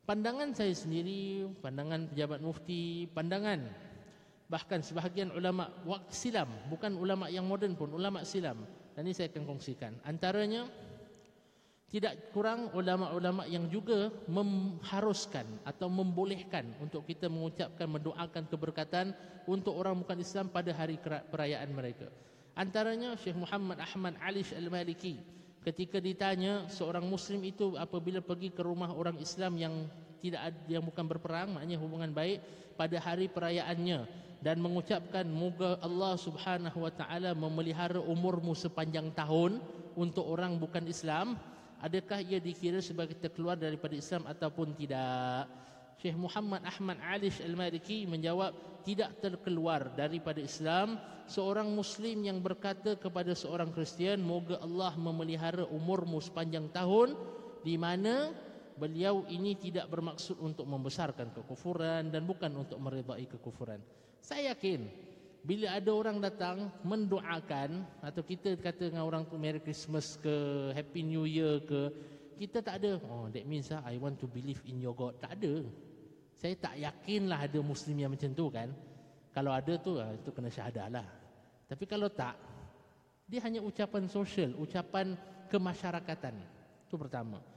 Pandangan 0.06 0.54
saya 0.54 0.78
sendiri, 0.78 1.50
pandangan 1.66 2.06
pejabat 2.14 2.46
mufti, 2.46 3.10
pandangan 3.10 3.66
bahkan 4.46 4.86
sebahagian 4.86 5.34
ulama 5.34 5.74
waktu 5.90 6.14
silam, 6.14 6.54
bukan 6.70 6.94
ulama 7.02 7.34
yang 7.34 7.50
moden 7.50 7.74
pun, 7.74 7.90
ulama 7.90 8.22
silam 8.22 8.62
dan 8.96 9.04
ini 9.04 9.14
saya 9.14 9.28
akan 9.28 9.44
kongsikan. 9.44 9.92
Antaranya 10.08 10.66
tidak 11.92 12.32
kurang 12.34 12.74
ulama-ulama 12.74 13.46
yang 13.46 13.70
juga 13.70 14.10
mengharuskan 14.26 15.46
atau 15.68 15.88
membolehkan 15.88 16.66
untuk 16.82 17.06
kita 17.06 17.30
mengucapkan 17.30 17.86
mendoakan 17.86 18.44
keberkatan 18.50 19.14
untuk 19.46 19.78
orang 19.78 20.02
bukan 20.02 20.18
Islam 20.20 20.50
pada 20.50 20.74
hari 20.74 20.98
perayaan 21.04 21.70
mereka. 21.76 22.10
Antaranya 22.56 23.20
Syekh 23.20 23.36
Muhammad 23.36 23.84
Ahmad 23.84 24.16
Alish 24.24 24.56
Al-Maliki 24.56 25.20
ketika 25.62 26.00
ditanya 26.00 26.72
seorang 26.72 27.04
muslim 27.04 27.44
itu 27.44 27.76
apabila 27.76 28.24
pergi 28.24 28.54
ke 28.54 28.64
rumah 28.64 28.96
orang 28.96 29.20
Islam 29.20 29.60
yang 29.60 29.74
tidak 30.24 30.56
yang 30.72 30.82
bukan 30.82 31.06
berperang 31.06 31.58
maknanya 31.58 31.78
hubungan 31.82 32.12
baik 32.14 32.40
pada 32.80 32.98
hari 33.02 33.28
perayaannya 33.28 34.25
dan 34.44 34.60
mengucapkan 34.60 35.24
moga 35.28 35.80
Allah 35.80 36.16
Subhanahu 36.20 36.84
wa 36.84 36.92
taala 36.92 37.32
memelihara 37.36 38.00
umurmu 38.02 38.56
sepanjang 38.56 39.14
tahun 39.16 39.60
untuk 39.96 40.26
orang 40.28 40.60
bukan 40.60 40.86
Islam. 40.88 41.40
Adakah 41.84 42.24
ia 42.24 42.40
dikira 42.40 42.80
sebagai 42.82 43.16
terkeluar 43.20 43.60
daripada 43.60 43.94
Islam 43.94 44.26
ataupun 44.26 44.74
tidak? 44.74 45.46
Syekh 45.96 46.18
Muhammad 46.20 46.62
Ahmad 46.68 47.00
Alish 47.00 47.40
Al-Maliki 47.40 48.04
menjawab 48.04 48.52
tidak 48.84 49.18
terkeluar 49.24 49.90
daripada 49.96 50.44
Islam. 50.44 51.00
Seorang 51.26 51.66
muslim 51.74 52.22
yang 52.22 52.38
berkata 52.38 52.94
kepada 52.94 53.34
seorang 53.34 53.74
Kristian 53.74 54.22
moga 54.22 54.62
Allah 54.62 54.94
memelihara 54.94 55.66
umurmu 55.66 56.22
sepanjang 56.22 56.70
tahun 56.70 57.18
di 57.66 57.82
mana 57.82 58.30
beliau 58.76 59.24
ini 59.32 59.56
tidak 59.56 59.88
bermaksud 59.88 60.36
untuk 60.44 60.68
membesarkan 60.68 61.32
kekufuran 61.32 62.12
dan 62.12 62.28
bukan 62.28 62.52
untuk 62.60 62.76
meredai 62.80 63.24
kekufuran. 63.28 63.80
Saya 64.20 64.52
yakin 64.54 64.84
bila 65.46 65.78
ada 65.78 65.92
orang 65.94 66.18
datang 66.20 66.74
mendoakan 66.84 67.86
atau 68.04 68.22
kita 68.26 68.58
kata 68.60 68.92
dengan 68.92 69.08
orang 69.08 69.24
tu 69.30 69.40
Merry 69.40 69.62
Christmas 69.64 70.20
ke 70.20 70.36
Happy 70.76 71.06
New 71.06 71.24
Year 71.24 71.64
ke 71.64 71.94
kita 72.36 72.60
tak 72.60 72.84
ada. 72.84 73.00
Oh 73.08 73.32
that 73.32 73.48
means 73.48 73.72
ah, 73.72 73.80
I 73.88 73.96
want 73.96 74.20
to 74.20 74.28
believe 74.28 74.60
in 74.68 74.84
your 74.84 74.98
God. 74.98 75.22
Tak 75.24 75.40
ada. 75.40 75.64
Saya 76.36 76.56
tak 76.60 76.76
yakinlah 76.76 77.48
ada 77.48 77.60
muslim 77.64 77.96
yang 77.96 78.12
macam 78.12 78.34
tu 78.36 78.52
kan. 78.52 78.74
Kalau 79.32 79.56
ada 79.56 79.74
tu 79.80 79.96
ah, 80.02 80.12
itu 80.12 80.30
kena 80.36 80.52
syahadah 80.52 80.88
lah. 80.92 81.08
Tapi 81.70 81.86
kalau 81.88 82.12
tak 82.12 82.36
dia 83.26 83.40
hanya 83.42 83.64
ucapan 83.64 84.12
sosial 84.12 84.52
ucapan 84.60 85.16
kemasyarakatan. 85.48 86.36
Itu 86.90 87.00
pertama 87.00 87.55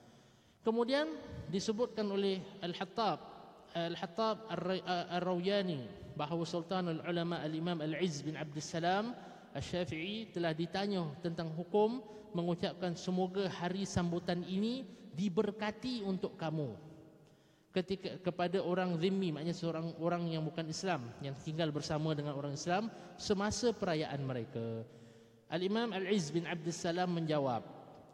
kemudian 0.63 1.09
disebutkan 1.49 2.07
oleh 2.09 2.43
Al-Hattab 2.61 3.39
Al-Hattab 3.77 4.49
Ar-Rawiyani 4.49 5.85
bahawa 6.17 6.43
Sultan 6.49 6.99
Al-Ulama 6.99 7.39
Al-Imam 7.45 7.79
Al-Izz 7.85 8.25
bin 8.25 8.35
Abdul 8.35 8.65
Salam 8.65 9.13
Al-Syafi'i 9.53 10.33
telah 10.33 10.57
ditanya 10.57 11.05
tentang 11.21 11.53
hukum 11.53 12.01
mengucapkan 12.33 12.97
semoga 12.97 13.49
hari 13.49 13.89
sambutan 13.89 14.45
ini 14.45 14.85
diberkati 15.17 16.05
untuk 16.05 16.37
kamu. 16.37 16.77
Ketika 17.69 18.19
kepada 18.25 18.65
orang 18.65 18.97
zimmi 18.97 19.29
maknanya 19.31 19.55
seorang 19.55 19.93
orang 20.01 20.25
yang 20.33 20.43
bukan 20.43 20.67
Islam 20.67 21.05
yang 21.21 21.37
tinggal 21.45 21.69
bersama 21.69 22.17
dengan 22.17 22.35
orang 22.35 22.57
Islam 22.57 22.89
semasa 23.21 23.71
perayaan 23.77 24.25
mereka. 24.25 24.83
Al-Imam 25.53 25.93
Al-Izz 25.93 26.33
bin 26.33 26.49
Abdul 26.49 26.75
Salam 26.75 27.13
menjawab 27.13 27.65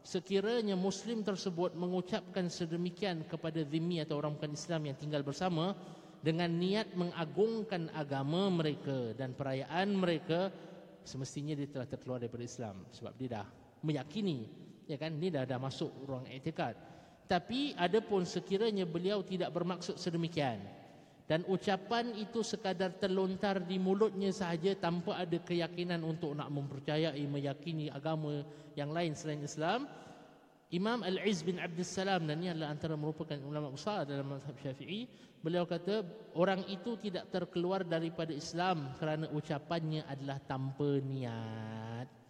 sekiranya 0.04 0.76
muslim 0.76 1.24
tersebut 1.24 1.72
mengucapkan 1.72 2.52
sedemikian 2.52 3.24
kepada 3.24 3.64
zimmi 3.64 4.04
atau 4.04 4.20
orang 4.20 4.36
bukan 4.36 4.52
Islam 4.52 4.92
yang 4.92 4.96
tinggal 5.00 5.24
bersama 5.24 5.72
dengan 6.20 6.52
niat 6.52 6.92
mengagungkan 6.92 7.88
agama 7.96 8.52
mereka 8.52 9.16
dan 9.16 9.32
perayaan 9.32 9.96
mereka 9.96 10.52
semestinya 11.08 11.56
dia 11.56 11.68
telah 11.68 11.88
terkeluar 11.88 12.20
daripada 12.20 12.44
Islam. 12.44 12.84
Sebab 12.92 13.12
dia 13.16 13.40
dah 13.40 13.46
meyakini 13.80 14.44
ya 14.84 15.00
kan? 15.00 15.16
Ni 15.16 15.32
dah 15.32 15.48
dah 15.48 15.56
masuk 15.56 15.88
ruang 16.04 16.28
etikad. 16.28 16.76
Tapi 17.24 17.72
adapun 17.80 18.28
sekiranya 18.28 18.84
beliau 18.84 19.24
tidak 19.24 19.48
bermaksud 19.56 19.96
sedemikian 19.96 20.60
dan 21.24 21.40
ucapan 21.48 22.12
itu 22.20 22.44
sekadar 22.44 22.92
terlontar 23.00 23.64
di 23.64 23.80
mulutnya 23.80 24.28
sahaja 24.28 24.76
tanpa 24.76 25.16
ada 25.16 25.40
keyakinan 25.40 26.04
untuk 26.04 26.36
nak 26.36 26.52
mempercayai 26.52 27.24
meyakini 27.24 27.88
agama 27.88 28.44
yang 28.76 28.92
lain 28.92 29.16
selain 29.16 29.40
Islam. 29.40 29.88
Imam 30.68 31.00
Al-Izz 31.00 31.46
bin 31.46 31.56
Abdul 31.56 31.86
Salam 31.86 32.28
dan 32.28 32.42
ini 32.42 32.50
adalah 32.52 32.74
antara 32.74 32.98
merupakan 32.98 33.38
ulama 33.40 33.72
besar 33.72 34.04
dalam 34.04 34.26
mazhab 34.26 34.58
Syafi'i 34.58 35.06
beliau 35.38 35.68
kata 35.68 36.02
orang 36.34 36.66
itu 36.66 36.98
tidak 36.98 37.30
terkeluar 37.30 37.86
daripada 37.86 38.34
Islam 38.34 38.90
kerana 38.98 39.30
ucapannya 39.30 40.02
adalah 40.08 40.40
tanpa 40.42 40.98
niat 41.04 42.23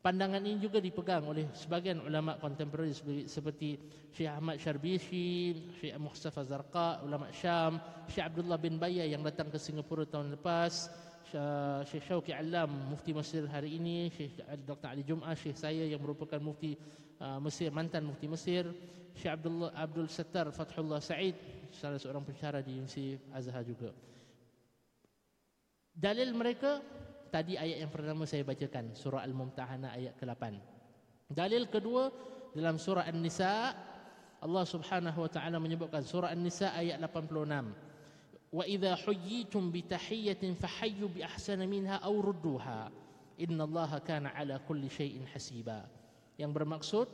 Pandangan 0.00 0.40
ini 0.40 0.56
juga 0.56 0.80
dipegang 0.80 1.28
oleh 1.28 1.52
sebagian 1.52 2.00
ulama 2.00 2.40
kontemporari 2.40 2.96
seperti 3.28 3.76
Syekh 4.08 4.32
Ahmad 4.32 4.56
Syarbishi, 4.56 5.52
Syekh 5.76 5.92
Mustafa 6.00 6.40
Zarqa, 6.40 7.04
ulama 7.04 7.28
Syam, 7.36 7.76
Syekh 8.08 8.32
Abdullah 8.32 8.56
bin 8.56 8.80
Baya 8.80 9.04
yang 9.04 9.20
datang 9.20 9.52
ke 9.52 9.60
Singapura 9.60 10.08
tahun 10.08 10.40
lepas, 10.40 10.88
Syekh 11.84 12.00
Syauqi 12.08 12.32
Alam, 12.32 12.88
mufti 12.88 13.12
Mesir 13.12 13.44
hari 13.44 13.76
ini, 13.76 14.08
Syekh 14.08 14.40
Dr. 14.64 14.88
Ali 14.88 15.04
Jum'ah, 15.04 15.36
Syekh 15.36 15.60
saya 15.60 15.84
yang 15.84 16.00
merupakan 16.00 16.40
mufti 16.40 16.80
uh, 17.20 17.36
Mesir, 17.36 17.68
mantan 17.68 18.08
mufti 18.08 18.24
Mesir, 18.24 18.72
Syekh 19.12 19.36
Abdullah 19.36 19.68
Abdul 19.76 20.08
Sattar 20.08 20.48
Fathullah 20.48 21.04
Said, 21.04 21.36
salah 21.76 22.00
seorang 22.00 22.24
pensyarah 22.24 22.64
di 22.64 22.72
Universiti 22.72 23.20
Azhar 23.36 23.60
juga. 23.68 23.92
Dalil 25.92 26.32
mereka 26.32 26.80
tadi 27.30 27.54
ayat 27.54 27.86
yang 27.86 27.92
pertama 27.94 28.26
saya 28.26 28.42
bacakan 28.42 28.92
surah 28.92 29.22
al-mumtahanah 29.22 29.94
ayat 29.94 30.18
ke-8 30.18 30.58
dalil 31.30 31.70
kedua 31.70 32.10
dalam 32.52 32.76
surah 32.76 33.06
an-nisa 33.06 33.72
Allah 34.40 34.64
Subhanahu 34.64 35.24
wa 35.24 35.30
taala 35.30 35.62
menyebutkan 35.62 36.02
surah 36.02 36.34
an-nisa 36.34 36.74
ayat 36.74 36.98
86 36.98 37.90
wa 38.50 38.66
idza 38.66 38.98
huyyitum 39.06 39.70
bi 39.70 39.86
tahiyyatin 39.86 40.58
fahayyu 40.58 41.06
bi 41.06 41.22
ahsana 41.22 41.64
minha 41.66 42.02
aw 42.02 42.10
rudduha. 42.10 42.90
Innallaha 43.40 44.04
kana 44.04 44.34
ala 44.36 44.60
kulli 44.60 44.90
shay'in 44.90 45.24
hasiba. 45.32 45.88
Yang 46.36 46.50
bermaksud 46.60 47.06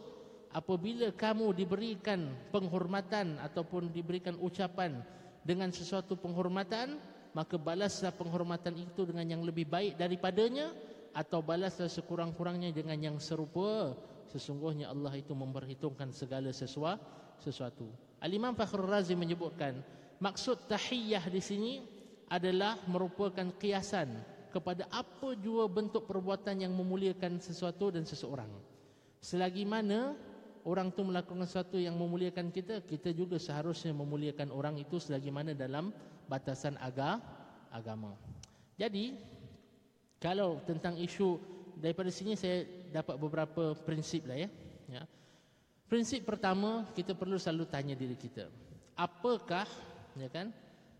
apabila 0.50 1.12
kamu 1.14 1.54
diberikan 1.54 2.34
penghormatan 2.50 3.38
ataupun 3.38 3.92
diberikan 3.94 4.34
ucapan 4.40 5.04
dengan 5.46 5.70
sesuatu 5.70 6.18
penghormatan 6.18 6.98
maka 7.36 7.60
balaslah 7.60 8.16
penghormatan 8.16 8.72
itu 8.80 9.04
dengan 9.04 9.28
yang 9.28 9.42
lebih 9.44 9.68
baik 9.68 10.00
daripadanya 10.00 10.72
atau 11.12 11.44
balaslah 11.44 11.92
sekurang-kurangnya 11.92 12.72
dengan 12.72 12.96
yang 12.96 13.16
serupa 13.20 13.92
sesungguhnya 14.32 14.88
Allah 14.88 15.12
itu 15.20 15.36
memperhitungkan 15.36 16.16
segala 16.16 16.48
sesuatu 16.56 17.92
Al-Imam 18.24 18.56
Fakhrul 18.56 18.88
Razi 18.88 19.12
menyebutkan 19.12 19.84
maksud 20.16 20.64
tahiyyah 20.64 21.28
di 21.28 21.44
sini 21.44 21.72
adalah 22.32 22.80
merupakan 22.88 23.52
kiasan 23.60 24.16
kepada 24.50 24.88
apa 24.88 25.36
jua 25.36 25.68
bentuk 25.68 26.08
perbuatan 26.08 26.64
yang 26.64 26.72
memuliakan 26.72 27.36
sesuatu 27.38 27.92
dan 27.92 28.08
seseorang. 28.08 28.48
Selagi 29.20 29.68
mana 29.68 30.16
orang 30.64 30.88
tu 30.90 31.04
melakukan 31.04 31.44
sesuatu 31.44 31.76
yang 31.76 31.94
memuliakan 31.94 32.48
kita, 32.48 32.80
kita 32.82 33.12
juga 33.12 33.36
seharusnya 33.36 33.92
memuliakan 33.92 34.48
orang 34.50 34.80
itu 34.80 34.96
selagi 34.96 35.28
mana 35.28 35.52
dalam 35.52 35.92
batasan 36.26 36.78
aga, 36.78 37.22
agama. 37.70 38.14
Jadi, 38.76 39.16
kalau 40.20 40.60
tentang 40.66 40.98
isu 40.98 41.38
daripada 41.78 42.10
sini 42.12 42.34
saya 42.36 42.64
dapat 42.92 43.16
beberapa 43.16 43.72
prinsip 43.72 44.26
lah 44.28 44.36
ya. 44.36 44.48
ya. 44.90 45.02
Prinsip 45.86 46.26
pertama, 46.26 46.86
kita 46.92 47.14
perlu 47.14 47.38
selalu 47.38 47.64
tanya 47.70 47.94
diri 47.94 48.18
kita. 48.18 48.50
Apakah 48.96 49.68
ya 50.16 50.28
kan 50.32 50.48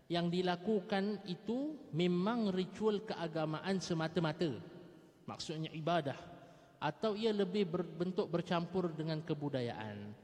yang 0.07 0.31
dilakukan 0.31 1.19
itu 1.27 1.75
memang 1.91 2.53
ritual 2.53 3.03
keagamaan 3.03 3.81
semata-mata 3.83 4.47
maksudnya 5.27 5.67
ibadah 5.75 6.15
atau 6.79 7.17
ia 7.17 7.35
lebih 7.35 7.67
berbentuk 7.67 8.31
bercampur 8.31 8.93
dengan 8.95 9.19
kebudayaan 9.19 10.15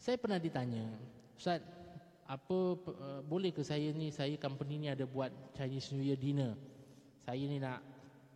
saya 0.00 0.18
pernah 0.18 0.40
ditanya 0.42 0.82
ustaz 1.38 1.62
apa 2.30 2.58
uh, 2.78 3.20
boleh 3.26 3.50
ke 3.50 3.66
saya 3.66 3.90
ni 3.90 4.14
saya 4.14 4.38
company 4.38 4.78
ni 4.78 4.86
ada 4.86 5.02
buat 5.02 5.34
Chinese 5.58 5.90
New 5.90 6.06
Year 6.06 6.14
dinner. 6.14 6.54
Saya 7.26 7.42
ni 7.42 7.58
nak 7.58 7.82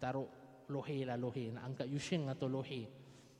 taruh 0.02 0.26
lohe 0.66 1.06
lah 1.06 1.14
lohe. 1.14 1.54
Nak 1.54 1.62
angkat 1.62 1.86
yusheng 1.86 2.26
atau 2.26 2.50
lohe. 2.50 2.90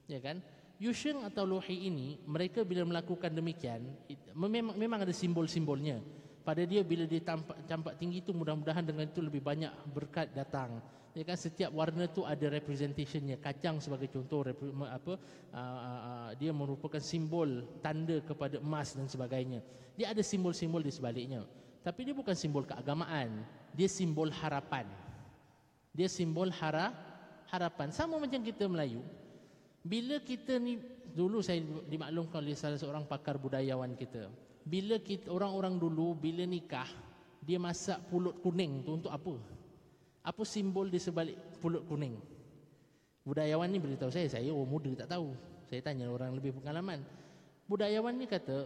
Ya 0.06 0.22
kan? 0.22 0.38
Yusheng 0.78 1.26
atau 1.26 1.42
lohe 1.42 1.74
ini 1.74 2.22
mereka 2.22 2.62
bila 2.62 2.86
melakukan 2.86 3.34
demikian 3.34 3.82
memang 4.30 4.78
memang 4.78 5.02
ada 5.02 5.10
simbol-simbolnya. 5.10 5.98
Pada 6.46 6.62
dia 6.62 6.86
bila 6.86 7.08
dia 7.08 7.18
campak 7.66 7.98
tinggi 7.98 8.22
tu 8.22 8.30
mudah-mudahan 8.30 8.84
dengan 8.84 9.10
itu 9.10 9.18
lebih 9.24 9.40
banyak 9.42 9.72
berkat 9.90 10.30
datang 10.36 10.78
ya 11.14 11.22
kan 11.22 11.38
setiap 11.38 11.70
warna 11.70 12.10
tu 12.10 12.26
ada 12.26 12.50
representationnya. 12.50 13.38
Kacang 13.38 13.78
sebagai 13.78 14.10
contoh 14.10 14.42
apa 14.84 15.14
dia 16.34 16.50
merupakan 16.50 16.98
simbol 16.98 17.64
tanda 17.78 18.18
kepada 18.20 18.58
emas 18.58 18.98
dan 18.98 19.06
sebagainya. 19.06 19.62
Dia 19.94 20.10
ada 20.10 20.20
simbol-simbol 20.26 20.82
di 20.82 20.90
sebaliknya. 20.90 21.46
Tapi 21.86 22.10
dia 22.10 22.14
bukan 22.18 22.34
simbol 22.34 22.66
keagamaan. 22.66 23.46
Dia 23.72 23.86
simbol 23.86 24.34
harapan. 24.34 24.90
Dia 25.94 26.10
simbol 26.10 26.50
hara 26.50 26.90
harapan. 27.46 27.94
Sama 27.94 28.18
macam 28.18 28.42
kita 28.42 28.66
Melayu. 28.66 28.98
Bila 29.86 30.18
kita 30.18 30.58
ni 30.58 30.82
dulu 31.14 31.38
saya 31.44 31.62
dimaklumkan 31.86 32.42
oleh 32.42 32.58
salah 32.58 32.80
seorang 32.80 33.06
pakar 33.06 33.38
budayawan 33.38 33.94
kita. 33.94 34.26
Bila 34.66 34.98
kita 34.98 35.30
orang-orang 35.30 35.78
dulu 35.78 36.18
bila 36.18 36.42
nikah 36.42 36.88
dia 37.44 37.60
masak 37.60 38.00
pulut 38.08 38.40
kuning 38.40 38.82
tu 38.82 38.96
untuk 38.96 39.12
apa? 39.12 39.36
Apa 40.24 40.40
simbol 40.48 40.88
di 40.88 40.96
sebalik 40.96 41.36
pulut 41.60 41.84
kuning? 41.84 42.16
Budayawan 43.28 43.68
ni 43.68 43.76
beritahu 43.76 44.08
saya, 44.08 44.24
saya 44.28 44.48
orang 44.48 44.72
muda 44.72 44.90
tak 45.04 45.12
tahu. 45.12 45.36
Saya 45.68 45.84
tanya 45.84 46.08
orang 46.08 46.32
lebih 46.32 46.56
pengalaman. 46.56 47.04
Budayawan 47.68 48.16
ni 48.16 48.24
kata 48.24 48.64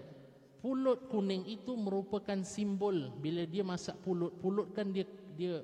pulut 0.62 1.11
kuning 1.11 1.46
itu 1.50 1.74
merupakan 1.74 2.38
simbol 2.46 3.11
bila 3.18 3.42
dia 3.46 3.62
masak 3.66 3.98
pulut, 4.02 4.34
pulut 4.38 4.70
kan 4.74 4.90
dia 4.90 5.06
dia 5.34 5.62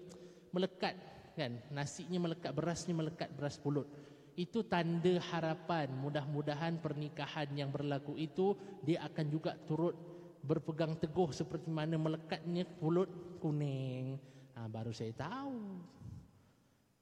melekat 0.50 0.94
kan? 1.34 1.58
Nasinya 1.70 2.30
melekat, 2.30 2.50
berasnya 2.54 2.94
melekat 2.94 3.30
beras 3.34 3.58
pulut. 3.58 3.86
Itu 4.34 4.66
tanda 4.66 5.14
harapan 5.30 5.90
mudah-mudahan 5.94 6.82
pernikahan 6.82 7.54
yang 7.54 7.70
berlaku 7.70 8.18
itu 8.18 8.58
dia 8.82 9.02
akan 9.06 9.26
juga 9.30 9.54
turut 9.62 9.94
berpegang 10.42 10.98
teguh 10.98 11.30
seperti 11.30 11.70
mana 11.70 11.94
melekatnya 11.94 12.66
pulut 12.82 13.06
kuning. 13.38 14.33
Ha, 14.54 14.70
baru 14.70 14.94
saya 14.94 15.10
tahu. 15.14 15.82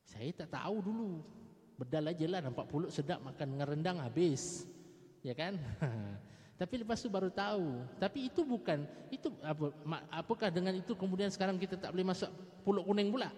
Saya 0.09 0.33
tak 0.33 0.53
tahu 0.57 0.77
dulu. 0.81 1.13
Bedal 1.77 2.13
aja 2.13 2.27
lah 2.29 2.41
nampak 2.41 2.69
pulut 2.69 2.93
sedap 2.93 3.21
makan 3.21 3.57
dengan 3.57 3.67
rendang 3.69 3.99
habis. 4.01 4.65
Ya 5.21 5.37
kan? 5.37 5.61
Tapi 6.61 6.85
lepas 6.85 7.01
tu 7.01 7.09
baru 7.13 7.29
tahu. 7.29 7.83
Tapi 7.99 8.29
itu 8.33 8.47
bukan 8.47 8.87
itu 9.11 9.29
apa 9.43 9.73
apakah 10.13 10.49
dengan 10.49 10.77
itu 10.79 10.95
kemudian 10.95 11.33
sekarang 11.33 11.59
kita 11.59 11.75
tak 11.75 11.91
boleh 11.91 12.07
masak 12.13 12.31
pulut 12.63 12.87
kuning 12.87 13.11
pula? 13.11 13.29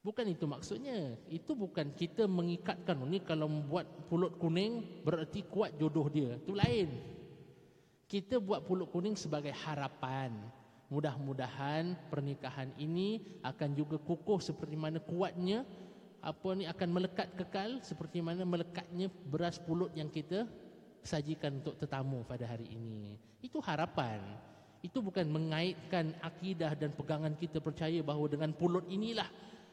Bukan 0.00 0.26
itu 0.28 0.44
maksudnya. 0.48 1.16
Itu 1.28 1.52
bukan 1.56 1.92
kita 1.92 2.24
mengikatkan 2.24 3.00
ini 3.08 3.20
kalau 3.20 3.48
membuat 3.48 3.88
pulut 4.08 4.36
kuning 4.40 5.04
berarti 5.04 5.44
kuat 5.44 5.76
jodoh 5.76 6.08
dia. 6.08 6.36
Itu 6.40 6.56
lain. 6.56 6.88
Kita 8.10 8.42
buat 8.42 8.64
pulut 8.66 8.90
kuning 8.90 9.14
sebagai 9.14 9.54
harapan. 9.54 10.32
Mudah-mudahan 10.90 11.94
pernikahan 12.10 12.74
ini 12.74 13.22
akan 13.46 13.78
juga 13.78 13.96
kukuh 13.96 14.42
seperti 14.42 14.74
mana 14.74 14.98
kuatnya 14.98 15.62
apa 16.20 16.52
ni 16.52 16.66
akan 16.66 16.88
melekat 16.90 17.30
kekal 17.38 17.78
seperti 17.80 18.18
mana 18.20 18.42
melekatnya 18.42 19.08
beras 19.30 19.56
pulut 19.56 19.94
yang 19.94 20.10
kita 20.10 20.44
sajikan 21.06 21.62
untuk 21.62 21.78
tetamu 21.78 22.26
pada 22.26 22.44
hari 22.44 22.68
ini. 22.74 23.16
Itu 23.40 23.62
harapan. 23.62 24.20
Itu 24.82 24.98
bukan 24.98 25.28
mengaitkan 25.28 26.16
akidah 26.24 26.74
dan 26.74 26.90
pegangan 26.96 27.38
kita 27.38 27.62
percaya 27.62 28.00
bahawa 28.02 28.26
dengan 28.26 28.50
pulut 28.50 28.84
inilah 28.88 29.28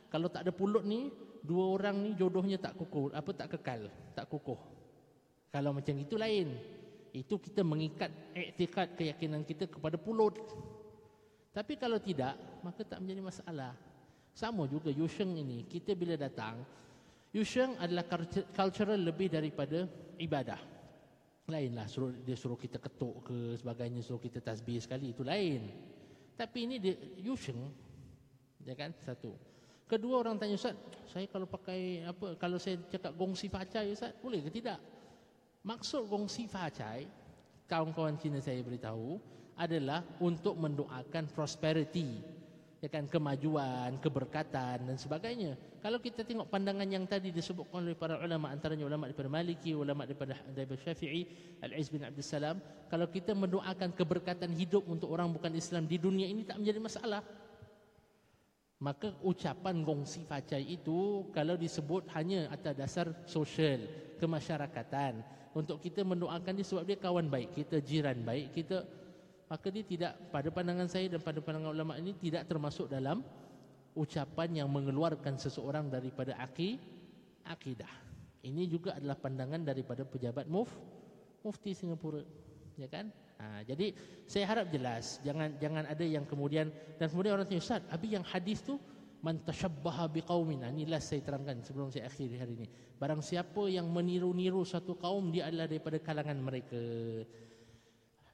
kalau 0.07 0.31
tak 0.31 0.47
ada 0.47 0.51
pulut 0.55 0.83
ni 0.87 1.11
dua 1.43 1.75
orang 1.79 1.99
ni 1.99 2.11
jodohnya 2.15 2.59
tak 2.59 2.75
kukuh 2.79 3.11
apa 3.11 3.31
tak 3.35 3.57
kekal, 3.57 3.91
tak 4.15 4.27
kukuh. 4.31 4.59
Kalau 5.51 5.71
macam 5.75 5.95
itu 5.99 6.15
lain 6.19 6.55
itu 7.15 7.39
kita 7.39 7.63
mengikat 7.63 8.11
iktikad 8.35 8.95
keyakinan 8.99 9.43
kita 9.47 9.67
kepada 9.67 9.95
pulut. 9.97 10.35
Tapi 11.57 11.73
kalau 11.73 11.97
tidak, 11.97 12.37
maka 12.61 12.85
tak 12.85 13.01
menjadi 13.01 13.21
masalah. 13.25 13.73
Sama 14.37 14.69
juga 14.69 14.93
Yusheng 14.93 15.33
ini, 15.33 15.65
kita 15.65 15.97
bila 15.97 16.13
datang, 16.13 16.61
Yusheng 17.33 17.73
adalah 17.81 18.05
cultural 18.53 19.01
lebih 19.01 19.33
daripada 19.33 19.89
ibadah. 20.21 20.61
Lainlah 21.49 21.89
suruh 21.89 22.13
dia 22.21 22.37
suruh 22.37 22.59
kita 22.59 22.77
ketuk 22.77 23.25
ke 23.25 23.57
sebagainya, 23.57 24.05
suruh 24.05 24.21
kita 24.21 24.37
tasbih 24.37 24.77
sekali 24.77 25.17
itu 25.17 25.25
lain. 25.25 25.65
Tapi 26.37 26.69
ini 26.69 26.77
dia 26.77 26.93
Yusheng, 27.25 27.57
ya 28.61 28.77
kan? 28.77 28.93
Satu. 29.01 29.33
Kedua 29.89 30.21
orang 30.21 30.37
tanya 30.37 30.61
Ustaz, 30.61 30.77
saya 31.09 31.25
kalau 31.25 31.49
pakai 31.49 32.05
apa 32.05 32.37
kalau 32.37 32.61
saya 32.61 32.77
cakap 32.85 33.17
gongsi 33.17 33.49
facai 33.49 33.89
Ustaz, 33.97 34.13
boleh 34.21 34.45
ke 34.45 34.53
tidak? 34.53 34.77
Maksud 35.65 36.05
gongsi 36.05 36.45
facai 36.45 37.09
Kawan-kawan 37.67 38.15
Cina 38.15 38.39
saya 38.39 38.63
beritahu 38.63 39.19
Adalah 39.57 40.05
untuk 40.21 40.55
mendoakan 40.55 41.33
prosperity 41.33 42.37
ya 42.81 42.89
kan, 42.89 43.09
Kemajuan, 43.09 43.97
keberkatan 43.97 44.85
dan 44.85 44.97
sebagainya. 44.97 45.57
Kalau 45.81 45.97
kita 46.01 46.21
tengok 46.25 46.49
pandangan 46.49 46.85
yang 46.85 47.05
tadi 47.09 47.33
disebutkan 47.33 47.85
oleh 47.85 47.97
para 47.97 48.17
ulama 48.21 48.49
Antaranya 48.53 48.85
ulama 48.85 49.09
daripada 49.09 49.29
Maliki, 49.29 49.71
ulama 49.73 50.05
daripada, 50.05 50.35
daripada 50.51 50.79
Syafi'i 50.81 51.21
Al-Iz 51.61 51.87
bin 51.89 52.01
Abdul 52.03 52.25
Salam 52.25 52.57
Kalau 52.89 53.07
kita 53.07 53.37
mendoakan 53.37 53.93
keberkatan 53.93 54.51
hidup 54.57 54.83
untuk 54.89 55.13
orang 55.13 55.29
bukan 55.31 55.53
Islam 55.53 55.85
di 55.85 55.97
dunia 56.01 56.25
ini 56.29 56.43
Tak 56.45 56.57
menjadi 56.61 56.79
masalah. 56.81 57.21
Maka 58.77 59.09
ucapan 59.25 59.81
gongsi 59.81 60.21
facai 60.25 60.65
itu 60.65 61.29
Kalau 61.33 61.57
disebut 61.57 62.09
hanya 62.13 62.49
atas 62.53 62.73
dasar 62.77 63.07
sosial 63.25 63.85
Kemasyarakatan. 64.17 65.21
Untuk 65.53 65.81
kita 65.81 66.05
mendoakan 66.05 66.53
dia 66.57 66.65
sebab 66.65 66.85
dia 66.85 66.97
kawan 66.97 67.29
baik 67.29 67.57
kita 67.57 67.81
jiran 67.81 68.21
baik 68.21 68.53
kita 68.53 68.85
maka 69.47 69.67
dia 69.71 69.83
tidak 69.83 70.11
pada 70.27 70.51
pandangan 70.51 70.87
saya 70.91 71.07
dan 71.07 71.23
pada 71.23 71.39
pandangan 71.39 71.71
ulama 71.71 71.95
ini 71.95 72.11
tidak 72.19 72.47
termasuk 72.51 72.91
dalam 72.91 73.23
ucapan 73.95 74.63
yang 74.63 74.69
mengeluarkan 74.69 75.39
seseorang 75.39 75.89
daripada 75.89 76.35
aki, 76.37 76.77
akidah. 77.47 77.89
Ini 78.43 78.69
juga 78.69 78.93
adalah 78.99 79.17
pandangan 79.17 79.63
daripada 79.65 80.05
pejabat 80.05 80.45
muf 80.45 80.69
mufti 81.41 81.71
Singapura 81.73 82.21
ya 82.75 82.85
kan? 82.91 83.09
Ha, 83.37 83.63
jadi 83.63 83.93
saya 84.25 84.45
harap 84.49 84.67
jelas 84.69 85.21
jangan 85.23 85.55
jangan 85.61 85.85
ada 85.87 86.05
yang 86.05 86.25
kemudian 86.25 86.73
dan 86.97 87.07
kemudian 87.07 87.37
orang 87.37 87.45
tanya 87.45 87.61
ustaz 87.61 87.81
habis 87.87 88.09
yang 88.13 88.25
hadis 88.25 88.61
tu 88.61 88.77
man 89.23 89.41
tashabbaha 89.41 90.11
biqaumin? 90.11 90.61
Ini 90.61 90.91
last 90.91 91.09
saya 91.09 91.25
terangkan 91.25 91.63
sebelum 91.65 91.89
saya 91.89 92.05
akhiri 92.05 92.35
hari 92.37 92.53
ini. 92.53 92.67
Barang 93.01 93.21
siapa 93.23 93.65
yang 93.69 93.89
meniru-niru 93.89 94.61
satu 94.65 94.93
kaum 94.97 95.33
dia 95.33 95.49
adalah 95.49 95.65
daripada 95.65 95.97
kalangan 95.97 96.37
mereka 96.37 96.77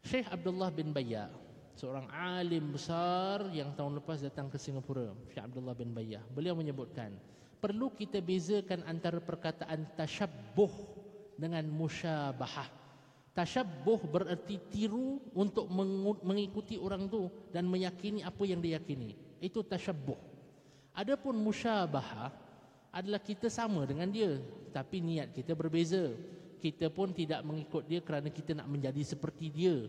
Syekh 0.04 0.28
Abdullah 0.28 0.68
bin 0.68 0.91
Bayya 0.91 1.32
seorang 1.74 2.06
alim 2.14 2.74
besar 2.74 3.49
yang 3.49 3.74
tahun 3.74 3.97
lepas 4.01 4.22
datang 4.22 4.47
ke 4.49 4.62
Singapura, 4.62 5.10
Syekh 5.34 5.43
Abdullah 5.43 5.74
bin 5.74 5.91
Bayyah. 5.91 6.22
Beliau 6.32 6.54
menyebutkan, 6.54 7.14
perlu 7.58 7.89
kita 7.93 8.22
bezakan 8.22 8.86
antara 8.86 9.18
perkataan 9.18 9.89
tasyabbuh 9.97 10.70
dengan 11.38 11.66
musyabahah. 11.66 12.70
Tasyabbuh 13.34 14.06
bererti 14.06 14.62
tiru 14.70 15.18
untuk 15.34 15.66
mengikuti 16.22 16.78
orang 16.78 17.10
tu 17.10 17.26
dan 17.49 17.66
meyakini 17.66 18.22
apa 18.22 18.45
yang 18.45 18.62
dia 18.62 18.78
yakini. 18.78 19.18
Itu 19.41 19.66
tasyabbuh. 19.66 20.20
Adapun 20.93 21.34
musyabahah 21.41 22.30
adalah 22.93 23.18
kita 23.18 23.49
sama 23.49 23.89
dengan 23.89 24.14
dia 24.14 24.38
tapi 24.70 25.01
niat 25.01 25.34
kita 25.34 25.58
berbeza. 25.58 26.14
Kita 26.64 26.88
pun 26.88 27.11
tidak 27.11 27.43
mengikut 27.43 27.84
dia 27.84 27.99
kerana 27.99 28.32
kita 28.32 28.55
nak 28.55 28.72
menjadi 28.72 29.03
seperti 29.03 29.51
dia 29.51 29.84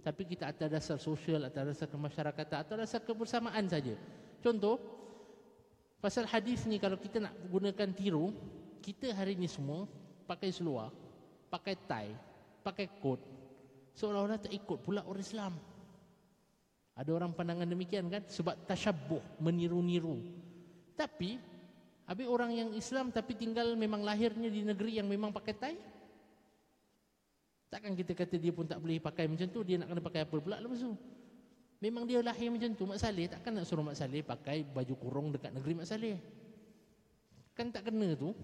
tapi 0.00 0.24
kita 0.24 0.48
atas 0.48 0.68
dasar 0.68 0.98
sosial, 0.98 1.44
atas 1.44 1.76
dasar 1.76 1.88
kemasyarakatan, 1.92 2.56
atas 2.64 2.76
dasar 2.88 3.00
kebersamaan 3.04 3.68
saja. 3.68 3.94
Contoh, 4.40 4.80
pasal 6.00 6.24
hadis 6.24 6.64
ni 6.64 6.80
kalau 6.80 6.96
kita 6.96 7.20
nak 7.20 7.36
gunakan 7.52 7.88
tiru, 7.92 8.32
kita 8.80 9.12
hari 9.12 9.36
ini 9.36 9.44
semua 9.44 9.84
pakai 10.24 10.48
seluar, 10.48 10.88
pakai 11.52 11.76
tie, 11.76 12.16
pakai 12.64 12.88
coat, 13.00 13.20
seolah-olah 13.92 14.40
tak 14.40 14.52
ikut 14.56 14.80
pula 14.80 15.04
orang 15.04 15.24
Islam. 15.24 15.52
Ada 16.96 17.10
orang 17.16 17.32
pandangan 17.32 17.68
demikian 17.68 18.08
kan? 18.12 18.24
Sebab 18.28 18.68
tasyabuh, 18.68 19.40
meniru-niru. 19.40 20.20
Tapi, 20.96 21.40
habis 22.04 22.28
orang 22.28 22.52
yang 22.52 22.68
Islam 22.76 23.08
tapi 23.08 23.36
tinggal 23.36 23.72
memang 23.72 24.04
lahirnya 24.04 24.52
di 24.52 24.64
negeri 24.64 25.00
yang 25.00 25.08
memang 25.08 25.32
pakai 25.32 25.54
tie, 25.56 25.80
Takkan 27.70 27.94
kita 27.94 28.12
kata 28.18 28.34
dia 28.34 28.50
pun 28.50 28.66
tak 28.66 28.82
boleh 28.82 28.98
pakai 28.98 29.30
macam 29.30 29.46
tu, 29.46 29.62
dia 29.62 29.78
nak 29.78 29.94
kena 29.94 30.02
pakai 30.02 30.20
apa 30.26 30.36
pula 30.42 30.58
lepas 30.58 30.82
tu. 30.82 30.92
Memang 31.80 32.04
dia 32.04 32.20
lahir 32.20 32.50
macam 32.50 32.74
tu, 32.76 32.84
Mak 32.84 32.98
Saleh 32.98 33.30
takkan 33.30 33.56
nak 33.56 33.64
suruh 33.64 33.86
Mak 33.86 33.96
Saleh 33.96 34.20
pakai 34.26 34.66
baju 34.66 34.94
kurung 34.98 35.30
dekat 35.30 35.54
negeri 35.54 35.78
Mak 35.78 35.88
Saleh. 35.88 36.18
Kan 37.54 37.70
tak 37.70 37.88
kena 37.88 38.18
tu. 38.18 38.34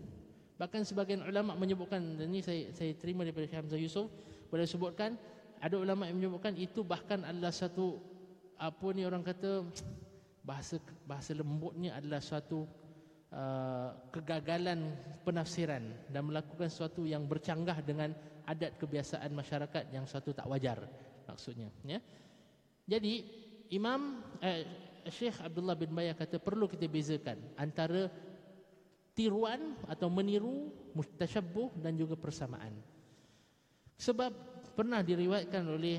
Bahkan 0.56 0.88
sebagian 0.88 1.20
ulama 1.20 1.52
menyebutkan 1.52 2.00
dan 2.16 2.32
ini 2.32 2.40
saya 2.40 2.72
saya 2.72 2.96
terima 2.96 3.28
daripada 3.28 3.44
Syekh 3.44 3.60
Hamzah 3.60 3.76
Yusof 3.76 4.08
boleh 4.48 4.64
sebutkan 4.64 5.20
ada 5.60 5.76
ulama 5.76 6.08
yang 6.08 6.16
menyebutkan 6.16 6.56
itu 6.56 6.80
bahkan 6.80 7.20
adalah 7.28 7.52
satu 7.52 8.00
apa 8.56 8.86
ni 8.96 9.04
orang 9.04 9.20
kata 9.20 9.68
bahasa 10.48 10.80
bahasa 11.04 11.36
lembutnya 11.36 11.92
adalah 11.92 12.24
suatu 12.24 12.64
uh, 13.36 13.92
kegagalan 14.08 14.96
penafsiran 15.22 15.84
dan 16.08 16.22
melakukan 16.24 16.72
sesuatu 16.72 17.04
yang 17.04 17.28
bercanggah 17.28 17.84
dengan 17.84 18.16
adat 18.48 18.80
kebiasaan 18.80 19.30
masyarakat 19.36 19.92
yang 19.92 20.08
suatu 20.08 20.32
tak 20.32 20.48
wajar 20.48 20.80
maksudnya 21.28 21.68
ya. 21.84 22.00
Jadi 22.86 23.26
imam 23.74 24.22
eh, 24.38 24.62
Syekh 25.10 25.42
Abdullah 25.42 25.74
bin 25.74 25.90
Bayah 25.90 26.14
kata 26.14 26.38
perlu 26.38 26.70
kita 26.70 26.86
bezakan 26.86 27.38
antara 27.58 28.06
tiruan 29.14 29.74
atau 29.90 30.06
meniru 30.06 30.70
mustasyabbuh 30.94 31.82
dan 31.82 31.98
juga 31.98 32.14
persamaan. 32.14 32.74
Sebab 33.96 34.30
pernah 34.76 35.00
diriwayatkan 35.02 35.64
oleh 35.66 35.98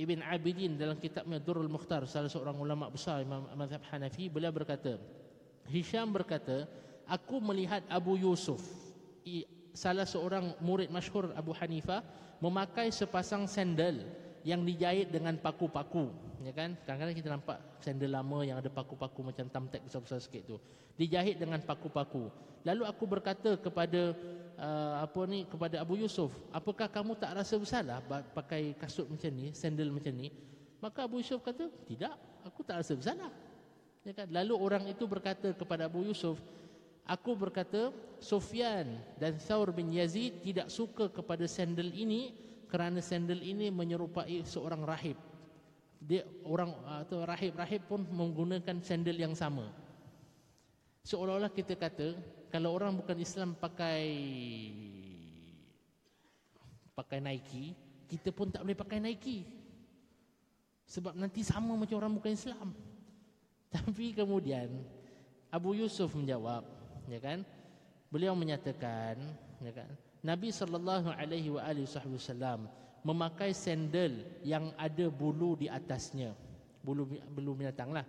Ibn 0.00 0.24
Abidin 0.24 0.80
dalam 0.80 0.96
kitabnya 0.96 1.36
Durrul 1.36 1.68
Mukhtar 1.68 2.08
salah 2.08 2.32
seorang 2.32 2.56
ulama 2.56 2.88
besar 2.88 3.20
Imam 3.20 3.44
Mazhab 3.52 3.84
Hanafi 3.92 4.32
beliau 4.32 4.48
berkata 4.48 4.96
Hisham 5.68 6.14
berkata 6.14 6.64
aku 7.04 7.42
melihat 7.42 7.84
Abu 7.90 8.16
Yusuf 8.16 8.62
salah 9.74 10.06
seorang 10.06 10.54
murid 10.62 10.88
masyhur 10.90 11.30
Abu 11.36 11.54
Hanifah 11.54 12.02
memakai 12.40 12.90
sepasang 12.90 13.46
sandal 13.46 14.02
yang 14.42 14.64
dijahit 14.64 15.12
dengan 15.12 15.36
paku-paku. 15.36 16.08
Ya 16.40 16.56
kan? 16.56 16.72
Kadang-kadang 16.88 17.16
kita 17.16 17.28
nampak 17.28 17.58
sandal 17.84 18.16
lama 18.16 18.40
yang 18.40 18.56
ada 18.56 18.72
paku-paku 18.72 19.20
macam 19.20 19.44
thumbtack 19.52 19.84
besar-besar 19.84 20.20
sikit 20.24 20.42
tu. 20.48 20.56
Dijahit 20.96 21.36
dengan 21.36 21.60
paku-paku. 21.60 22.32
Lalu 22.64 22.82
aku 22.88 23.04
berkata 23.04 23.60
kepada 23.60 24.16
uh, 24.56 24.94
apa 25.04 25.20
ni 25.28 25.48
kepada 25.48 25.80
Abu 25.80 25.96
Yusuf 25.96 26.28
apakah 26.52 26.88
kamu 26.88 27.16
tak 27.16 27.32
rasa 27.32 27.56
bersalah 27.56 28.04
pakai 28.36 28.76
kasut 28.76 29.08
macam 29.08 29.32
ni 29.32 29.52
sandal 29.56 29.88
macam 29.92 30.12
ni? 30.12 30.28
Maka 30.80 31.04
Abu 31.04 31.20
Yusuf 31.20 31.44
kata 31.44 31.68
tidak 31.84 32.16
aku 32.44 32.64
tak 32.64 32.80
rasa 32.80 32.92
bersalah 32.96 33.32
ya 34.04 34.12
kan 34.16 34.28
lalu 34.32 34.54
orang 34.56 34.84
itu 34.88 35.04
berkata 35.04 35.52
kepada 35.52 35.86
Abu 35.86 36.04
Yusuf 36.04 36.40
Aku 37.10 37.34
berkata 37.34 37.90
Sufyan 38.22 38.86
dan 39.18 39.34
Thawr 39.42 39.74
bin 39.74 39.90
Yazid 39.90 40.46
tidak 40.46 40.70
suka 40.70 41.10
kepada 41.10 41.42
sandal 41.50 41.90
ini 41.90 42.30
kerana 42.70 43.02
sandal 43.02 43.42
ini 43.42 43.66
menyerupai 43.66 44.46
seorang 44.46 44.86
rahib. 44.86 45.18
Dia 45.98 46.22
orang 46.46 46.70
atau 47.02 47.26
rahib-rahib 47.26 47.82
pun 47.90 48.06
menggunakan 48.06 48.78
sandal 48.78 49.18
yang 49.18 49.34
sama. 49.34 49.74
Seolah-olah 51.02 51.50
kita 51.50 51.74
kata 51.74 52.14
kalau 52.46 52.78
orang 52.78 52.94
bukan 52.94 53.18
Islam 53.18 53.58
pakai 53.58 54.06
pakai 56.94 57.18
Nike, 57.18 57.74
kita 58.06 58.30
pun 58.30 58.54
tak 58.54 58.62
boleh 58.62 58.78
pakai 58.78 59.02
Nike. 59.02 59.50
Sebab 60.86 61.18
nanti 61.18 61.42
sama 61.42 61.74
macam 61.74 61.98
orang 61.98 62.14
bukan 62.14 62.38
Islam. 62.38 62.70
Tapi 63.74 64.12
kemudian 64.14 64.70
Abu 65.50 65.78
Yusuf 65.78 66.14
menjawab, 66.14 66.66
ya 67.06 67.18
kan? 67.22 67.46
Beliau 68.10 68.34
menyatakan 68.34 69.18
ya 69.62 69.72
kan? 69.74 69.90
Nabi 70.20 70.50
sallallahu 70.50 71.14
alaihi 71.14 71.48
wasallam 71.48 72.66
memakai 73.06 73.54
sandal 73.54 74.12
yang 74.42 74.74
ada 74.74 75.06
bulu 75.08 75.54
di 75.54 75.70
atasnya. 75.70 76.34
Bulu 76.82 77.06
bulu 77.30 77.60
binatanglah 77.60 78.04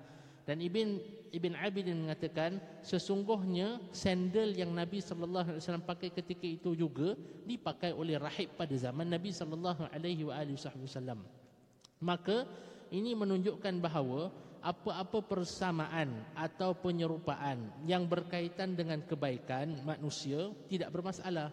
dan 0.45 0.57
Ibn 0.57 0.99
Ibn 1.31 1.53
Abidin 1.63 2.03
mengatakan 2.03 2.59
sesungguhnya 2.83 3.79
sandal 3.95 4.51
yang 4.51 4.73
Nabi 4.73 4.99
sallallahu 4.99 5.47
alaihi 5.47 5.61
wasallam 5.63 5.85
pakai 5.87 6.11
ketika 6.11 6.43
itu 6.43 6.75
juga 6.75 7.15
dipakai 7.47 7.95
oleh 7.95 8.19
rahib 8.19 8.51
pada 8.59 8.73
zaman 8.75 9.07
Nabi 9.07 9.31
sallallahu 9.31 9.87
alaihi 9.95 10.27
wasallam. 10.27 11.23
Maka 12.01 12.43
ini 12.91 13.15
menunjukkan 13.15 13.79
bahawa 13.79 14.33
apa-apa 14.61 15.25
persamaan 15.25 16.21
atau 16.37 16.77
penyerupaan 16.77 17.65
yang 17.89 18.05
berkaitan 18.05 18.77
dengan 18.77 19.01
kebaikan 19.01 19.81
manusia 19.81 20.53
tidak 20.69 20.93
bermasalah. 20.93 21.49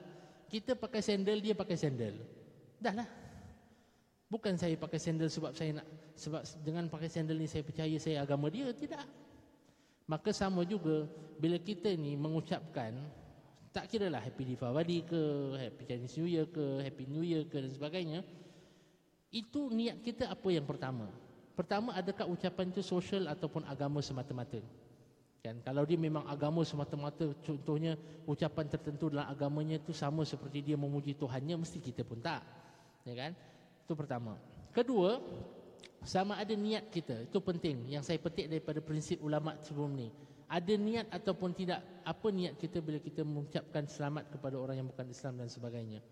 Kita 0.48 0.76
pakai 0.76 1.00
sandal, 1.00 1.40
dia 1.40 1.56
pakai 1.56 1.76
sandal. 1.76 2.14
Dahlah. 2.80 3.08
Bukan 4.28 4.60
saya 4.60 4.76
pakai 4.76 5.00
sandal 5.00 5.32
sebab 5.32 5.56
saya 5.56 5.80
nak 5.80 5.86
sebab 6.12 6.44
dengan 6.60 6.84
pakai 6.92 7.08
sandal 7.08 7.40
ni 7.40 7.48
saya 7.48 7.64
percaya 7.64 7.96
saya 7.96 8.20
agama 8.20 8.52
dia, 8.52 8.68
tidak. 8.76 9.08
Maka 10.04 10.32
sama 10.32 10.64
juga 10.68 11.08
bila 11.40 11.56
kita 11.56 11.92
ni 11.96 12.16
mengucapkan 12.16 12.92
tak 13.72 13.88
kira 13.92 14.08
lah 14.08 14.20
happy 14.24 14.42
Deepavali 14.52 15.04
ke, 15.04 15.22
happy 15.56 15.82
Chinese 15.84 16.16
New 16.16 16.28
Year 16.28 16.46
ke, 16.48 16.64
happy 16.80 17.04
New 17.08 17.24
Year 17.24 17.44
ke 17.44 17.56
dan 17.60 17.72
sebagainya. 17.72 18.20
Itu 19.28 19.68
niat 19.68 20.00
kita 20.00 20.32
apa 20.32 20.48
yang 20.48 20.64
pertama? 20.64 21.12
Pertama, 21.58 21.90
adakah 21.98 22.30
ucapan 22.30 22.70
itu 22.70 22.86
sosial 22.86 23.26
ataupun 23.26 23.66
agama 23.66 23.98
semata-mata? 23.98 24.62
Kan? 25.42 25.58
Kalau 25.66 25.82
dia 25.82 25.98
memang 25.98 26.22
agama 26.30 26.62
semata-mata, 26.62 27.34
contohnya 27.42 27.98
ucapan 28.30 28.70
tertentu 28.70 29.10
dalam 29.10 29.26
agamanya 29.26 29.82
itu 29.82 29.90
sama 29.90 30.22
seperti 30.22 30.62
dia 30.62 30.78
memuji 30.78 31.18
Tuhannya, 31.18 31.58
mesti 31.58 31.82
kita 31.82 32.06
pun 32.06 32.22
tak. 32.22 32.46
Ya 33.02 33.18
kan? 33.18 33.34
Itu 33.82 33.98
pertama. 33.98 34.38
Kedua, 34.70 35.18
sama 36.06 36.38
ada 36.38 36.54
niat 36.54 36.94
kita. 36.94 37.26
Itu 37.26 37.42
penting. 37.42 37.90
Yang 37.90 38.14
saya 38.14 38.18
petik 38.22 38.46
daripada 38.46 38.78
prinsip 38.78 39.18
ulama 39.18 39.58
sebelum 39.66 39.98
ni. 39.98 40.14
Ada 40.46 40.78
niat 40.78 41.10
ataupun 41.10 41.58
tidak. 41.58 41.82
Apa 42.06 42.30
niat 42.30 42.54
kita 42.54 42.78
bila 42.78 43.02
kita 43.02 43.26
mengucapkan 43.26 43.82
selamat 43.90 44.30
kepada 44.30 44.54
orang 44.62 44.78
yang 44.78 44.88
bukan 44.94 45.10
Islam 45.10 45.42
dan 45.42 45.50
sebagainya. 45.50 46.06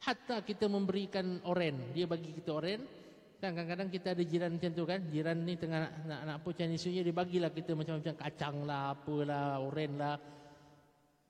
Hatta 0.00 0.40
kita 0.40 0.64
memberikan 0.64 1.44
oren. 1.44 1.92
Dia 1.92 2.08
bagi 2.08 2.32
kita 2.32 2.56
oren. 2.56 3.07
Kan 3.38 3.54
kadang-kadang 3.54 3.86
kita 3.86 4.18
ada 4.18 4.22
jiran 4.26 4.50
macam 4.58 4.70
tu 4.74 4.82
kan. 4.82 5.00
Jiran 5.14 5.36
ni 5.46 5.54
tengah 5.54 5.86
nak, 5.86 5.92
nak, 6.10 6.20
nak 6.26 6.36
apa 6.42 6.48
Chinese 6.58 6.82
New 6.90 6.94
Year. 6.98 7.04
Dia 7.06 7.14
bagilah 7.14 7.50
kita 7.54 7.70
macam-macam 7.78 8.14
kacang 8.18 8.56
lah, 8.66 8.98
apalah, 8.98 9.62
oren 9.62 9.94
lah. 9.94 10.18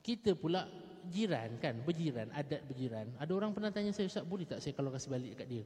Kita 0.00 0.32
pula 0.32 0.64
jiran 1.12 1.60
kan, 1.60 1.84
berjiran, 1.84 2.32
adat 2.32 2.64
berjiran. 2.64 3.12
Ada 3.20 3.32
orang 3.36 3.52
pernah 3.52 3.68
tanya 3.68 3.92
saya, 3.92 4.08
Ustaz 4.08 4.24
boleh 4.24 4.48
tak 4.48 4.64
saya 4.64 4.72
kalau 4.72 4.88
kasih 4.88 5.10
balik 5.12 5.36
dekat 5.36 5.48
dia? 5.52 5.64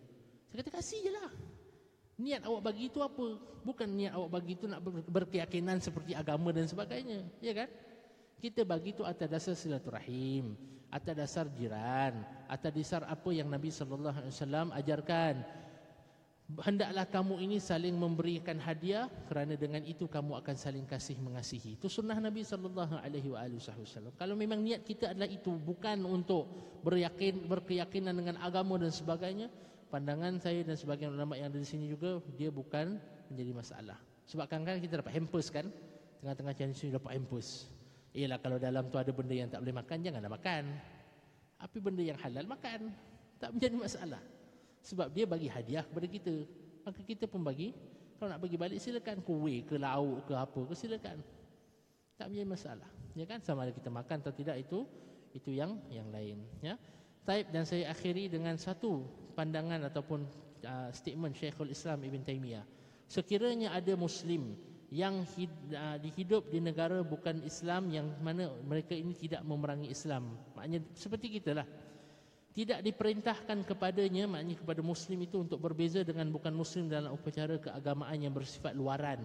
Saya 0.50 0.56
kata 0.66 0.70
kasih 0.82 0.98
je 1.06 1.10
lah. 1.14 1.30
Niat 2.18 2.42
awak 2.42 2.62
bagi 2.66 2.90
itu 2.90 2.98
apa? 2.98 3.26
Bukan 3.62 3.88
niat 3.94 4.12
awak 4.18 4.30
bagi 4.42 4.58
itu 4.58 4.66
nak 4.66 4.82
berkeyakinan 5.06 5.78
seperti 5.78 6.18
agama 6.18 6.50
dan 6.50 6.66
sebagainya. 6.66 7.22
Ya 7.38 7.54
kan? 7.54 7.70
Kita 8.42 8.66
bagi 8.66 8.90
itu 8.90 9.06
atas 9.06 9.30
dasar 9.30 9.54
silaturahim, 9.54 10.58
atas 10.90 11.14
dasar 11.14 11.46
jiran, 11.54 12.26
atas 12.50 12.74
dasar 12.74 13.06
apa 13.06 13.30
yang 13.30 13.46
Nabi 13.46 13.70
SAW 13.70 14.74
ajarkan 14.74 15.62
hendaklah 16.60 17.08
kamu 17.08 17.40
ini 17.40 17.56
saling 17.56 17.96
memberikan 17.96 18.60
hadiah 18.60 19.08
kerana 19.30 19.56
dengan 19.56 19.80
itu 19.88 20.04
kamu 20.04 20.36
akan 20.44 20.54
saling 20.58 20.84
kasih 20.84 21.16
mengasihi. 21.22 21.80
Itu 21.80 21.88
sunnah 21.88 22.18
Nabi 22.20 22.44
sallallahu 22.44 23.00
alaihi 23.00 23.32
wasallam. 23.32 24.12
Kalau 24.20 24.36
memang 24.36 24.60
niat 24.60 24.84
kita 24.84 25.16
adalah 25.16 25.30
itu 25.30 25.56
bukan 25.56 26.04
untuk 26.04 26.50
beryakin 26.84 27.48
berkeyakinan 27.48 28.12
dengan 28.12 28.36
agama 28.42 28.76
dan 28.76 28.92
sebagainya, 28.92 29.48
pandangan 29.88 30.36
saya 30.42 30.60
dan 30.66 30.76
sebagian 30.76 31.16
ulama 31.16 31.38
yang 31.38 31.48
ada 31.48 31.60
di 31.60 31.68
sini 31.68 31.88
juga 31.88 32.20
dia 32.36 32.52
bukan 32.52 33.00
menjadi 33.32 33.52
masalah. 33.56 33.98
Sebab 34.28 34.44
kadang-kadang 34.48 34.82
kita 34.84 34.94
dapat 35.00 35.12
hampers 35.16 35.48
kan, 35.48 35.66
tengah-tengah 36.20 36.54
Chinese 36.56 36.80
New 36.84 36.92
dapat 36.96 37.12
hampers. 37.16 37.48
Ialah 38.12 38.38
kalau 38.44 38.60
dalam 38.60 38.92
tu 38.92 38.96
ada 39.00 39.08
benda 39.08 39.32
yang 39.32 39.48
tak 39.48 39.64
boleh 39.64 39.76
makan, 39.76 39.96
janganlah 40.04 40.32
makan. 40.32 40.64
Tapi 41.56 41.78
benda 41.80 42.02
yang 42.04 42.18
halal 42.20 42.44
makan. 42.44 42.92
Tak 43.40 43.50
menjadi 43.56 43.74
masalah. 43.74 44.22
Sebab 44.82 45.14
dia 45.14 45.24
bagi 45.24 45.46
hadiah 45.46 45.86
kepada 45.86 46.06
kita. 46.10 46.34
Maka 46.82 47.00
kita 47.06 47.24
pun 47.30 47.40
bagi. 47.42 47.70
Kalau 48.18 48.34
nak 48.34 48.42
bagi 48.42 48.58
balik 48.58 48.78
silakan. 48.82 49.22
Kuih 49.22 49.62
ke 49.62 49.78
lauk 49.78 50.26
ke 50.26 50.34
apa 50.34 50.60
ke 50.66 50.74
silakan. 50.74 51.22
Tak 52.18 52.26
menjadi 52.28 52.48
masalah. 52.50 52.90
Ya 53.14 53.24
kan? 53.24 53.38
Sama 53.40 53.66
ada 53.66 53.72
kita 53.72 53.88
makan 53.88 54.18
atau 54.20 54.34
tidak 54.34 54.58
itu 54.58 54.84
itu 55.32 55.50
yang 55.54 55.80
yang 55.88 56.10
lain. 56.12 56.42
Ya. 56.60 56.76
Taib 57.22 57.54
dan 57.54 57.62
saya 57.62 57.94
akhiri 57.94 58.26
dengan 58.26 58.58
satu 58.58 59.06
pandangan 59.38 59.86
ataupun 59.86 60.26
uh, 60.66 60.90
statement 60.90 61.38
Syekhul 61.38 61.70
Islam 61.70 62.02
Ibn 62.02 62.20
Taymiyah. 62.26 62.66
Sekiranya 63.06 63.70
ada 63.76 63.94
Muslim 63.94 64.58
yang 64.92 65.24
hid, 65.36 65.48
uh, 65.72 65.96
dihidup 66.02 66.52
di 66.52 66.60
negara 66.60 67.00
bukan 67.00 67.40
Islam 67.46 67.88
yang 67.88 68.12
mana 68.20 68.52
mereka 68.66 68.92
ini 68.92 69.16
tidak 69.16 69.40
memerangi 69.46 69.88
Islam. 69.88 70.36
Maknanya 70.58 70.84
seperti 70.92 71.40
kita 71.40 71.62
lah. 71.62 71.66
Tidak 72.52 72.84
diperintahkan 72.84 73.64
kepadanya, 73.64 74.28
maknanya 74.28 74.60
kepada 74.60 74.84
Muslim 74.84 75.24
itu 75.24 75.40
untuk 75.40 75.56
berbeza 75.56 76.04
dengan 76.04 76.28
bukan 76.28 76.52
Muslim 76.52 76.84
dalam 76.84 77.16
upacara 77.16 77.56
keagamaan 77.56 78.18
yang 78.20 78.36
bersifat 78.36 78.76
luaran. 78.76 79.24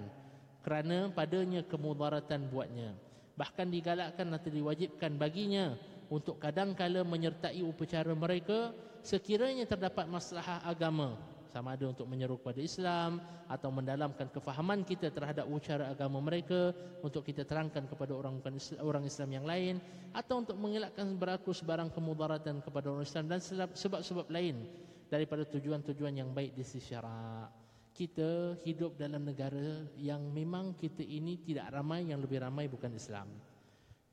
Kerana 0.63 1.11
padanya 1.11 1.59
kemudaratan 1.67 2.47
buatnya. 2.47 2.95
Bahkan 3.35 3.67
digalakkan 3.67 4.31
atau 4.31 4.47
diwajibkan 4.47 5.19
baginya 5.19 5.75
untuk 6.07 6.39
kadang-kala 6.39 7.03
menyertai 7.03 7.59
upacara 7.67 8.15
mereka 8.15 8.71
sekiranya 9.03 9.67
terdapat 9.67 10.07
masalah 10.07 10.63
agama 10.63 11.19
sama 11.57 11.73
ada 11.73 11.89
untuk 11.89 12.05
menyeru 12.05 12.37
kepada 12.37 12.61
Islam 12.61 13.17
atau 13.49 13.73
mendalamkan 13.73 14.29
kefahaman 14.29 14.85
kita 14.85 15.09
terhadap 15.09 15.49
ucara 15.49 15.89
agama 15.89 16.21
mereka 16.21 16.69
untuk 17.01 17.25
kita 17.25 17.41
terangkan 17.41 17.89
kepada 17.89 18.13
orang 18.13 18.37
bukan 18.37 18.61
orang 18.85 19.03
Islam 19.09 19.29
yang 19.33 19.45
lain 19.45 19.81
atau 20.13 20.45
untuk 20.45 20.57
mengelakkan 20.61 21.17
berlaku 21.17 21.49
sebarang 21.57 21.89
kemudaratan 21.89 22.61
kepada 22.61 22.93
orang 22.93 23.05
Islam 23.09 23.25
dan 23.25 23.41
sebab-sebab 23.73 24.29
lain 24.29 24.69
daripada 25.09 25.47
tujuan-tujuan 25.47 26.13
yang 26.19 26.29
baik 26.35 26.53
di 26.53 26.63
sisi 26.63 26.93
syarak. 26.93 27.49
Kita 27.97 28.53
hidup 28.61 28.93
dalam 28.93 29.25
negara 29.25 29.81
yang 29.97 30.21
memang 30.29 30.77
kita 30.77 31.01
ini 31.01 31.41
tidak 31.41 31.73
ramai 31.73 32.05
yang 32.05 32.21
lebih 32.21 32.45
ramai 32.45 32.69
bukan 32.69 32.93
Islam. 32.93 33.25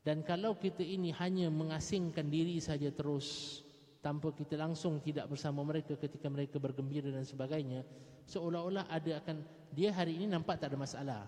Dan 0.05 0.21
kalau 0.21 0.57
kita 0.57 0.85
ini 0.85 1.13
hanya 1.17 1.49
mengasingkan 1.49 2.29
diri 2.29 2.61
saja 2.61 2.93
terus 2.93 3.61
tanpa 4.05 4.29
kita 4.37 4.61
langsung 4.61 5.01
tidak 5.01 5.33
bersama 5.33 5.65
mereka 5.65 5.97
ketika 5.97 6.29
mereka 6.29 6.61
bergembira 6.61 7.09
dan 7.09 7.25
sebagainya 7.25 7.81
seolah-olah 8.29 8.85
ada 8.93 9.25
akan 9.25 9.41
dia 9.73 9.89
hari 9.97 10.21
ini 10.21 10.29
nampak 10.29 10.61
tak 10.61 10.77
ada 10.77 10.79
masalah. 10.79 11.23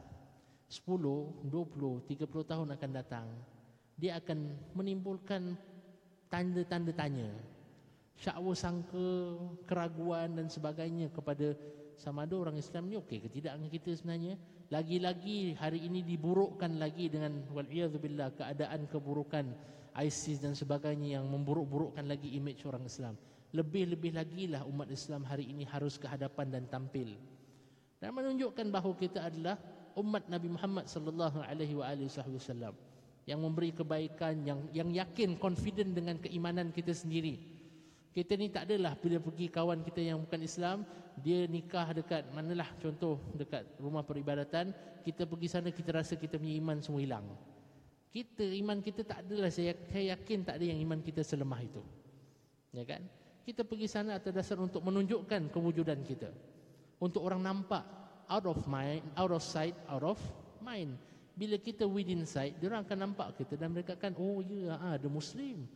10, 0.68 1.46
20, 1.46 2.10
30 2.10 2.26
tahun 2.26 2.68
akan 2.74 2.90
datang. 2.90 3.26
Dia 3.96 4.18
akan 4.18 4.38
menimbulkan 4.74 5.54
tanda-tanda 6.28 6.92
tanya. 6.92 7.30
Syakwa 8.18 8.52
sangka 8.52 9.40
keraguan 9.64 10.36
dan 10.36 10.46
sebagainya 10.50 11.08
kepada 11.14 11.54
sama 11.96 12.28
ada 12.28 12.36
orang 12.36 12.60
Islam 12.60 12.92
ni 12.92 13.00
okey 13.00 13.24
ke 13.24 13.28
tidak 13.32 13.56
dengan 13.56 13.70
kita 13.72 13.90
sebenarnya 13.96 14.34
lagi-lagi 14.66 15.54
hari 15.54 15.86
ini 15.86 16.02
diburukkan 16.02 16.74
lagi 16.82 17.06
dengan 17.06 17.38
wal'iyadzubillah 17.54 18.34
keadaan 18.34 18.90
keburukan 18.90 19.54
ISIS 19.94 20.42
dan 20.42 20.58
sebagainya 20.58 21.22
yang 21.22 21.26
memburuk-burukkan 21.30 22.02
lagi 22.02 22.34
image 22.34 22.66
orang 22.66 22.82
Islam. 22.82 23.14
Lebih-lebih 23.54 24.12
lagi 24.18 24.50
lah 24.50 24.66
umat 24.66 24.90
Islam 24.90 25.22
hari 25.22 25.48
ini 25.48 25.62
harus 25.64 25.96
ke 25.96 26.10
hadapan 26.10 26.50
dan 26.50 26.64
tampil. 26.66 27.14
Dan 28.02 28.12
menunjukkan 28.12 28.66
bahawa 28.68 28.94
kita 28.98 29.24
adalah 29.30 29.56
umat 29.96 30.28
Nabi 30.28 30.52
Muhammad 30.52 30.90
sallallahu 30.90 31.40
alaihi 31.46 31.72
wasallam 31.72 32.76
yang 33.24 33.40
memberi 33.40 33.72
kebaikan 33.72 34.44
yang 34.44 34.60
yang 34.70 34.90
yakin 34.92 35.40
confident 35.40 35.96
dengan 35.96 36.20
keimanan 36.20 36.68
kita 36.74 36.92
sendiri. 36.92 37.55
Kita 38.16 38.32
ni 38.32 38.48
tak 38.48 38.64
adalah 38.64 38.96
bila 38.96 39.20
pergi 39.20 39.52
kawan 39.52 39.84
kita 39.84 40.00
yang 40.00 40.24
bukan 40.24 40.40
Islam, 40.40 40.88
dia 41.20 41.44
nikah 41.44 41.92
dekat 41.92 42.24
manalah 42.32 42.72
contoh 42.80 43.20
dekat 43.36 43.68
rumah 43.76 44.00
peribadatan, 44.08 44.72
kita 45.04 45.28
pergi 45.28 45.52
sana 45.52 45.68
kita 45.68 45.92
rasa 45.92 46.16
kita 46.16 46.40
punya 46.40 46.56
iman 46.56 46.80
semua 46.80 47.04
hilang. 47.04 47.28
Kita 48.08 48.40
iman 48.40 48.80
kita 48.80 49.04
tak 49.04 49.20
adalah 49.20 49.52
saya, 49.52 49.76
saya 49.92 50.16
yakin 50.16 50.48
tak 50.48 50.56
ada 50.56 50.64
yang 50.64 50.80
iman 50.88 51.04
kita 51.04 51.20
selemah 51.20 51.60
itu. 51.60 51.84
Ya 52.72 52.88
kan? 52.88 53.04
Kita 53.44 53.68
pergi 53.68 53.84
sana 53.84 54.16
atas 54.16 54.32
dasar 54.32 54.56
untuk 54.64 54.80
menunjukkan 54.80 55.52
kewujudan 55.52 56.00
kita. 56.00 56.32
Untuk 56.96 57.20
orang 57.20 57.44
nampak 57.44 57.84
out 58.32 58.48
of 58.48 58.64
mind 58.64 59.04
out 59.20 59.28
of 59.28 59.44
sight 59.44 59.76
out 59.92 60.00
of 60.00 60.16
mind. 60.64 60.96
Bila 61.36 61.60
kita 61.60 61.84
within 61.84 62.24
sight 62.24 62.56
dia 62.56 62.72
orang 62.72 62.88
akan 62.88 63.12
nampak 63.12 63.36
kita 63.44 63.60
dan 63.60 63.76
mereka 63.76 63.92
akan 63.92 64.16
oh 64.16 64.40
ya 64.40 64.80
ada 64.80 65.04
muslim. 65.04 65.68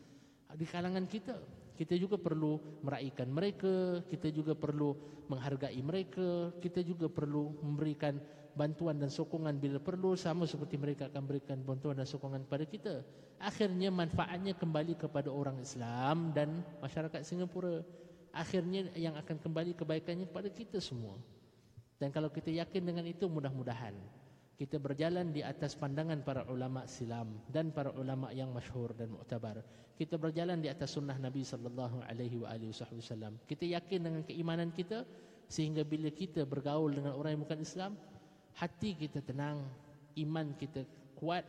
Di 0.57 0.64
kalangan 0.64 1.05
kita 1.05 1.36
kita 1.80 1.96
juga 1.96 2.20
perlu 2.20 2.60
meraihkan 2.84 3.32
mereka 3.32 4.04
kita 4.12 4.28
juga 4.28 4.52
perlu 4.52 4.92
menghargai 5.32 5.80
mereka 5.80 6.52
kita 6.60 6.84
juga 6.84 7.08
perlu 7.08 7.56
memberikan 7.64 8.20
bantuan 8.52 9.00
dan 9.00 9.08
sokongan 9.08 9.56
bila 9.56 9.80
perlu 9.80 10.12
sama 10.18 10.44
seperti 10.44 10.76
mereka 10.76 11.08
akan 11.08 11.22
berikan 11.24 11.58
bantuan 11.64 11.96
dan 11.96 12.04
sokongan 12.04 12.44
kepada 12.44 12.64
kita. 12.68 12.94
Akhirnya 13.40 13.88
manfaatnya 13.88 14.52
kembali 14.52 15.00
kepada 15.00 15.32
orang 15.32 15.56
Islam 15.62 16.34
dan 16.36 16.60
masyarakat 16.82 17.24
Singapura. 17.24 17.80
Akhirnya 18.30 18.92
yang 18.94 19.16
akan 19.16 19.40
kembali 19.40 19.74
kebaikannya 19.74 20.28
kepada 20.28 20.52
kita 20.52 20.78
semua. 20.78 21.16
Dan 21.96 22.12
kalau 22.12 22.28
kita 22.28 22.52
yakin 22.52 22.84
dengan 22.84 23.04
itu 23.08 23.24
mudah-mudahan 23.26 23.96
kita 24.61 24.76
berjalan 24.76 25.32
di 25.32 25.40
atas 25.40 25.72
pandangan 25.72 26.20
para 26.20 26.44
ulama 26.44 26.84
silam 26.84 27.32
dan 27.48 27.72
para 27.72 27.96
ulama 27.96 28.28
yang 28.28 28.52
masyhur 28.52 28.92
dan 28.92 29.08
muktabar. 29.08 29.64
Kita 29.96 30.20
berjalan 30.20 30.61
di 30.61 30.68
atas 30.68 31.00
sunnah 31.00 31.16
Nabi 31.16 31.40
sallallahu 31.40 32.04
alaihi 32.04 32.36
wasallam. 32.36 33.40
Kita 33.48 33.64
yakin 33.64 34.04
dengan 34.04 34.20
keimanan 34.20 34.68
kita 34.68 35.08
sehingga 35.48 35.80
bila 35.80 36.12
kita 36.12 36.44
bergaul 36.44 36.92
dengan 36.92 37.16
orang 37.16 37.40
yang 37.40 37.42
bukan 37.48 37.64
Islam, 37.64 37.96
hati 38.52 39.00
kita 39.00 39.24
tenang, 39.24 39.64
iman 40.20 40.52
kita 40.61 40.84
kuat, 41.16 41.48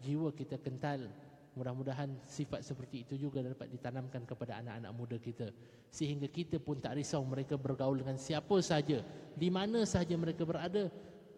jiwa 0.00 0.32
kita 0.32 0.56
kental. 0.56 1.12
Mudah-mudahan 1.60 2.08
sifat 2.24 2.64
seperti 2.64 3.04
itu 3.04 3.20
juga 3.20 3.44
dapat 3.44 3.68
ditanamkan 3.68 4.24
kepada 4.24 4.64
anak-anak 4.64 4.92
muda 4.96 5.20
kita. 5.20 5.52
Sehingga 5.92 6.24
kita 6.32 6.56
pun 6.56 6.80
tak 6.80 6.96
risau 6.96 7.20
mereka 7.20 7.60
bergaul 7.60 8.00
dengan 8.00 8.16
siapa 8.16 8.56
saja, 8.64 9.04
di 9.36 9.48
mana 9.52 9.84
saja 9.84 10.16
mereka 10.16 10.48
berada, 10.48 10.88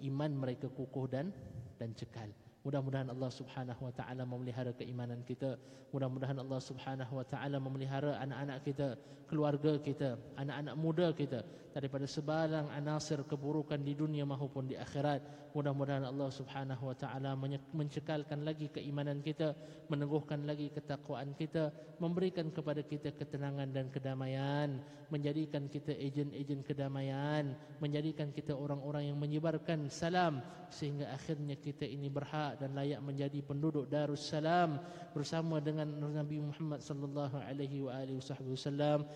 iman 0.03 0.31
mereka 0.33 0.71
kukuh 0.71 1.07
dan 1.11 1.35
dan 1.79 1.95
cekal. 1.95 2.29
Mudah-mudahan 2.67 3.09
Allah 3.09 3.31
Subhanahu 3.33 3.87
wa 3.87 3.93
taala 3.95 4.27
memelihara 4.27 4.75
keimanan 4.75 5.23
kita. 5.25 5.57
Mudah-mudahan 5.95 6.37
Allah 6.37 6.61
Subhanahu 6.61 7.13
wa 7.17 7.25
taala 7.25 7.57
memelihara 7.63 8.19
anak-anak 8.21 8.59
kita, 8.67 8.89
keluarga 9.31 9.79
kita, 9.81 10.19
anak-anak 10.37 10.75
muda 10.77 11.09
kita 11.15 11.41
daripada 11.79 12.11
sebarang 12.11 12.75
anasir 12.75 13.23
keburukan 13.23 13.79
di 13.79 13.95
dunia 13.95 14.27
maupun 14.27 14.67
di 14.67 14.75
akhirat. 14.75 15.23
Mudah-mudahan 15.55 16.03
Allah 16.03 16.27
Subhanahu 16.35 16.91
wa 16.91 16.97
taala 16.99 17.39
mencekalkan 17.71 18.43
lagi 18.43 18.67
keimanan 18.67 19.23
kita, 19.23 19.55
meneguhkan 19.87 20.43
lagi 20.43 20.75
ketakwaan 20.75 21.39
kita, 21.39 21.71
memberikan 22.03 22.51
kepada 22.51 22.83
kita 22.83 23.15
ketenangan 23.15 23.71
dan 23.71 23.87
kedamaian, 23.95 24.83
menjadikan 25.09 25.71
kita 25.71 25.95
ejen-ejen 25.95 26.67
kedamaian, 26.67 27.55
menjadikan 27.79 28.35
kita 28.35 28.59
orang-orang 28.59 29.15
yang 29.15 29.19
menyebarkan 29.23 29.87
salam 29.87 30.43
sehingga 30.69 31.15
akhirnya 31.15 31.57
kita 31.57 31.87
ini 31.87 32.11
berhak 32.11 32.59
dan 32.59 32.75
layak 32.75 33.01
menjadi 33.01 33.41
penduduk 33.41 33.87
Darussalam 33.87 34.83
bersama 35.17 35.63
dengan 35.63 35.89
Nabi 35.97 36.43
Muhammad 36.43 36.83
sallallahu 36.83 37.39
alaihi 37.39 37.87
wasallam. 37.87 39.07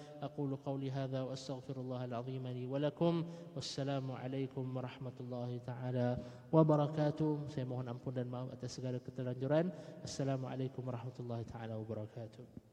Qawli 0.62 0.88
hadza 0.88 1.26
wa 1.26 1.34
astaghfirullahal 1.34 2.14
azim 2.22 2.51
li 2.53 2.68
wa 2.68 2.78
lakum. 2.78 3.24
Wassalamu 3.57 4.16
alaikum 4.16 4.64
warahmatullahi 4.68 5.61
taala 5.64 6.20
wabarakatuh. 6.53 7.48
Saya 7.53 7.64
mohon 7.64 7.88
ampun 7.88 8.12
dan 8.12 8.28
maaf 8.28 8.53
atas 8.53 8.76
segala 8.76 9.00
keterlanjuran. 9.00 9.72
Assalamualaikum 10.05 10.84
warahmatullahi 10.84 11.48
taala 11.48 11.80
wabarakatuh. 11.80 12.71